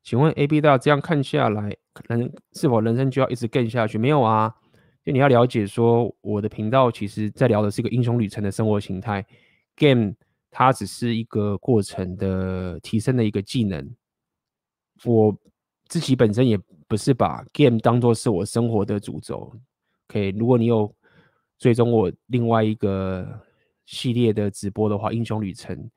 [0.02, 1.76] 请问 AB 大这样看下来，
[2.08, 3.96] 人是否人生就要一直 game 下去？
[3.98, 4.52] 没有啊。
[5.04, 9.24] 就你要了解说，我的频道其实在聊的是一个英雄旅程的生活形态
[9.74, 10.12] ，game
[10.50, 13.90] 它只是一个过程的提升的一个技能。
[15.04, 15.34] 我
[15.88, 19.50] 自己本身也不是把 game 当做是我生活的主轴。
[20.08, 20.94] OK，如果你有
[21.58, 23.40] 追踪我另外一个
[23.86, 25.90] 系列的直播的话，英雄旅程，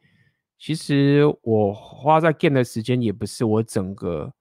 [0.58, 4.34] 其实我花在 game 的时间也不是我整个。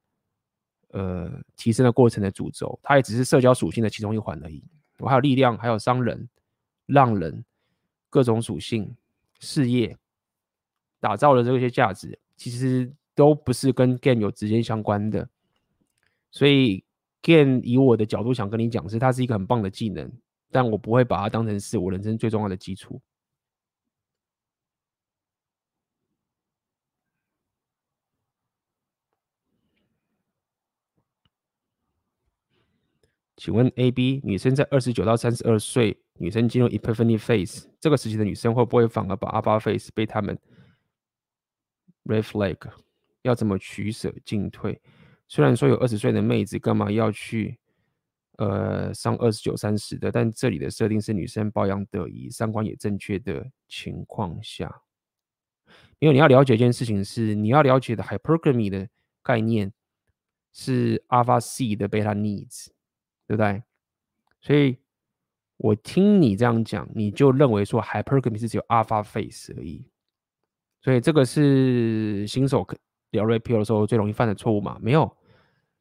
[0.93, 4.63] 呃，提升的过程的主轴，它也只是社交属性的其中一环而已。
[4.99, 6.29] 我还有力量，还有商人、
[6.87, 7.45] 浪人，
[8.11, 8.95] 各种属性、
[9.41, 9.97] 事业，
[11.01, 15.27] 打造的这些价值，其实都不是跟 game 有直接相关的。
[16.31, 16.85] 所以
[17.23, 20.13] game 以我的角度想跟你讲，是它是一个很棒的技能，
[20.51, 23.01] 但我不会把它当成是我人生最重要的基础。
[33.43, 40.39] 请问 A、B 女生在二十九到三十二岁，女生进入 Epiphany Phase 这个时期的女生会不会反而把 Alpha Phase 被他们
[42.05, 42.71] Red Flag？
[43.23, 44.81] 要怎么取舍进退？
[45.27, 47.59] 虽然说有二十岁的妹子，干嘛要去
[48.39, 50.13] 呃上二十九、三十的？
[50.13, 54.83] 但这里的设定是女生保养得宜、三观也正确的情况下，
[55.99, 58.89] 因为你要了解一件事情是，你要了解的 Hypergamy 的
[59.21, 59.73] 概念
[60.53, 62.69] 是 Alpha Seed 的 Beta Needs。
[63.33, 63.63] 对不对？
[64.43, 64.77] 所以
[65.57, 69.83] 我听你这样讲，你就认为说 hypergamy 是只有 alpha phase 而已。
[70.83, 72.67] 所以这个是新手
[73.13, 74.79] 聊 rap 的时候最容易犯的错误嘛？
[74.83, 75.11] 没有。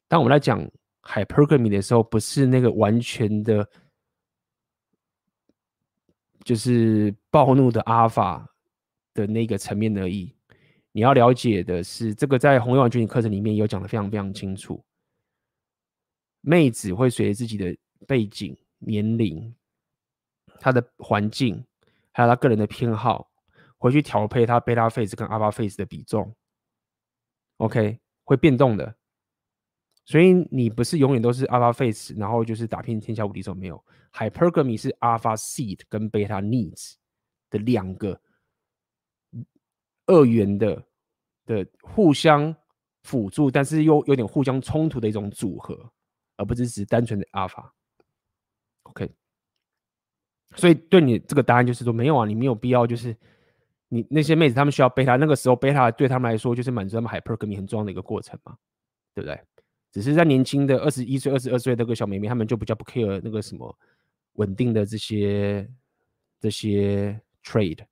[0.07, 0.65] 当我们来讲
[1.01, 3.67] hypergamy 的时候，不是那个完全的，
[6.45, 8.45] 就是暴怒的 alpha
[9.13, 10.33] 的那个层面而已。
[10.93, 14.81] 你要了解的是，这个在红药丸觉醒课程里面有讲的非常非常清楚。
[16.41, 17.75] 妹子会随着自己的
[18.07, 19.55] 背景、年龄、
[20.59, 21.63] 她的环境，
[22.11, 23.31] 还有她个人的偏好，
[23.77, 26.35] 回去调配她贝塔 face 跟阿巴 phase 的比重。
[27.57, 28.95] OK，会变动的。
[30.03, 33.53] 所以你不是永远都是 Alpha phase，然后就是打遍天下无敌手。
[33.53, 33.81] 没有
[34.11, 36.95] ，Hypergamy 是 Alpha seed 跟 Beta needs
[37.51, 38.19] 的两个
[40.07, 40.83] 二元的
[41.45, 42.53] 的互相
[43.03, 45.93] 辅助，但是又有点互相冲突的一种组合。
[46.41, 49.07] 而不是只是单纯的 alpha，OK，
[50.55, 53.15] 所以对你这个答案就是说没有啊，你没有必要就是
[53.89, 58.57] 你那些妹子她们需要贝塔，那个时候贝塔对他们来说就是满足他们 hypergamy 很重要的一个过程嘛，
[59.13, 59.39] 对不对？
[59.91, 63.77] 只是在年轻的二十一岁、二十二岁那个小妹妹，她们就比较不 care 那个什么
[64.33, 65.69] 稳定的这些
[66.39, 67.85] 这些 trade。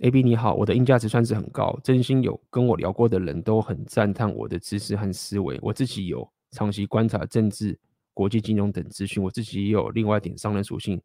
[0.00, 5.58] AB 你好，我的硬价值算是很高，真心有跟我聊过的人都很赞叹我的知识和思维。
[5.62, 7.78] 我自己有长期观察政治、
[8.12, 11.00] 国际金融等资讯，我自己也有另外一点商人属性，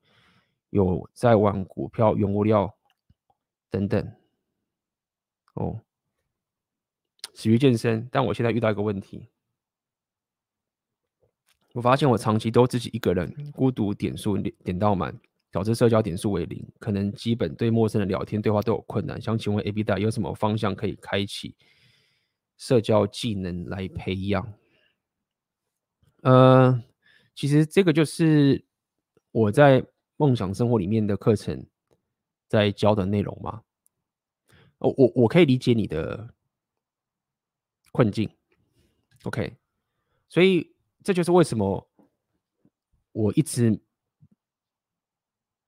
[0.72, 2.76] 有在玩股票、原物料
[3.70, 4.12] 等等。
[5.54, 5.80] 哦，
[7.36, 9.28] 始于健身，但我现在遇到一个问题，
[11.74, 15.20] 我发现我长期都自己一个人，孤独点数点到满。
[15.52, 19.20] 导致社交点数为零，可能基本对陌生人聊天对话都有困难。
[19.20, 21.56] 想请问 AB 大有什么方向可以开启
[22.56, 24.54] 社交技能来培养？
[26.22, 26.84] 呃，
[27.34, 28.64] 其实这个就是
[29.32, 29.84] 我在
[30.18, 31.66] 梦想生活里面的课程
[32.48, 33.64] 在教的内容嘛。
[34.78, 36.32] 我我我可以理解你的
[37.92, 38.30] 困境
[39.24, 39.58] ，OK，
[40.30, 40.72] 所以
[41.04, 41.90] 这就是为什么
[43.14, 43.82] 我一直。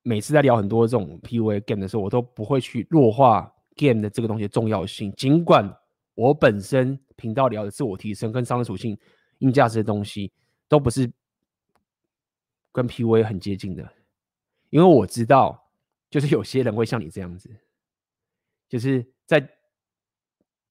[0.03, 5.11] 每次在聊很多这种 PUA game 的时候，我都不会去弱化 game 的这个东西的重要性。
[5.13, 5.71] 尽管
[6.15, 8.97] 我本身频道聊的自我提升跟商业属性、
[9.39, 10.31] 硬价值的东西，
[10.67, 11.11] 都不是
[12.71, 13.87] 跟 PUA 很接近的，
[14.69, 15.61] 因为我知道，
[16.09, 17.49] 就是有些人会像你这样子，
[18.67, 19.47] 就是在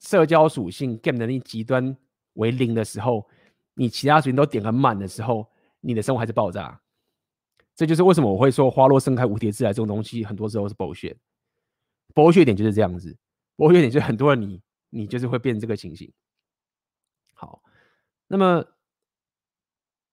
[0.01, 1.97] 社交属性 game 能力极端
[2.35, 3.29] 为零的时候，
[3.75, 5.47] 你其他属性都点很满的时候，
[5.81, 6.81] 你的生活还是爆炸。
[7.81, 11.17] 这就是为什么我会说“花落盛开，无蝶自来”这种东西，很多时候是剥削。
[12.15, 12.45] 剥削。
[12.45, 13.17] 点就是这样子
[13.57, 16.13] 剥削点就是很多人你你就是会变这个情形。
[17.33, 17.63] 好，
[18.27, 18.63] 那么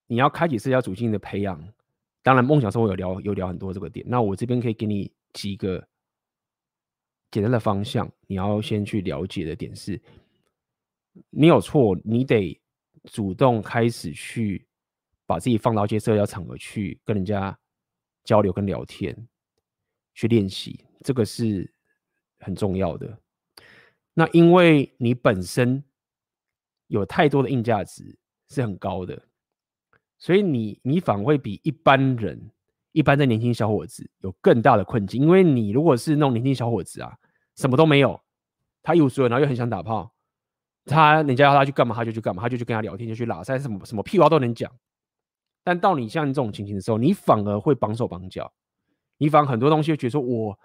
[0.05, 1.61] 你要开启社交属性的培养，
[2.23, 4.05] 当然梦想生活有聊有聊很多这个点。
[4.07, 5.85] 那我这边可以给你几个
[7.31, 10.01] 简单的方向，你要先去了解的点是，
[11.31, 12.57] 你有错，你得
[13.11, 14.65] 主动开始去。
[15.27, 17.55] 把自己放到一些社交场合去跟人家
[18.23, 19.27] 交流跟聊天，
[20.15, 21.71] 去练习，这个是
[22.39, 23.19] 很重要的。
[24.13, 25.83] 那因为你本身
[26.87, 28.17] 有太多的硬价值
[28.49, 29.21] 是很高的，
[30.17, 32.49] 所以你你反而会比一般人、
[32.93, 35.21] 一般的年轻小伙子有更大的困境。
[35.21, 37.15] 因为你如果是那种年轻小伙子啊，
[37.57, 38.19] 什么都没有，
[38.81, 40.11] 他一无所有，然后又很想打炮，
[40.85, 44.71] 他人家要他去干嘛，他就去干嘛，他就去跟他聊天，就去拉塞，什么什么屁话都能讲。
[45.67, 48.49] 但到你像这种情形的时候，你反而会绑手绑脚，
[49.17, 50.57] 你反而很多东西会觉得说我，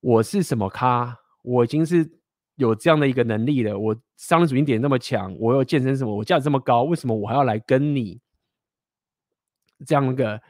[0.00, 2.10] 我是什么咖，我已经是
[2.54, 8.18] 有这样的一个能力了，我商人属性点那么强，我有健身什么，我价值这么高，为什么我还要来跟你
[9.84, 10.40] 这样一个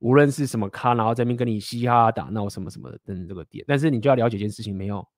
[0.00, 3.64] 无论是什么咖，然后在那边跟你嘻嘻哈哈打闹什么什么的等这个点？
[3.68, 5.08] 但是你就要了解一件事情，没有，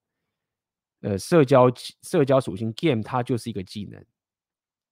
[1.00, 1.72] 呃，社交
[2.02, 4.04] 社交属性 game 它就是一个技能。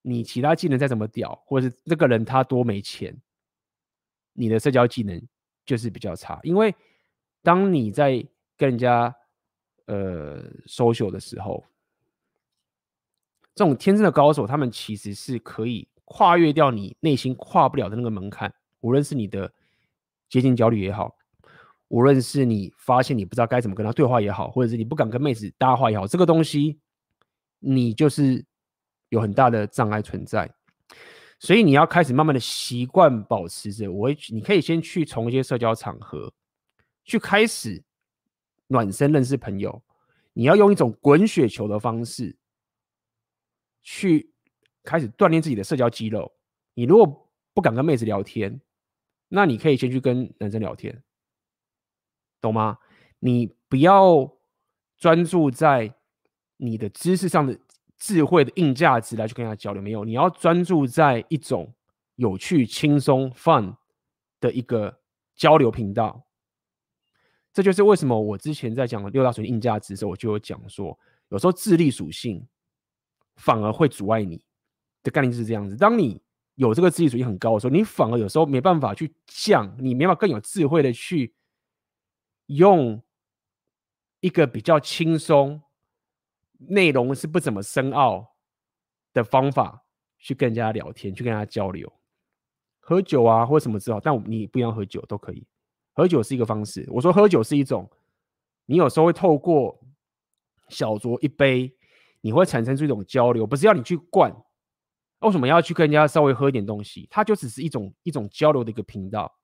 [0.08, 3.14] 你其他技能再怎么屌，或者是那个人他多没钱，
[4.32, 5.22] 你的社交技能
[5.66, 6.40] 就是比较差。
[6.42, 6.74] 因为
[7.42, 8.26] 当你在
[8.56, 9.14] 跟人家
[9.84, 11.62] 呃 social 的时候，
[13.54, 18.50] 这种天生的高手，他们其实是可以跨越掉你内心跨不了的那个门槛。
[18.80, 19.52] 无论是你的
[20.30, 21.14] 接近焦虑也好，
[21.88, 26.80] 无论是你发现你不知道该怎么跟他对话也好，或者是你不敢跟妹子搭话也好，这个东西
[27.58, 28.47] 你就是。
[29.10, 30.50] 有很大的障碍存在，
[31.38, 33.90] 所以你要开始慢慢的习惯保持着。
[33.90, 36.32] 我会，你可以先去从一些社交场合
[37.04, 37.82] 去开始
[38.66, 39.82] 暖身认识朋友。
[40.34, 42.36] 你要用一种滚雪球的方式
[43.82, 44.30] 去
[44.84, 46.30] 开始锻炼自己的社交肌肉。
[46.74, 48.60] 你如果不敢跟妹子聊天，
[49.28, 51.02] 那你可以先去跟男生聊天，
[52.40, 52.78] 懂吗？
[53.18, 54.36] 你不要
[54.96, 55.94] 专注在
[56.56, 57.58] 你的知识上的。
[57.98, 61.74] 智慧的硬价值来去跟他交流，没有，你要专注在一种
[62.14, 63.74] 有趣、轻松、fun
[64.40, 65.00] 的一个
[65.34, 66.24] 交流频道。
[67.52, 70.96] 这就是为什么我之前在讲六大属性硬价值的时候，我就有讲说，
[71.30, 72.46] 有时候智力属性
[73.36, 74.40] 反而会阻碍你
[75.02, 75.74] 的概念就是这样子。
[75.74, 76.22] 当你
[76.54, 81.34] 有这个智力属性很高的时候，你反而有时候没办法去降，你没办法更有智慧的去
[82.46, 83.02] 用
[84.20, 85.60] 一个比较轻松。
[86.58, 88.34] 内容是不怎么深奥
[89.12, 89.84] 的方法
[90.18, 91.90] 去跟人家聊天，去跟人家交流，
[92.80, 95.46] 喝酒啊或者什么之后，但你不一样喝酒都可以，
[95.94, 96.84] 喝酒是一个方式。
[96.90, 97.88] 我说喝酒是一种，
[98.66, 99.80] 你有时候会透过
[100.68, 101.72] 小酌一杯，
[102.20, 104.34] 你会产生出一种交流，不是要你去灌。
[105.20, 107.06] 为什么要去跟人家稍微喝一点东西？
[107.10, 109.38] 它就只是一种一种交流的一个频道。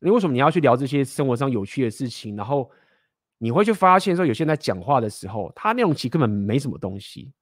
[0.00, 2.34] 你为什么你要去聊这些生活上有趣的事情？
[2.34, 2.70] 然后。
[3.38, 7.32] 你会去发现说，有些人在讲话的时候，他内容其实根本没什么东西，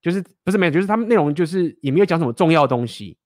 [0.00, 3.16] 就是不是没有，就是他们内容就是也没有讲什么重要东西，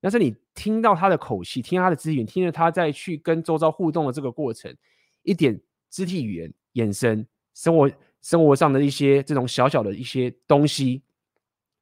[0.00, 4.74] 但是你听到他的口气，听他的资源，听着他在去跟周遭互动的这个过程，
[5.22, 7.90] 一点肢体语言、眼神、生活
[8.20, 11.02] 生活上的一些这种小小的一些东西，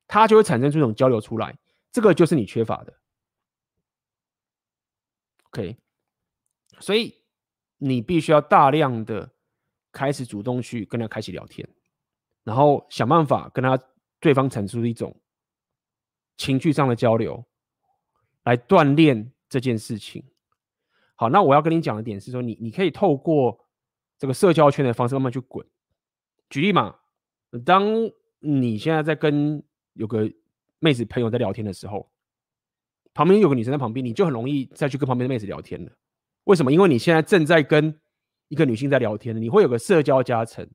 [0.06, 1.56] 他就会产生出一种交流出来。
[1.90, 2.94] 这个就是你缺乏的。
[5.50, 5.76] OK，
[6.78, 7.14] 所以
[7.78, 9.30] 你必须要大量的
[9.98, 11.68] 开始主动去跟他开启聊天，
[12.44, 13.76] 然后想办法跟他
[14.20, 15.14] 对方产生一种
[16.36, 17.44] 情绪上的交流，
[18.44, 20.22] 来锻炼这件事情。
[21.16, 23.66] 好，那我要跟你讲的点是说，你你可以透过
[24.16, 25.66] 这个社交圈的方式慢慢去滚。
[26.48, 26.94] 举例嘛，
[27.64, 27.84] 当
[28.38, 29.60] 你现在在跟
[29.94, 30.30] 有个
[30.78, 32.08] 妹子朋友在聊天的时候。
[33.14, 35.90] 旁边有个女生在旁边，你就很容易再去跟旁边的妹子聊天了。
[36.44, 36.70] 为什么？
[36.70, 37.92] 因为你现在正在跟
[38.48, 40.68] 一个女性在聊天，你会有个社交加成。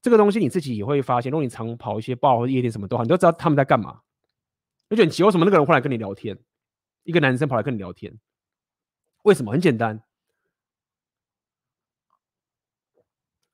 [0.00, 1.30] 这个东西你自己也会发现。
[1.30, 4.00] 如果你常跑一些 bar 或夜店什么都好，你都知道他们在干嘛。
[4.88, 6.38] 而且很奇怪，为什么那个人会来跟你聊天？
[7.04, 8.16] 一个男生跑来跟你聊天，
[9.22, 9.52] 为什么？
[9.52, 10.02] 很简单。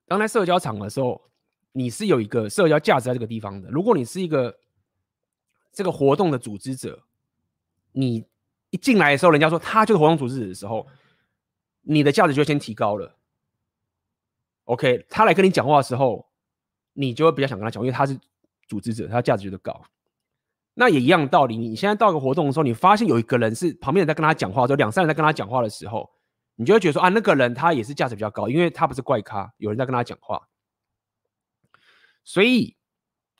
[0.06, 1.30] 当在社交场的时候，
[1.72, 3.70] 你是有一个社交价值在这个地方的。
[3.70, 4.58] 如果你是一个
[5.72, 7.04] 这个活动的组织者。
[7.92, 8.22] 你
[8.70, 10.86] 一进来的时候，人家说他就是活动组织者的时候，
[11.80, 13.16] 你的价值就先提高了。
[14.68, 16.28] OK，他来跟你讲话的时候，
[16.92, 18.18] 你就会比较想跟他讲，因为他是
[18.68, 19.82] 组织者，他价值觉得高。
[20.74, 26.10] 那也一样的道理，你现在到一个活动的时候，你发现有一个人是旁边人在跟他讲话，就两三人在跟他讲话的时候，
[26.56, 30.48] 你就会觉得说啊，那个人他也是价值比较高，因为他不是怪咖，有人在跟他讲话。
[32.22, 32.76] 所以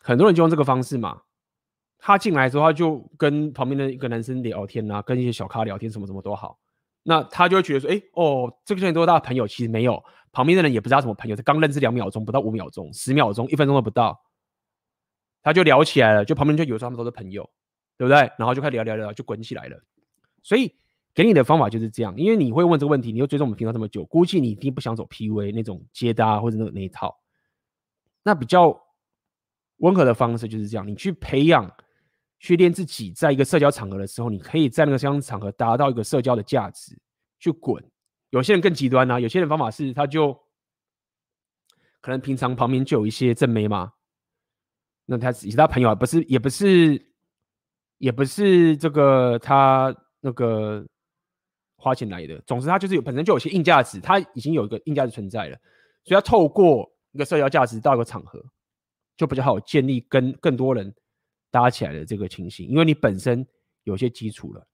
[0.01, 1.23] 很多人就用这个方式嘛。
[1.99, 6.59] 他进来之后，他就跟旁边的一个男生聊天啊，跟一些小咖聊天，什么什么都好。
[7.03, 9.47] 那他就会觉得说，哎、哦，这个人多大的朋友？
[9.49, 10.03] 其实没有，
[10.39, 14.17] 旁边的人也不知道什么朋友，他刚认识两秒钟，不到五秒钟，十秒钟，一分钟都不到，
[15.43, 16.25] 他就聊起来了。
[16.25, 17.43] 就旁边就以为他们都是朋友，
[17.97, 18.19] 对不对？
[18.39, 19.77] 然后就开始聊聊聊，就滚起来了。
[20.45, 20.73] 所以
[21.13, 27.19] 给你的方法就是这样，因为你会问这个问题，你又追踪我们频道这么久，估计你一定不想走 PUA 那种接搭或者那那一套。
[28.23, 28.81] 那比较
[29.79, 31.69] 温和的方式就是这样，你去培养。
[32.39, 36.97] 训练自己，在一个社交场合的时候，你可以在那个社交场合达到一个社交的价值，
[37.41, 37.85] 去滚。
[38.31, 40.33] 有些人更极端啊，有些人方法是，他就
[42.01, 43.93] 可能平常旁边就有一些正妹嘛，
[45.07, 47.13] 那他其他朋友啊，不是，也不是，
[47.99, 50.87] 也不是这个他那个
[51.77, 52.41] 花钱来的。
[52.47, 55.57] 总之，他就是有本身就有些硬价值，他已经有一个硬价值存在了，
[56.05, 58.45] 所以要透过一个社交价值到一个场合，
[59.17, 60.95] 就比较好建立跟更多人。
[61.51, 63.45] 搭起来的这个情形，因为你本身
[63.85, 64.68] 有些基础了，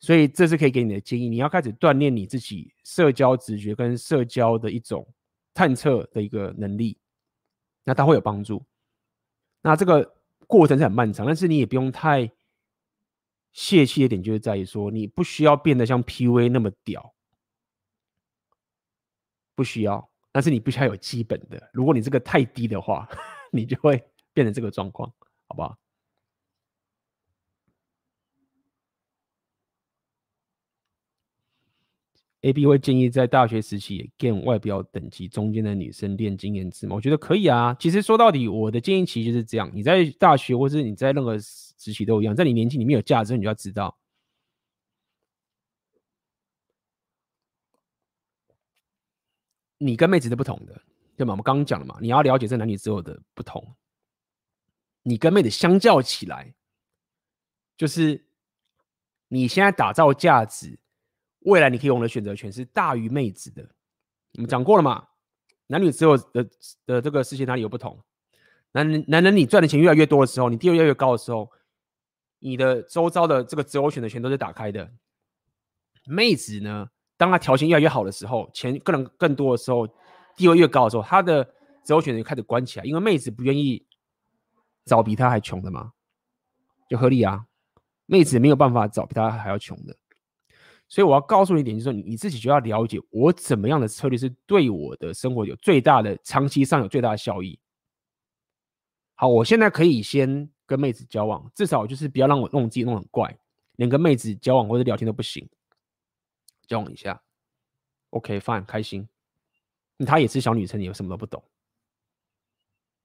[0.00, 1.28] 所以这是可以给你的建议。
[1.28, 5.06] 你要开始锻炼你自己社交直觉跟社交的一种
[5.52, 6.98] 探测的一个能力，
[7.84, 8.64] 那它会有帮助。
[9.60, 10.14] 那这个
[10.46, 12.30] 过程是很漫长，但是你也不用太
[13.52, 17.14] 泄气的点，就是在于说你不需要变得像 PUA 那么屌，
[19.54, 20.08] 不需要。
[20.30, 23.08] 但是你必须要有基本的，如果你这个太低的话，
[23.50, 24.00] 你就会
[24.32, 25.12] 变成这个状况。
[25.48, 25.76] 好不好
[32.42, 36.94] ，A B 会建议在大学时期也建外表等级中间的女生练经验值吗？
[36.94, 37.74] 我觉得可以啊。
[37.80, 43.98] 其实说到底，我的建议其实就是这样：你在大学或是你在任何时期都一样，在你年纪里面有价值，你就要知道，
[49.78, 50.80] 你跟妹子是不同的，
[51.16, 51.32] 对吗？
[51.32, 53.74] 我们刚刚讲了嘛，你要了解这男女之后的不同。
[55.02, 56.54] 你跟妹子相较起来，
[57.76, 58.26] 就是
[59.28, 60.78] 你现在打造价值，
[61.48, 63.62] 未来你可以用的选择权是大于妹子的。
[64.34, 65.06] 我们讲过了嘛？
[65.66, 66.48] 男女之后的
[66.86, 67.98] 的这个世界哪里有不同？
[68.72, 71.50] 男人男人，你赚的钱越来越多的时候，你地位越来越高的时候，
[72.38, 74.90] 你的周遭的这个择偶选择权都是打开的。
[76.06, 79.86] 妹子呢，当她条件越来越好的时候，钱更能更多的时候，
[80.36, 81.44] 地位越高的时候，她的
[81.82, 83.84] 择偶选择就开始关起来，因为妹子不愿意。
[84.84, 85.92] 找比他还穷的嘛？
[86.88, 87.44] 就合理啊，
[88.06, 89.94] 妹子没有办法找比他还要穷的，
[90.88, 97.58] 所以我要告诉你一点，就是说你你自己就要了解我怎么样的策略是对我的生活有最大的、长期上有最大的效益。
[99.14, 103.38] 好，我现在可以先跟妹子交往，至少就是不要让我弄自己弄很怪，
[103.76, 105.46] 连跟妹子交往或者聊天都不行，
[106.66, 107.20] 交往一下
[108.10, 109.06] ，OK，fine，开心。
[110.06, 111.42] 她也是小女生，你什么都不懂。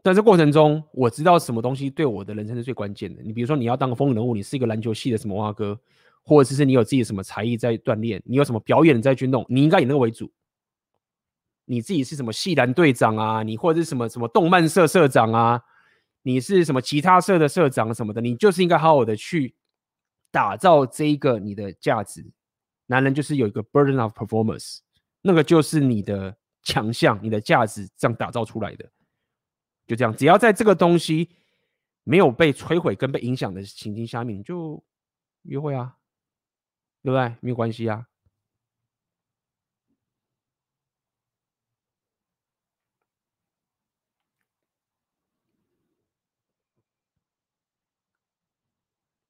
[0.03, 3.23] 在这过程中，我知道什么东西对我的人生是最关键的。
[3.23, 5.79] 你比如说，你要当个风云人物，你是一个篮球系的什么蛙哥，
[6.23, 10.31] 或者是你有自己的什么才艺在锻炼，你有什么表演在去弄，你应该以那个为主。
[11.65, 13.43] 你自己是什么系篮队长啊？
[13.43, 15.61] 你或者是什么什么动漫社社长啊？
[16.21, 18.21] 你是什么吉他社的社长什么的？
[18.21, 19.55] 你就是应该好好的去
[20.31, 22.25] 打造这一个你的价值。
[22.87, 24.79] 男人就是有一个 burden of performance，
[25.21, 28.89] 那个就是你的强项，你的价值这样打造出来的。
[29.87, 31.29] 就这样，只要在这个东西
[32.03, 34.83] 没有被摧毁跟被影响的情境下面，你就
[35.43, 35.95] 约会啊，
[37.03, 37.35] 对不对？
[37.41, 38.07] 没有关系啊。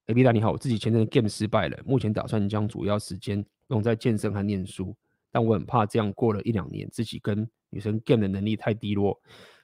[0.05, 4.95] A B 大你好，我自己前阵 game 失败了，目前打算将主要时间用在健身和念书，
[5.31, 9.19] 但我很怕这样过了一两年，自己跟女生 game 的能力太低落。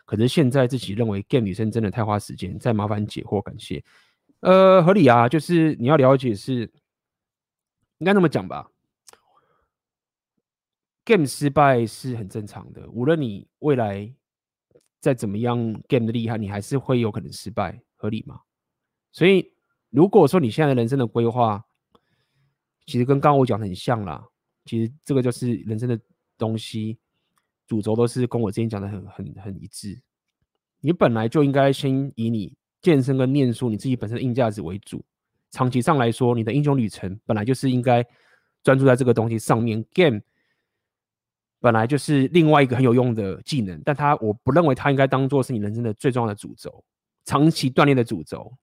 [0.06, 3.84] 可是现在自己认为 game 女生真的太花时间，再麻烦解惑，感谢。
[4.40, 6.72] 呃，合理啊，就是你要了解是，
[7.99, 8.69] 应该那么讲吧。
[11.05, 14.13] game 失败是很正常的，无论你未来
[14.99, 15.57] 再怎么样
[15.88, 18.41] game 的厉害，你还是会有可能失败，合理吗？
[19.11, 19.53] 所以。
[19.91, 21.65] 如果说你现在的人生的规划，
[22.85, 24.23] 其实跟刚刚我讲的很像啦，
[24.65, 25.99] 其实这个就是人生的
[26.38, 26.99] 东西，
[27.65, 29.99] 主轴都是跟我之前讲的很很很一致。
[30.80, 35.03] 你本来就应该先以你健身跟念书，你自己本身的硬价值为主。
[35.51, 38.05] 长期上来说，你的英雄旅程本来就是应该
[38.63, 39.84] 专注在这个东西上面。
[39.93, 40.21] Game
[41.59, 46.84] 本来就是另外一个很有用的技能，但它我不认为它应该当做是你人生的最重要的主轴，
[47.26, 48.53] 长期锻炼的主轴。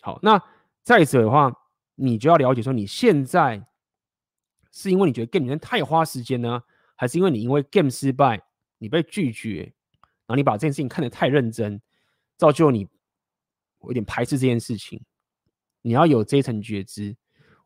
[0.00, 0.42] 好，那。
[0.82, 1.54] 再者的话，
[1.94, 3.62] 你就要了解说，你现在
[4.72, 6.60] 是因为你觉得 game 里面太花时间呢，
[6.96, 8.42] 还是因为你因为 game 失败，
[8.78, 11.78] 你被拒绝，然后你把这件事情看得太认真，
[12.38, 12.88] 造就你
[13.82, 14.98] 有点排斥这件事情。
[15.82, 17.16] 你要有这一层觉知。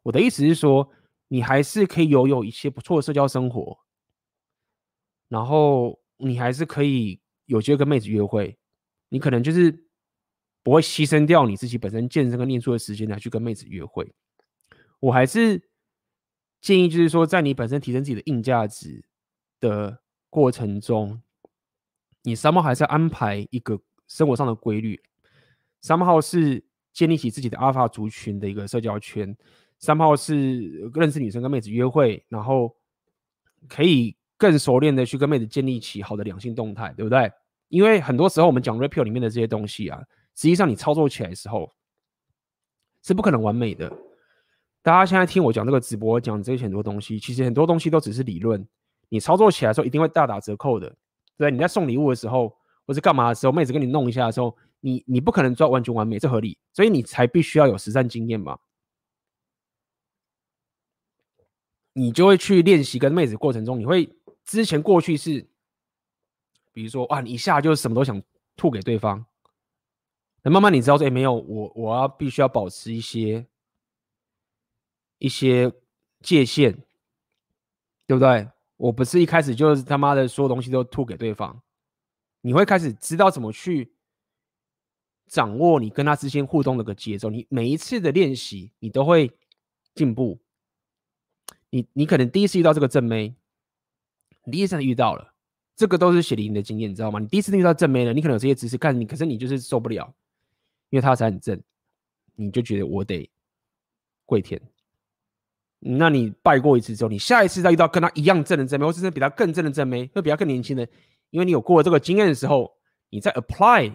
[0.02, 0.90] 我的意思是说，
[1.28, 3.78] 你还是可以拥有一些不错的社交生活，
[5.28, 8.58] 然后你还是可以有机会跟妹子约会，
[9.08, 9.84] 你可能就是。
[10.64, 14.14] 不会牺牲掉你自己本身健身跟念书的时间来去跟妹子约会。
[14.98, 15.62] 我还是
[16.62, 19.04] 建议，就是说，在你本身提升自己的硬价值
[19.60, 20.00] 的
[20.30, 21.20] 过程中，
[22.22, 23.78] 你三号还是要安排一个
[24.08, 24.98] 生活上的规律。
[25.82, 26.64] 三号是
[26.94, 29.36] 建立起自己的阿尔法族群的一个社交圈
[29.78, 32.74] ，somehow 是认识女生跟妹子约会，然后
[33.68, 37.30] 可以更熟练的去跟妹子建立起好的两性动态，对不对？
[37.68, 40.00] 因为很多时候我们讲 Red Pill 里面的这些东西啊。
[40.36, 41.72] 实际上，你操作起来的时候
[43.02, 43.92] 是不可能完美的。
[44.82, 48.64] 大家现在听我讲这个直播，讲这些很多东西，其实很多东西都只是理论。
[49.08, 50.92] 你操作起来的时候，一定会大打折扣的。
[51.36, 52.52] 对，你在送礼物的时候，
[52.86, 56.58] 或是干嘛的时候，妹子跟你弄一下的时候，你你不可能做完全完美，这合理。
[56.74, 58.58] 所以你才必须要有实战经验嘛。
[61.94, 65.48] 你就会去练习跟妹子过程中，你会之前过去是，
[66.70, 68.22] 比如说啊，你一下就什么都想
[68.56, 69.24] 吐给对方。
[70.42, 73.46] 那慢慢你知道说，哎，没有我，我要必须要保持一些
[75.16, 75.72] 一些
[76.20, 76.72] 界限，
[78.06, 78.50] 对不对？
[78.76, 81.62] 我不是一开始就是他妈的所有东西都吐给对方，
[82.42, 83.93] 你会开始知道怎么去
[85.26, 87.30] 掌握你跟他之间互动的个节奏。
[87.30, 89.30] 你每一次的练习，你都会
[89.94, 90.40] 进步。
[91.70, 93.34] 你你可能第一次遇到这个正妹，
[94.44, 95.34] 你第一次遇到了，
[95.74, 97.18] 这个都是血淋淋的经验，你知道吗？
[97.18, 100.14] 你第一次遇到正妹了，你可能有这些知识，看你，可是你就是受不了。
[100.90, 101.60] 因为他才很正，
[102.36, 103.28] 你就觉得我得
[104.24, 104.60] 跪舔。
[105.80, 110.88] 那你拜过一次之后，你下一次再遇到跟他一样正的正妹，或是比他更正的正妹，会比他更年轻的，
[111.30, 112.72] 因为你有过这个经验的时候，
[113.10, 113.92] 你在 apply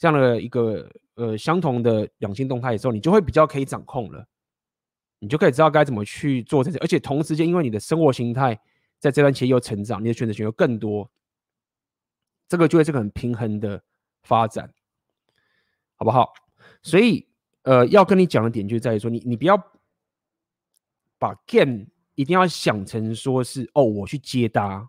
[0.00, 4.26] 这样的一个呃相同的两性动态的时候，你就会比较可以掌控了，
[5.18, 6.78] 你就可以知道该怎么去做这些。
[6.78, 8.58] 而且同时间，因为你的生活形态
[8.98, 11.10] 在这段期间又成长，你的选择权又更多，
[12.48, 13.82] 这个就会是个很平衡的
[14.22, 14.72] 发展。
[15.96, 16.32] 好不好？
[16.82, 17.28] 所以，
[17.64, 19.54] 呃，要跟你讲的点就在于说，你你不要
[21.18, 24.88] 把 game 一定要想成说是哦，我去接搭。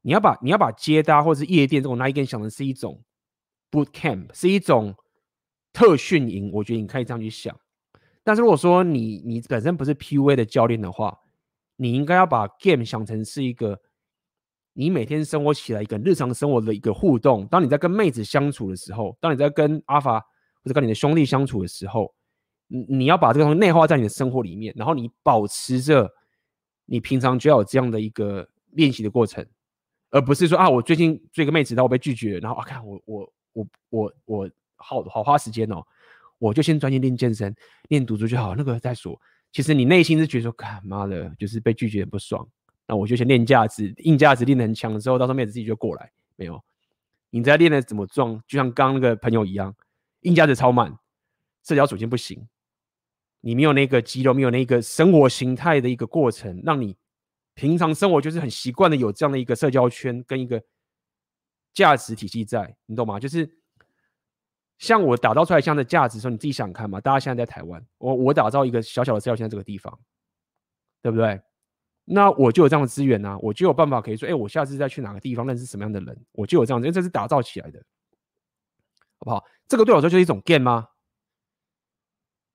[0.00, 3.04] 你要把你要把接搭或者是夜店这种 night game 想的是一种
[3.70, 4.94] boot camp，是一种
[5.72, 6.50] 特训营。
[6.52, 7.58] 我觉得你可以这样去想。
[8.22, 11.18] 但是如果说你你本身不是 PUA 的教练的话，
[11.76, 13.80] 你应该要把 game 想成是一个。
[14.74, 20.20] 你每天生活起来一个日常生活的一个互动，当你在跟妹子相处的时候，当你在跟阿法
[20.62, 22.14] 或者跟你的兄弟相处的时候，
[22.68, 26.08] 你你要把这个东西内化在你的生活里面，然后你保持着
[26.84, 29.44] 你平常就要有这样的一个练习的过程，
[30.10, 35.82] 而不是说啊，我最近追个妹子，然后我被拒绝，然后啊，看我我我我我好好花时间哦，
[36.38, 37.54] 我就先专心练健身、
[37.88, 39.20] 练赌注就好，那个再说。
[39.50, 42.46] 其实你内心是觉得说，干妈的，就是被拒绝很不爽。
[42.86, 46.10] 那我就先练价值，硬价值练得很强的时候，到时候妹子自己就过来。
[46.36, 46.62] 没有，
[47.30, 48.40] 你在练的怎么壮？
[48.46, 49.74] 就像刚刚那个朋友一样，
[50.20, 50.96] 硬价值超慢，
[51.64, 52.46] 社交属性不行。
[53.40, 56.96] 你没有那个肌肉，没有那个生活形态的一个过程，让你
[57.54, 60.62] 平常生活就是很习惯的有这样的一个社交圈跟一个
[61.78, 63.20] 价值体系在，你懂吗？
[63.20, 63.48] 就是
[64.78, 67.00] 像我打造出来这样的价值的时候，你自己想看嘛。
[67.00, 69.96] 大家现在在台湾，我我打造一个小小的社交圈在这个地方，
[71.00, 71.40] 对不对？
[72.04, 77.78] 那我就有这样的资源啊，我就有办法可以说，哎，我下次再去哪个地方认识什么样的人，我就有这样子，因为这是打造起来的，
[79.18, 79.44] 好不好？
[79.68, 80.88] 这个对我来说就是一种 game 吗？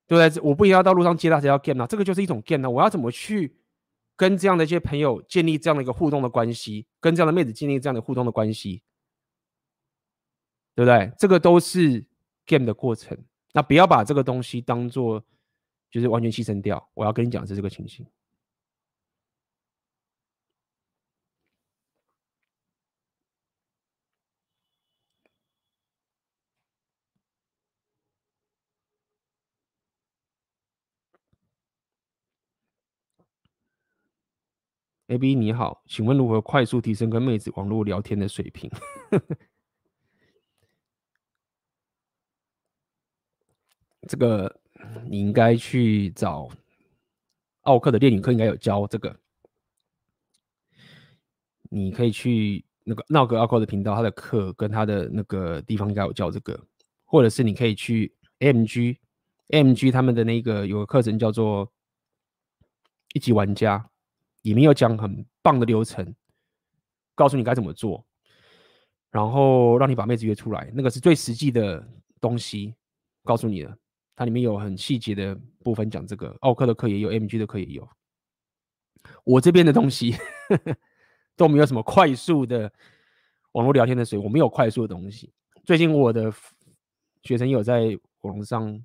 [0.05, 0.43] 对不对？
[0.43, 2.69] 我不一定要到路上接他才叫 game 啊，这个就是一种 game 呢。
[2.69, 3.57] 我要怎么去
[4.15, 8.83] 跟这样的一些朋友建立这样的一个互动的关系，跟这样的妹子建立这样的互动的关系，
[10.75, 11.11] 对不对？
[11.17, 12.03] 这个都是
[12.45, 13.17] game 的过程。
[13.53, 15.23] 那不要把这个东西当做
[15.91, 16.89] 就是完全牺牲掉。
[16.93, 18.05] 我要跟你讲的是这个情形。
[35.07, 38.71] A B 你好，请问如何快速提升跟妹子网络聊天的水平？
[44.07, 44.59] 这个
[45.09, 46.49] 你应该去找
[47.61, 49.15] 奥克的恋女课，应该有教这个。
[51.69, 56.59] 你可以去那个闹个奥克的频道，他的课跟他的那个地方应该有教这个，
[57.05, 58.97] 或者是你可以去 MG
[59.49, 61.71] MG 他们的那个有个课程叫做
[63.13, 63.89] 一级玩家。
[64.43, 66.13] 里面有讲很棒的流程，
[67.15, 68.05] 告诉你该怎么做，
[69.09, 71.81] 然后让你把妹子约出来，那个是最实际的
[72.19, 72.75] 东西，
[73.23, 73.77] 告诉你了。
[74.15, 77.87] 它里面有很细节的部分讲这个，奥克的课也有，MG 的课也有。
[79.23, 80.15] 我这边的东西
[81.35, 82.71] 都没有什么快速的
[83.53, 85.33] 网络聊天的水，我没有快速的东西。
[85.65, 86.31] 最近我的
[87.23, 88.79] 学生有在网上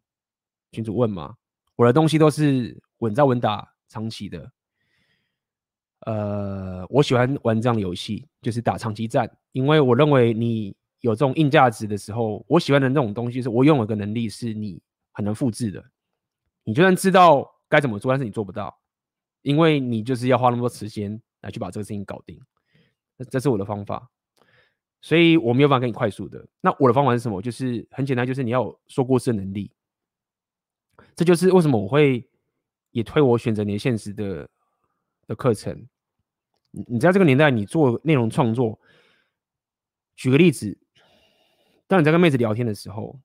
[0.73, 1.35] 群主问嘛，
[1.77, 4.51] 我的东西都是稳扎稳打、长期的。
[6.07, 14.81] 呃，我喜欢玩这样的游戏，就是打长期战，因为我认为你有这种硬价值的时候，我喜欢的那种东西是我拥有个能力，是你
[15.19, 15.85] 很能复制的。
[16.63, 18.79] 你就算知道该怎么做，但是你做不到，
[19.43, 22.41] 因为你就是要花那么多时间来去把这个事情搞定。
[23.29, 24.09] 这是我的方法，
[25.01, 26.47] 所以我没有办法给你快速的。
[26.61, 27.43] 那我的方法是什么？
[27.43, 29.73] 就是很简单，就是你要有说故事的能力。
[31.17, 32.25] 这就是为什么我会
[32.93, 34.49] 也推我选择你的现实的。
[35.27, 35.87] 的课程，
[36.71, 38.81] 你你在这个年代，你做内容创作，
[40.17, 40.79] 举个例子，
[41.87, 43.21] 当你在跟妹子聊天的时候，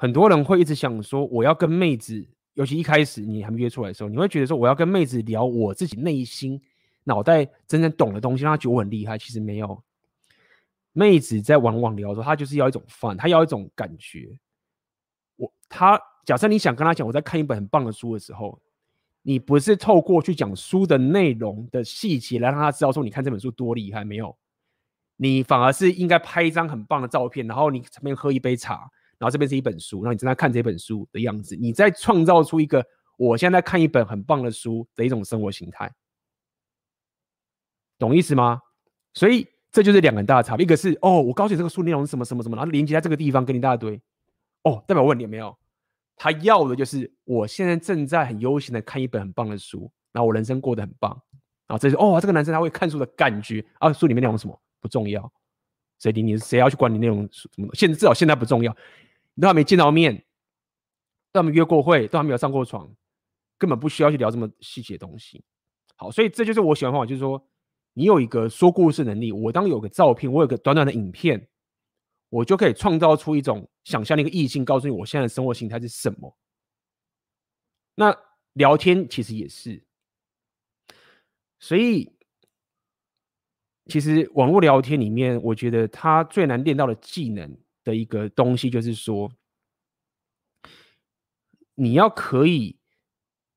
[0.00, 6.58] 很多人会一直想说，我要跟妹子，尤其一开始你还没约出来的时候，你会觉得说，我要跟妹子聊我自己内心
[7.04, 9.18] 脑袋真正懂的东西，让她觉得我很厉害。
[9.18, 9.82] 其实没有，
[10.94, 14.38] 妹子在往往聊的时候，她就是要一种 fun，她要一种感觉。
[15.36, 18.58] 我她假设你想跟她讲，我在看一本很棒的书的时候。
[19.22, 24.34] 你不是透过去讲书的内容的细节来让她知道说，你看这本书多厉害没有？
[25.16, 28.90] 你反而是应该拍一张很棒的照片，然后你这边喝一杯茶，
[29.20, 32.84] 然后这边是一本书，然后你正在看这本书的样子，你再创造出一个
[33.18, 35.92] 我现在看一本很棒的书的一种生活形态，
[37.98, 38.62] 懂意思吗？
[39.12, 44.00] 所以这就是两个大差别，一个是哦，我告诉你这个书内容是什么什么什么，然后连接在这个地方跟你一大堆，
[44.62, 45.54] 哦，代表问你有没有？
[46.16, 51.10] 他要的就是我现在正在很悠闲的看一本很棒的书，然后我人生过得很棒，
[51.66, 55.32] 然后这是哦，这个男生他会看书的感觉啊，书里面内容什么不重要，
[55.98, 56.36] 谁理你？
[56.36, 57.68] 谁要去管你内容什么？
[57.74, 58.76] 现至少现在不重要，
[59.38, 60.24] 都还没见到面，
[61.32, 62.90] 都还没约过会，都还没有上过床，
[63.58, 65.44] 根本不需要去聊这么细节的东西。
[65.96, 67.46] 好，所以这就是我喜欢的方法，就是说
[67.92, 71.48] 你有一个说故事能力，我当有个照片，我有个短短的影片。
[72.32, 76.38] 我就可以创造出一种想象的一个异性，告诉你我现在的生活形态是什么。
[77.96, 78.16] 那
[78.52, 79.84] 聊天其实也是，
[81.58, 82.16] 所以
[83.86, 87.58] 其实网络聊天里面，我觉得它最难练到的技能
[87.90, 89.32] 的一个东西，就是说
[91.74, 92.78] 你要可以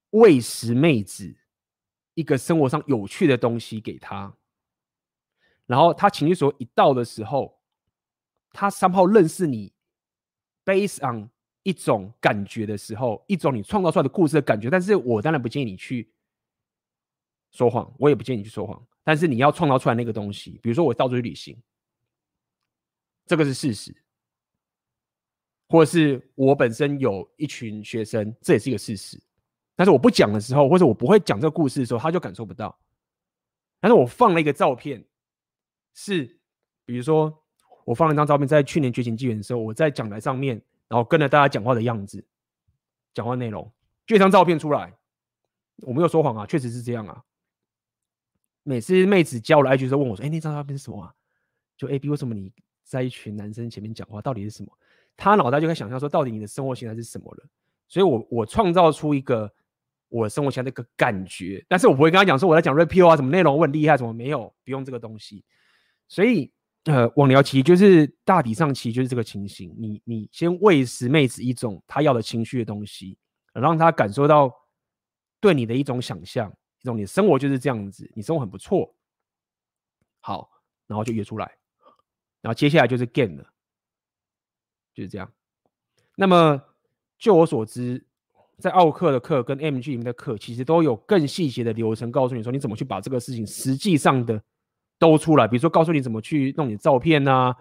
[0.10, 1.36] 喂食妹子
[2.16, 4.36] 一个生活上有趣的东西给她，
[5.66, 7.60] 然后她情绪所一到的时候。
[8.56, 9.74] 他三号认识你
[10.64, 11.28] ，based on
[11.64, 14.70] 一种感觉的时候，一种你创造出来的故事的感觉。
[14.70, 16.14] 但是我当然不建议你去
[17.52, 18.88] 说谎，我也不建议你去说谎。
[19.04, 21.60] 但是你要创造出来那个东西，比如说我到处去旅行，
[23.26, 23.92] 这个是事实；
[25.68, 29.22] 或者是我本身有一群学生，这也是一个事实。
[29.76, 32.78] 但是我不讲的时候，或者我不会讲这个故事的时候，他就感受不到。
[33.80, 35.04] 但是我放了一个照片，
[35.94, 36.40] 是
[36.86, 37.40] 比如说。
[37.86, 40.56] 我放了一张照片，在去年觉醒纪元的时候，我在讲台上面，
[40.88, 42.26] 然后跟着大家讲话的样子。
[43.14, 43.70] 讲话内容，
[44.08, 44.94] 就一张照片出来，
[45.80, 47.22] 我没有说谎啊，确实是这样啊。
[48.64, 51.14] 每次妹子加我的 IG 时候问我说：“哎、那张照片是什么啊？”
[51.76, 52.54] 就 A B，为什么你
[52.86, 54.72] 在一群男生前面讲话，到底是什么？
[55.16, 57.44] 他脑袋就在想象说，到底你的生活形态是什么了？
[57.88, 59.52] 所以我我创造出一个
[60.10, 65.44] 我生活形态的一个感觉，但是我不会跟他讲说我在讲 Rapio 啊，什么内容我很厉害，什么没有，不用这个东西。
[66.08, 66.52] 所以
[66.86, 73.18] 呃，网聊其实就是大体上其实就是这个情形，你你先喂食妹子一种她要的情绪的东西，
[73.54, 74.52] 让她感受到
[75.40, 78.94] 对你的一种想象，一种你的生活就是这样子，你生活很不错，
[80.20, 80.50] 好，
[80.88, 81.50] 然后就约出来，
[82.42, 83.53] 然后接下来就是 game 了。
[84.94, 85.32] 就是这样。
[86.16, 86.62] 那么，
[87.18, 88.06] 就我所知，
[88.60, 94.40] 在奥克的课跟 MG 里面的课，其实都有更细节的流程，告诉你说你怎么去把这个事情实际上的
[95.00, 95.48] 都出来。
[95.48, 97.56] 比如说，告诉你怎么去弄你的照片啊，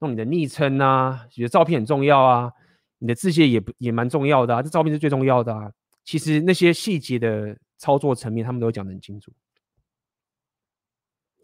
[0.00, 2.52] 弄你的昵称啊，你的照片很重要啊，
[2.98, 5.72] 你的字节也不也蛮重要的啊，这照片是最重要的啊。
[6.04, 9.32] 其实那些细节的操作层面，他们都讲得很清楚。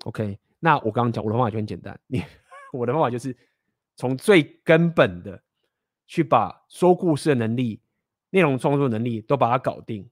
[0.04, 2.22] OK，那我刚刚讲我的方法就很简单，你
[2.74, 3.34] 我的方法就是。
[3.94, 5.42] 从最根本的
[6.06, 7.80] 去把说故事的能力、
[8.30, 10.08] 内容创作能力都把它搞定，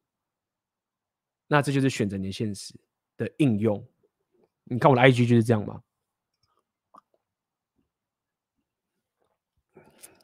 [1.46, 2.74] 那这就是选择年现实
[3.16, 3.84] 的应用。
[4.64, 5.82] 你看我的 IG 就是这样吗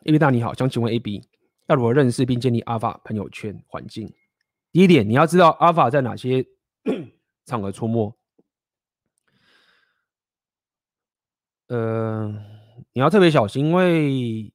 [0.05, 1.29] ？AB 大你好，想请问 AB
[1.67, 4.13] 要如何认识并建立 Alpha 朋友圈环境？
[4.71, 6.47] 第一点，你要知道 Alpha 在哪些
[7.45, 8.17] 场合出没。
[11.69, 12.56] 呃。
[12.97, 14.51] 你要特别小心，因为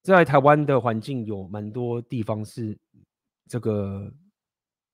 [0.00, 2.78] 在台湾的环境有蛮多地方是
[3.46, 4.10] 这个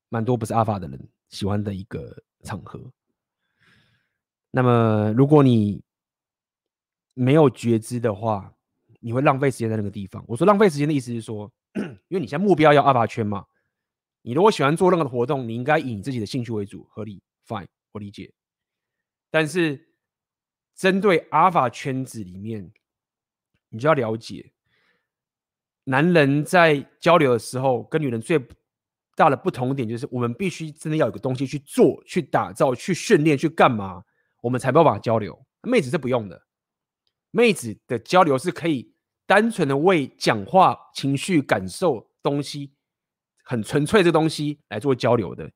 [0.08, 2.80] 蛮多不是阿法的人喜欢的一个场合。
[4.50, 5.84] 那么，如果你
[7.14, 8.52] 没有觉知的话，
[8.98, 10.24] 你会浪费时间在那个地方。
[10.26, 11.48] 我说浪费时间的意思是说，
[12.08, 13.46] 因为你现在目标要阿法圈嘛，
[14.22, 18.32] 你如果喜欢做任何的活动，你应该以你自己的兴趣为主，合理，fine，我理解。
[19.30, 19.89] 但是。
[20.80, 22.72] 针对阿尔法圈子里面，
[23.68, 24.50] 你就要了解，
[25.84, 28.42] 男人在交流的时候跟女人最
[29.14, 34.02] 大的不同点就是，我们必须真的要有个东西去做、去打造、去训练、去干嘛，
[34.40, 35.38] 我们才没有办法交流。
[35.64, 36.46] 妹子是不用的，
[37.30, 38.94] 妹子的交流是可以
[39.26, 42.72] 单纯的为讲话、情绪、感受东西，
[43.44, 45.52] 很纯粹的东西来做交流的。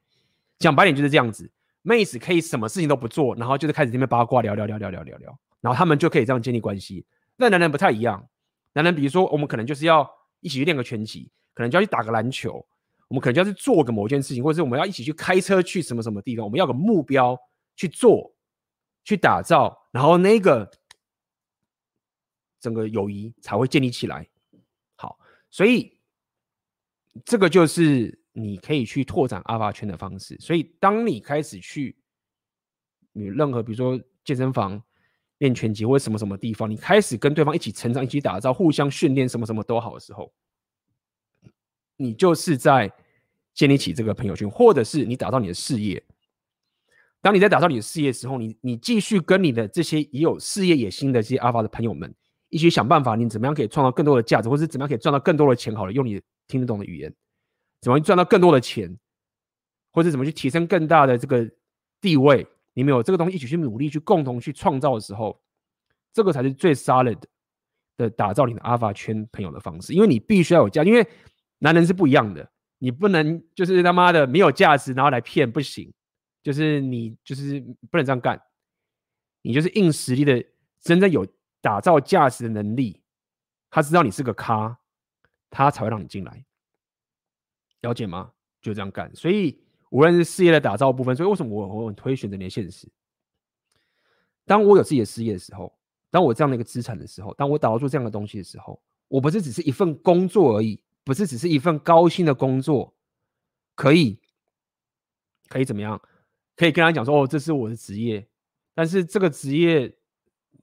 [0.59, 1.51] 讲白点就是这样子。
[1.87, 7.05] 妹子可以什么事情都不做，然后就是开始这边八卦聊聊聊聊聊聊聊，然后他们就可以这样建立关系。
[7.37, 8.27] 那男人不太一样，
[8.73, 12.67] 男人比如说我们可能就是要一起去练个拳击，可能就要去打个篮球，
[13.09, 17.39] 我们可能就要去做个某件事情，或者是我们要一起去开车去什么什么地方，我们要个目标
[17.77, 18.35] 去做，
[19.05, 20.71] 去打造，然后那个
[22.61, 24.27] 整个友谊才会建立起来。
[24.97, 25.19] 好，
[25.51, 25.99] 所以
[27.27, 28.24] 这个就是。
[28.37, 31.97] 你可以去拓展阿法圈的方式，所以当你开始去
[33.13, 34.83] 你任何比如说健身房
[35.39, 40.33] 练拳击或什么什么地方，你开始跟对方一起成长、一起打造、互相训练，什么什么都好的时候，
[41.97, 42.93] 你就是在
[43.53, 46.03] 建立起这个朋友圈，或者是你打造你的事业。
[47.21, 52.13] 当你在打造你的事业的时候，你你继续跟你的这些也有事业野心的这些阿法的朋友们
[52.49, 55.75] 一起想办法，你怎么样可以创造更多的价值，或是怎么样可以赚到更多的钱？
[55.75, 57.15] 好了，用你听得懂的语言。
[57.85, 58.99] 怎么赚到更多的钱，
[59.93, 61.49] 或者怎么去提升更大的这个
[62.01, 62.47] 地位？
[62.73, 65.39] 你们有这个东西一起去努力，去共同去创造的时候，
[66.15, 67.23] 这个才是最 solid
[67.99, 69.93] 的打造你的 Alpha 圈朋友的方式。
[69.93, 71.07] 因为你必须要有价，因为
[71.59, 75.93] 男人是不一样的，你不能就是他妈的没有价值，然后来骗不行。
[76.43, 78.41] 就是你就是不能这样干，
[79.43, 80.45] 你就是硬实力的，
[80.81, 81.27] 真正有
[81.61, 83.01] 打造价值的能力，
[83.71, 84.79] 他知道你是个咖，
[85.49, 86.45] 他才会让你进来。
[87.85, 88.33] 了解吗？
[88.63, 89.15] 就这样干。
[89.15, 92.89] 所以无论是事业的打造部分，所以为什么我我很推选择年现实？
[94.47, 95.73] 当我有自己的事业的时候，
[96.11, 102.95] 当我这样的一个资产的时候，当我打造出这样的东西的时候，我不是只是一份工作而已，不是只是一份高薪的工作，
[103.75, 104.19] 可以
[105.49, 106.01] 可以怎么样？
[106.57, 108.27] 可以跟他讲说，哦，这是我的职业。
[108.75, 109.95] 但是这个职业，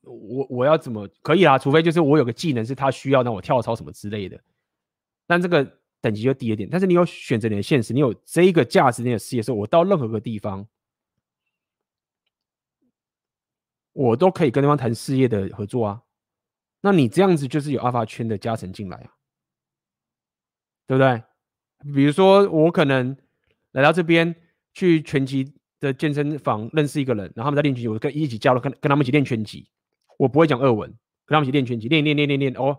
[0.02, 1.56] 我我要怎么可以啊？
[1.56, 4.40] 除非就是我有个技能是他需要，让我跳槽什么之类的。
[5.26, 5.78] 但这个。
[6.02, 10.66] 等级就低一点，但是你有选择你的现实，你有这一个价值，你的事业的时候，我到任何个地方，
[13.92, 16.02] 我都可以跟对方谈事业的合作啊。
[16.80, 19.14] 那你这样子就是有阿法圈的加成进来啊，
[20.88, 21.22] 对不对？
[21.94, 23.16] 比如说我可能
[23.70, 24.34] 来到这边
[24.74, 29.68] 去拳击的健身房认识一个人，然后他们在练拳击，我跟一起加入，跟跟他们一起练拳击，
[30.18, 30.90] 我不会讲俄文，
[31.26, 32.76] 跟他们一起练拳击，练练练练练哦，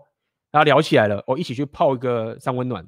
[0.50, 2.86] 然后聊起来了，哦，一起去泡一个三温暖。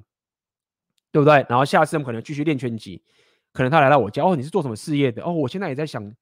[1.16, 1.46] 对不对？
[1.48, 3.02] 然后下次我们可能继续练拳击，
[3.50, 5.22] 可能他来到我家，哦，你是做什么事业的？
[5.24, 6.14] 哦，我现在也在想，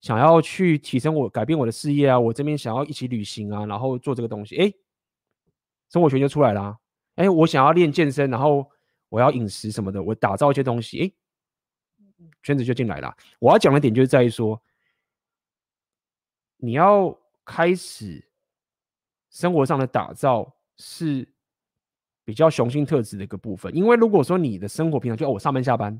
[0.00, 4.72] 想要去提升我改变我的事业啊，我这边想要一起旅行啊，然后做这个东西，哎，
[5.90, 6.78] 生活圈就出来了啊。
[7.16, 8.66] 哎，我想要练健身，然后
[9.10, 11.12] 我要饮食什么的，我打造一些东西，哎，
[12.42, 13.14] 圈子就进来了。
[13.40, 14.58] 我要讲的点就是在于说，
[16.56, 17.14] 你要
[17.44, 18.26] 开始
[19.28, 21.34] 生活上的打造是。
[22.28, 25.98] 比较雄性特质的一个部分，因为如果说你的生活平常就哦，我上班下班，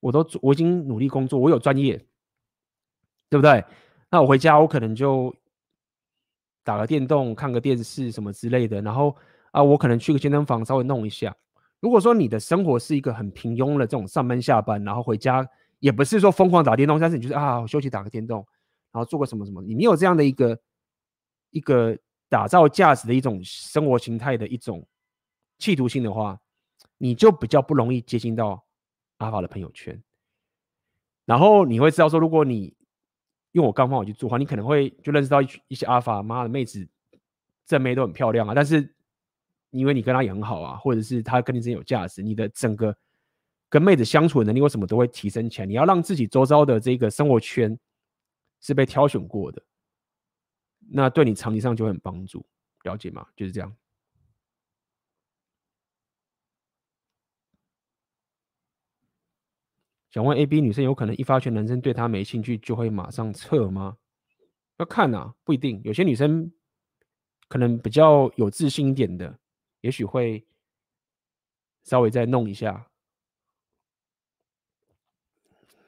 [0.00, 1.96] 我都我已经努力工作，我有专业，
[3.30, 3.64] 对不对？
[4.10, 5.32] 那我回家我可能就
[6.64, 9.14] 打个电动、看个电视什么之类的，然后
[9.52, 11.32] 啊，我可能去个健身房稍微弄一下。
[11.78, 15.48] 如果说你的生活是一个很平庸的这种上班下班，然后回家
[15.78, 18.44] 也不是说疯狂打电动，但是你就是啊，我休息打个电动，
[18.90, 20.58] 然后做个什么什么，你没有这样的一个
[21.50, 21.96] 一个
[22.28, 24.84] 打造价值的一种生活形态的一种。
[25.58, 26.40] 企图心的话，
[26.96, 28.64] 你就比较不容易接近到
[29.18, 30.02] 阿法的朋友圈。
[31.24, 32.74] 然后你会知道说，如果你
[33.52, 36.88] 用我刚方法去做的话，你可能会就认识到一一些阿法妈的妹子，
[37.66, 38.54] 正妹都很漂亮啊。
[38.54, 38.94] 但是
[39.70, 42.96] 因为你跟她也很好啊，或者是她跟你真有价值，你的整个
[43.68, 45.66] 跟妹子相处的能力为什么都会提升起来。
[45.66, 47.78] 你要让自己周遭的这个生活圈
[48.60, 49.62] 是被挑选过的，
[50.88, 52.46] 那对你长期上就会很帮助。
[52.84, 53.26] 了解吗？
[53.36, 53.76] 就是这样。
[60.10, 63.96] 想问 A、B 女生有可能一发觉男生对她没兴趣就会马上撤吗？
[64.78, 65.80] 要看啊，不一定。
[65.84, 66.52] 有些女生
[67.48, 69.38] 可能比较有自信一点的，
[69.80, 70.46] 也许会
[71.82, 72.90] 稍微再弄一下。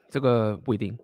[0.09, 0.97] 这个不一定。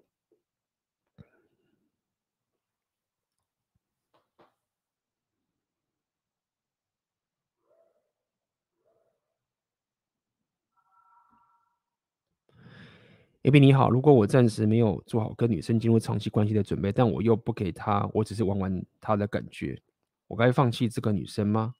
[13.47, 19.81] A B 你好，如果我暂时没有做好跟女生进入长期关系的准备，但我又不给她，我只是玩玩她的感觉，
[20.27, 21.73] 我该放弃这个女生吗？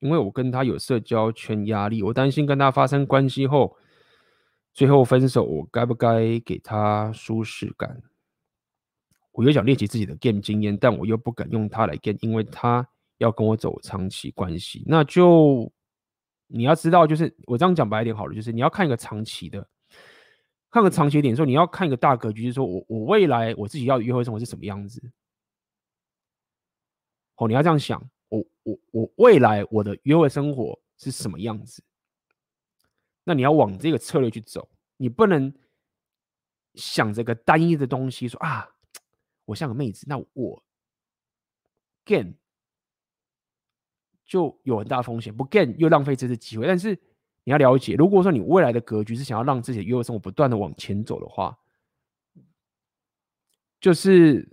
[0.00, 3.74] 因为我跟她有社交圈压力，我担心跟她发生关系后，
[4.74, 8.02] 最后分手，我该不该给她舒适感？
[9.30, 12.86] 我又想练习自己的 game 经验，但我又不敢用她来 game，因为她
[13.16, 15.72] 要跟我走长期关系，那就
[16.48, 19.66] 你要知道，就是我这样讲白一点好了，就是你要看一个长期的。
[20.72, 25.12] 看个长期点，说你要看一个大格局，就是说我我未来我自己要的约会生活是什么样子？
[27.36, 31.84] 哦，你要这样想，我我我未来我的约会生活是什么样子？
[33.22, 34.66] 那你要往这个策略去走，
[34.96, 35.52] 你不能
[36.74, 38.66] 想这个单一的东西，说啊，
[39.44, 40.64] 我像个妹子，那我
[42.06, 42.32] gain
[44.24, 46.98] 就有很大风险，不 gain 又浪费这次机会，但是。
[47.44, 51.58] 你要了解，如果说你未来的格局是想要让自己的约会生活不断的往前走的话，
[53.80, 54.48] 就是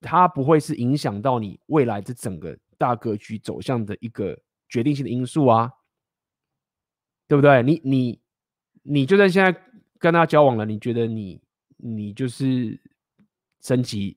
[0.00, 5.70] 它不会是影响到你未来这整个大格局走向的一个决定性的因素啊，
[7.28, 7.62] 对不对？
[7.62, 8.22] 你你
[8.82, 9.62] 你就算现在
[9.98, 11.42] 跟他交往了，你觉得你
[11.76, 12.80] 你就是
[13.60, 14.16] 升级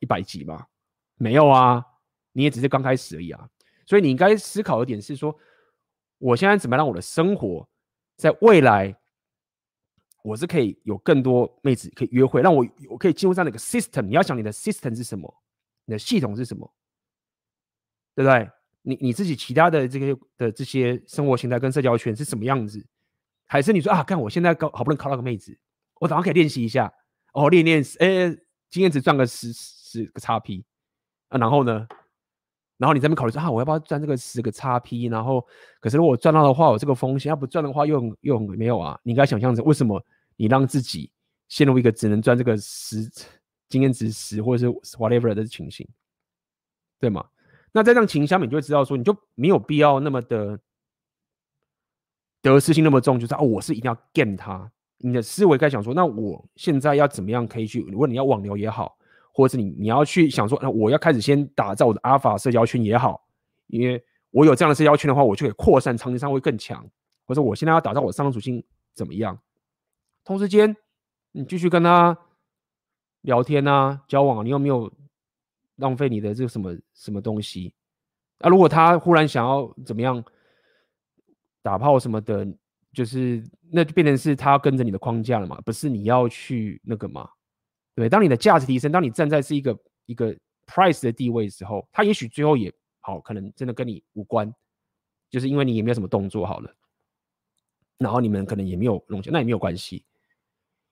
[0.00, 0.66] 一百级吗？
[1.14, 1.84] 没有啊，
[2.32, 3.48] 你也只是刚开始而已啊。
[3.86, 5.38] 所以你应该思考的点是说。
[6.18, 7.68] 我现在怎么让我的生活
[8.16, 8.96] 在未来，
[10.22, 14.02] 我是可以有更多妹子可以约会，让我我可以进入这样的一个 system。
[14.02, 15.42] 你要想你的 system 是什么，
[15.84, 16.72] 你的系统是什么，
[18.14, 18.50] 对不对？
[18.82, 22.86] 你你自己其他的这些的这些生活形态跟社交圈是什么样子？
[23.46, 25.58] 还是你说啊，看我现在好不容易考到个妹子，
[26.00, 26.92] 我早上可以练习一下，
[27.32, 28.34] 哦，练练，哎，
[28.70, 30.64] 经验值赚个十十个 XP
[31.28, 31.86] 啊，然后呢？
[32.76, 35.08] 然后你在那边考虑说啊，我要不要赚这个十个 XP？
[35.08, 35.46] 然后，
[35.80, 38.98] 可是如果赚到的话，有这个风险；要不赚的话又，又没有啊。
[39.04, 40.04] 你应该想象着，为什么
[40.36, 41.08] 你让自己
[41.48, 43.08] 陷入一个只能赚这个十
[43.68, 45.88] 经验值十或者是 whatever 的情形，
[46.98, 47.24] 对吗？
[47.70, 50.58] 那在这样情形下面，你就会知道说，你就没有必要那么的
[52.42, 54.68] 得失心那么重，就是啊，我是一定要 game 他。
[54.98, 57.82] 你的思维该想说，那我现在要怎么样可以去？
[57.82, 58.96] 如果你要网聊也好。
[59.34, 63.20] 或者是你你要去想说，那我要开始先打造我的阿尔法社交圈也好，
[63.66, 66.88] 因为我有这样的社交圈的话，我就可以扩散，长期上会更强。
[67.26, 68.62] 或者我现在要打造我的商业属性
[68.94, 69.36] 怎么样？
[70.24, 70.76] 同时间，
[71.32, 72.16] 你继续跟他
[73.22, 74.92] 聊天啊，交往，你有没有
[75.76, 77.74] 浪费你的这个什么什么东西？
[78.38, 80.22] 啊，如果他忽然想要怎么样
[81.62, 82.46] 打炮什么的，
[82.92, 83.42] 就是
[83.72, 87.28] 那就变成是他跟着你的框架了嘛，不是你要去那个嘛。
[87.94, 94.52] 对，当你的价值提升，当你站在是一个一个 price 的地位的时候，他也许最后也好，可能真的跟你无关，
[95.30, 96.74] 就是因为你也没有什么动作好了。
[97.98, 100.04] 然后你们可能也没有融洽，那也没有关系，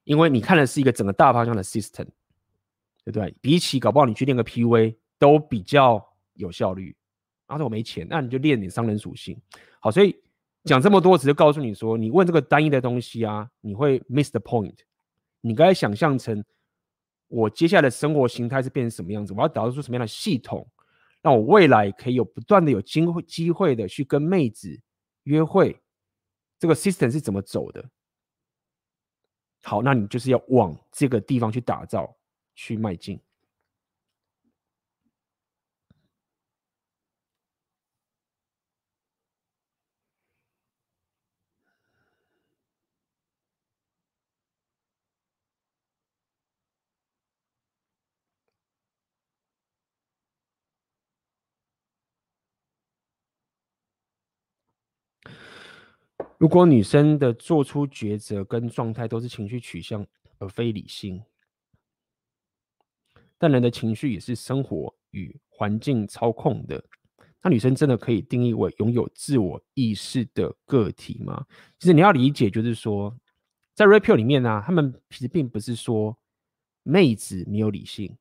[0.05, 2.07] 因为你看的是一个整个大方向的 system，
[3.05, 3.35] 对不对？
[3.41, 6.05] 比起搞不好你去练个 PUA 都比较
[6.35, 6.97] 有效率。
[7.49, 9.39] 然后我没钱，那你就练点商人属性。
[9.79, 10.17] 好，所以
[10.65, 14.77] 讲这么多，只是告诉你说，你问这个单一的东西啊，你会 miss the point。
[15.43, 16.43] 你该想象成
[17.33, 20.69] 我接下来的生活形态是变成什么样子，我要打造出什么样的系统，
[21.23, 24.79] 让我未来可以有不断的有机会机会的去跟妹子
[25.23, 25.81] 约会。
[26.59, 27.83] 这个 system 是怎么走的？
[29.63, 32.15] 好，那你就是要往这个地方去打造、
[32.55, 33.19] 去迈进。
[56.43, 60.05] 如果女生的做出抉择跟状态都是情绪取向
[60.39, 61.23] 而非理性，
[63.39, 66.85] 但人的情绪也是生活与环境操控的，
[67.41, 71.47] 那女生真的可以定义为拥有自我意识的个体吗？
[71.79, 73.17] 其实你要理解，就是说，
[73.73, 76.19] 在 Red Pill 里面呢、他们其实并不是说
[76.83, 78.19] 妹子没有理性，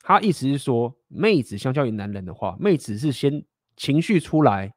[0.00, 3.44] 他意思是说，妹子相较于男人的话，妹子是先
[3.76, 4.74] 情绪出来，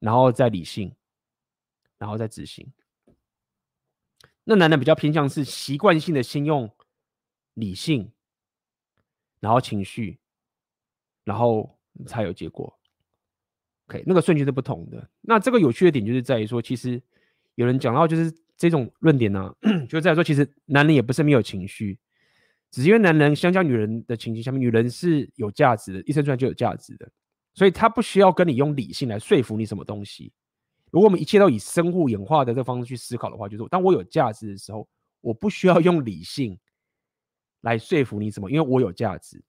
[0.00, 0.92] 然后再理性。
[2.02, 2.66] 然后再执行。
[4.42, 6.68] 那男人比较偏向是习惯性的先用
[7.54, 8.10] 理性，
[9.38, 10.18] 然后情绪，
[11.22, 12.76] 然后才有结果。
[13.86, 15.08] OK，那个顺序是不同的。
[15.20, 17.00] 那这个有趣的点就是在于说，其实
[17.54, 19.54] 有人讲到就是这种论点呢、
[19.88, 21.96] 就是在说，其实男人也不是没有情绪，
[22.72, 27.08] 只是因为男人相较女人的情绪下面，女人是有价值的，一生出来就有价值的，
[27.54, 30.32] 所以他不需要跟你用理性来说服你什么东西。
[30.92, 34.86] 如果我们一切都以生物演化的这个方式去思考的话，就是当我有价值的时候，
[35.22, 36.58] 我不需要用理性
[37.62, 39.42] 来说服你什么，因为我有价值。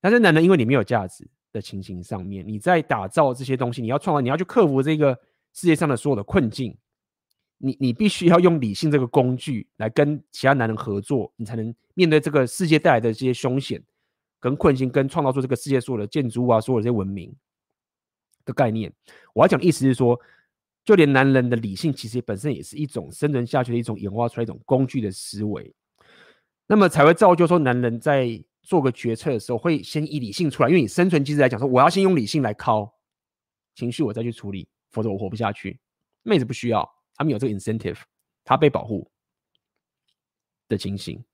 [0.00, 5.12] 但是男人，因为你没有价值的情形上面，你在打造这些东西，你要创造，你要去克服这个
[5.52, 6.74] 世界上的所有的困境，
[7.58, 13.84] 你你必须要用理性这个工具来跟其他男人合作，你才能面对这个世界带来的这些凶险
[14.40, 17.30] 跟困境，跟创造出这个世界所有的建筑物啊，所有的这些文明
[18.46, 18.90] 的概念。
[19.34, 20.18] 我要讲的意思是说。
[20.84, 25.72] 就连男人的理性，其实本身也是一种生存下去的一种演化出来一种工具的思维，
[26.66, 32.92] 那么才会造就说，男人在做个决策的时候，会先以理性出来，因为你生存机制来讲，说我要先用理性来靠
[33.74, 35.78] 情绪，我再去处理，否则我活不下去。
[36.22, 38.00] 妹子不需要，他们有这个 incentive，
[38.44, 39.10] 他被保护
[40.68, 41.24] 的情形，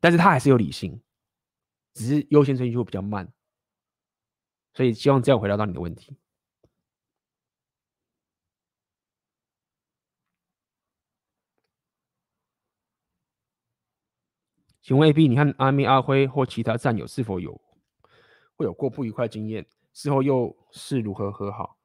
[0.00, 1.00] 但是他还是有理性，
[1.94, 3.32] 只是优先顺序会比较慢，
[4.74, 6.16] 所以希望这样回答到你的问题。
[14.88, 17.60] 请问 A B，你看阿咪、阿辉或其他战友是否有
[18.56, 19.66] 会有过不愉快经验？
[19.92, 21.76] 事后又是如何和好？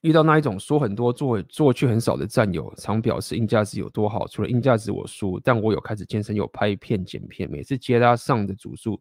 [0.00, 8.98] 遇到那一种说很多做做却很少的战友，常表示硬价值有多好，除了硬价值我输，但我有开始健身，有拍片剪片，每次接他上的组数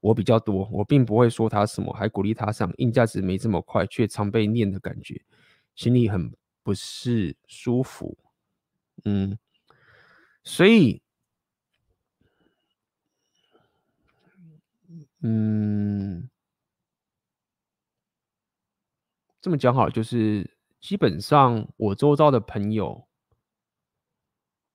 [0.00, 2.68] 我比较多，我并不会说他什么，还鼓励他上。
[2.78, 5.22] 硬价值没这么快，却常被念的感觉，
[5.76, 6.34] 心里很
[6.64, 8.18] 不是舒服。
[9.04, 9.38] 嗯。
[10.42, 11.00] 所以，
[15.22, 16.28] 嗯，
[19.40, 20.50] 这么讲好，就是
[20.80, 23.06] 基本上我周遭的朋友，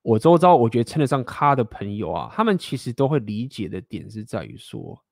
[0.04, 5.04] 我周遭我觉得称得上咖的朋友啊，他们其实都会理解的点是在于说，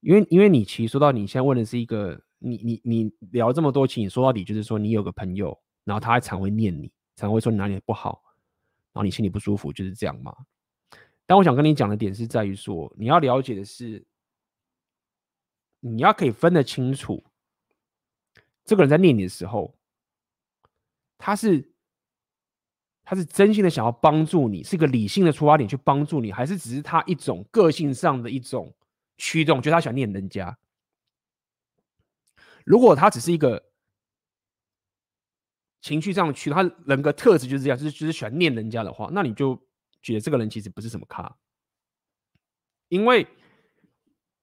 [0.00, 8.22] 因为因为你其实说到你现在问的是一个，你你你聊这么多，其实你说到底就是说你有个朋友，然后他还常会念你，常会说你哪里不好。
[8.98, 10.36] 然后你心里不舒服，就是这样吗？
[11.24, 14.04] 但我想跟你讲的点是在于说，你要了解的是，
[15.78, 17.24] 你要可以分得清楚，
[18.64, 19.78] 这个人在念你的时候，
[21.16, 21.70] 他是
[23.04, 28.74] 他是真心的想要帮助你，是一个理性的出发点去帮助你，还是只是他一种个性上的一种
[29.16, 30.58] 驱动，就他想念人家？
[32.64, 33.67] 如果他只是一个。
[35.80, 39.54] 情绪上去，他人格特质就是这样，就是就是喜欢念人家的话，那你就
[40.02, 41.36] 觉得这个人其实不是什么咖，
[42.88, 43.26] 因为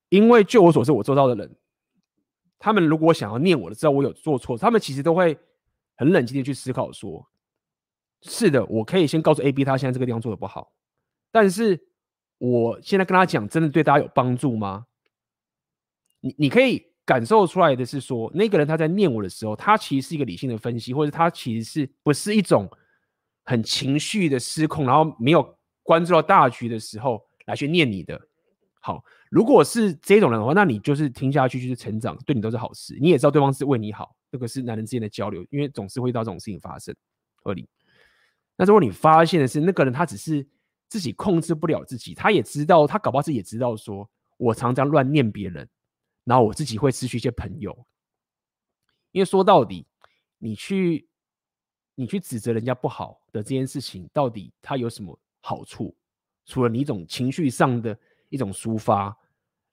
[0.08, 1.56] 因为就我所知，我做到的人，
[2.58, 5.38] 他们如果想要念我的，知道我有做错，他们其实都会
[5.96, 7.28] 很冷静的去思考说，
[8.22, 10.72] 是的，我可以先告诉 A、B，他现在这个地方做的不好，
[11.30, 11.88] 但是
[12.38, 14.86] 我现在跟他讲，真的对大家有帮助吗？
[16.20, 22.68] 你你可以感受出来的是说，那个人他在念我的时候，他其实是一个理性的分析，或者他其实是不是一种
[23.44, 28.20] 很情绪的失控，然后没有关注到大局的时候来去念你的。
[28.80, 32.98] 好，如果是这种人的话，那你就是听下去就是成长，对你都是好事。
[33.00, 36.94] 你也知道对方是为你好，这个是男人之间的交流，因为总是会遇到这种事情发生，
[37.36, 37.68] 合理。
[38.56, 40.44] 那如果你发现的是那个人他只是
[40.88, 44.08] 自己控制不了自己，他也知道，他搞不好自己也知道说，
[44.38, 45.68] 我常常乱念别人。
[46.26, 47.86] 然后我自己会失去一些朋友，
[49.12, 49.86] 因为说到底，
[50.38, 51.08] 你去
[51.94, 55.96] 你去指责人家不好的这件事情，到底它有什么好处？
[56.44, 57.96] 除了你一种情绪上的
[58.28, 59.16] 一种抒发，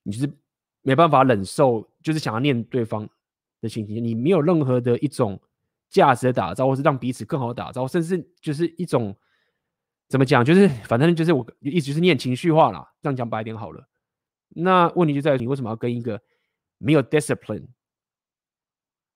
[0.04, 0.32] 你就是
[0.84, 3.10] 没办法忍受，就是想要念对方
[3.60, 5.42] 的心情，你没有任何的一种
[5.90, 9.18] 价值的打造，或是让彼此更好打造，甚至就是一种
[10.08, 13.90] 怎么讲，就是反正就是我一直是念情绪化啦，这样讲白一点好了。
[14.50, 16.22] 那问题就在于你为什么要跟一个？
[16.84, 17.66] 没有 discipline，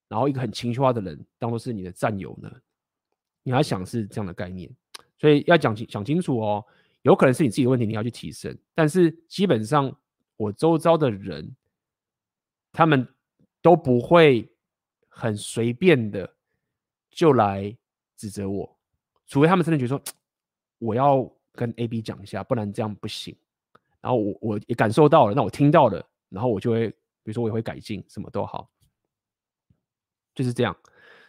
[0.07, 2.49] 然后一个很情绪化的人当做是你的战友呢？
[3.43, 4.73] 你要想是这样的概念，
[5.17, 6.65] 所以要讲清想清楚哦。
[7.01, 8.57] 有可能是你自己的问题，你要去提升。
[8.73, 9.93] 但是基本上，
[10.37, 11.55] 我周遭的人，
[12.71, 13.05] 他们
[13.61, 14.49] 都不会
[15.09, 16.33] 很随便的
[17.11, 17.77] 就来
[18.15, 18.77] 指责我，
[19.25, 20.01] 除非他们真的觉得说
[20.79, 23.35] 我要跟 A、B 讲一下，不然这样不行。
[23.99, 26.93] 然后我我也感受到了，那我听到了，然后我就会。
[27.27, 28.71] 比如说我也会改进，什么都好，
[30.33, 30.73] 就是这样。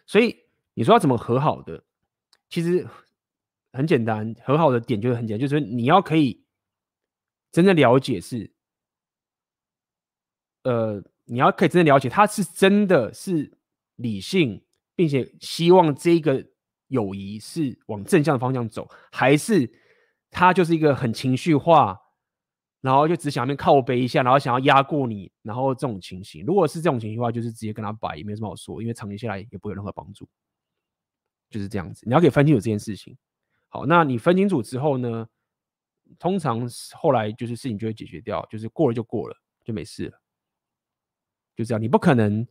[0.07, 0.45] 所以
[0.75, 1.83] 你说要怎么和好的，
[2.49, 2.87] 其实
[3.73, 4.33] 很简单。
[4.45, 6.45] 和好的点就是很简单，就是你要可以
[7.51, 8.53] 真的了解是，
[10.63, 13.59] 呃，你要可以真的了解他是真的是
[13.97, 14.65] 理性，
[14.95, 16.47] 并且希望这个
[16.87, 19.69] 友谊是往正向的方向走，还是
[20.31, 22.01] 他就是一个很情绪化。
[22.81, 30.29] 然后就只想要靠背一下，然后想要压过你，然后这种情形，如果是这种情形的话，就是直接跟他摆，也没什么好说，因为长期下来也不会有任何帮助，
[31.51, 32.05] 就是这样子。
[32.07, 33.17] 你要可以分清楚这件事情。
[33.69, 35.29] 好，那你分清楚之后呢，
[36.19, 40.21] 通常后来就是事情就会解决掉，就是过了就过了，就没事了，
[41.57, 41.83] 就这样。
[41.83, 42.47] 你不可能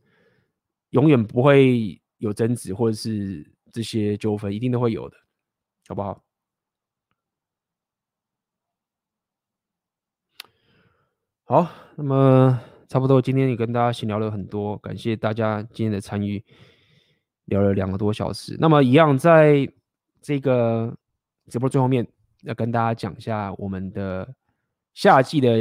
[0.90, 5.16] 永远不会有争执或者是这些纠纷，一定都会有的，
[5.88, 6.22] 好不好？
[11.50, 11.66] 好，
[11.96, 16.44] 那么差不多，今天也跟大家闲聊了很多，感谢大家今天的参与，
[17.46, 18.54] 聊了两个多小时。
[18.60, 19.66] 那么一样，在
[20.20, 20.94] 这个
[21.46, 22.06] 直播最后面
[22.42, 24.28] 要跟大家讲一下我们的
[24.92, 25.56] 夏季的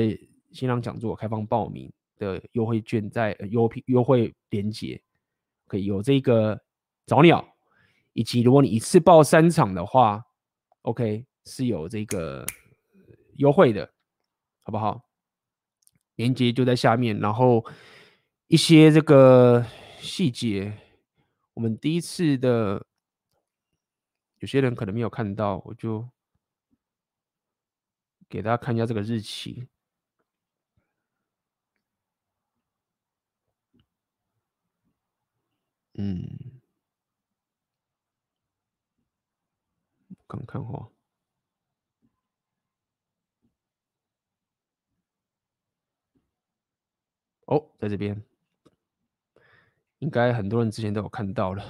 [0.51, 5.01] 新郎讲座开放报名的优惠券，在优优惠链接
[5.67, 6.59] 可以有这个
[7.05, 7.47] 早鸟，
[8.11, 10.21] 以及如果你一次报三场的话
[10.81, 12.45] ，OK 是有这个
[13.37, 13.89] 优惠的，
[14.63, 15.06] 好不好？
[16.17, 17.65] 连接就在下面，然后
[18.47, 19.65] 一些这个
[19.99, 20.77] 细节，
[21.53, 22.85] 我们第一次的
[24.39, 26.07] 有些人可能没有看到，我就
[28.29, 29.67] 给大家看一下这个日期。
[35.93, 36.61] 嗯，
[40.27, 40.96] 看看哈。
[47.47, 48.21] 哦，在这边，
[49.99, 51.63] 应该很多人之前都有看到了。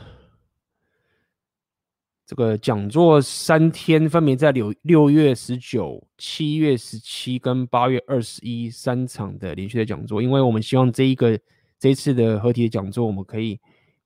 [2.25, 10.21] 这个讲座三天，分别在六六月十九、七月十七跟八月二十一三场的连续的讲座。
[10.21, 11.39] 因为我们希望这一个
[11.79, 13.57] 这一次的合体的讲座，我们可以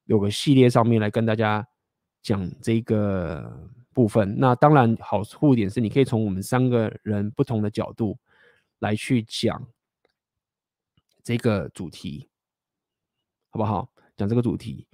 [0.05, 1.65] 有个系列上面来跟大家
[2.21, 3.51] 讲这个
[3.93, 4.35] 部分。
[4.37, 8.17] 那当然好处点是，你可以从我们三个人不同的角度
[8.79, 9.65] 来去讲。
[11.23, 12.29] 这个主题
[13.49, 13.91] 好不好？
[14.17, 14.87] 讲这个主题，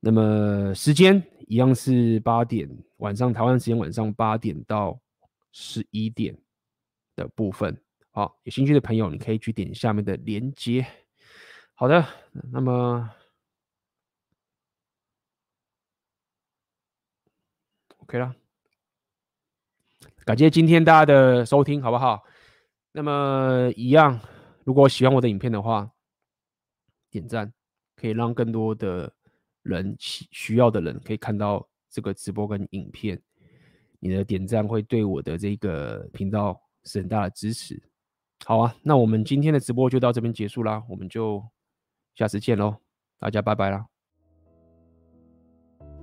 [0.00, 2.68] 那么时间一样是八点，
[2.98, 5.00] 晚上台湾时间晚上八点到
[5.50, 6.36] 十一点
[7.16, 7.76] 的部分。
[8.10, 10.86] 好，有兴趣的朋友，你可以去点下面的连接。
[11.74, 12.06] 好的，
[12.52, 13.10] 那么
[17.98, 18.34] OK 了，
[20.24, 22.22] 感谢今天大家的收听，好不好？
[22.92, 24.20] 那么一样。
[24.64, 25.90] 如果喜欢我的影片的话，
[27.10, 27.52] 点赞
[27.96, 29.12] 可以让更多的
[29.62, 33.20] 人需需要的人可以看到这个直播跟影片。
[33.98, 37.82] 你的点赞会对我的这个频道是很大的支持。
[38.46, 41.44] 好啊，那我们今天的直播就到这边结束啦，我们就
[42.14, 42.76] 下次见喽，
[43.18, 43.86] 大家拜拜啦！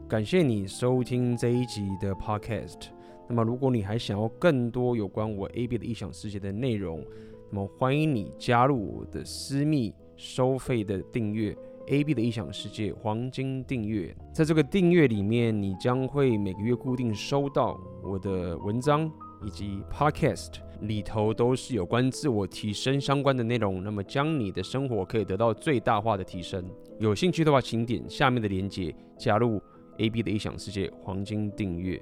[0.08, 2.90] 感谢你收听这一集的 Podcast。
[3.28, 7.04] 那么，如果你还想要更多有关我 AB 的异想世界的内容，
[7.50, 11.56] 那么欢迎你加入我的私密收费的订阅
[11.88, 14.16] ，AB 的异想世界黄金订阅。
[14.34, 19.10] 在这个订阅里面，你将会每个月固定收到我的文章
[19.46, 23.84] 以及 Podcast，里头都是有关自我提升相关的内容。
[23.84, 26.64] 那么，将你的生活可以得到最大化的提升。
[27.00, 29.62] 有兴趣的话，请点下面的链接加入
[30.00, 32.02] AB 的异想世界黄金订阅。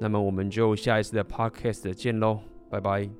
[0.00, 2.38] 那么，我们就下一次的 Podcast 见喽，
[2.70, 3.19] 拜拜。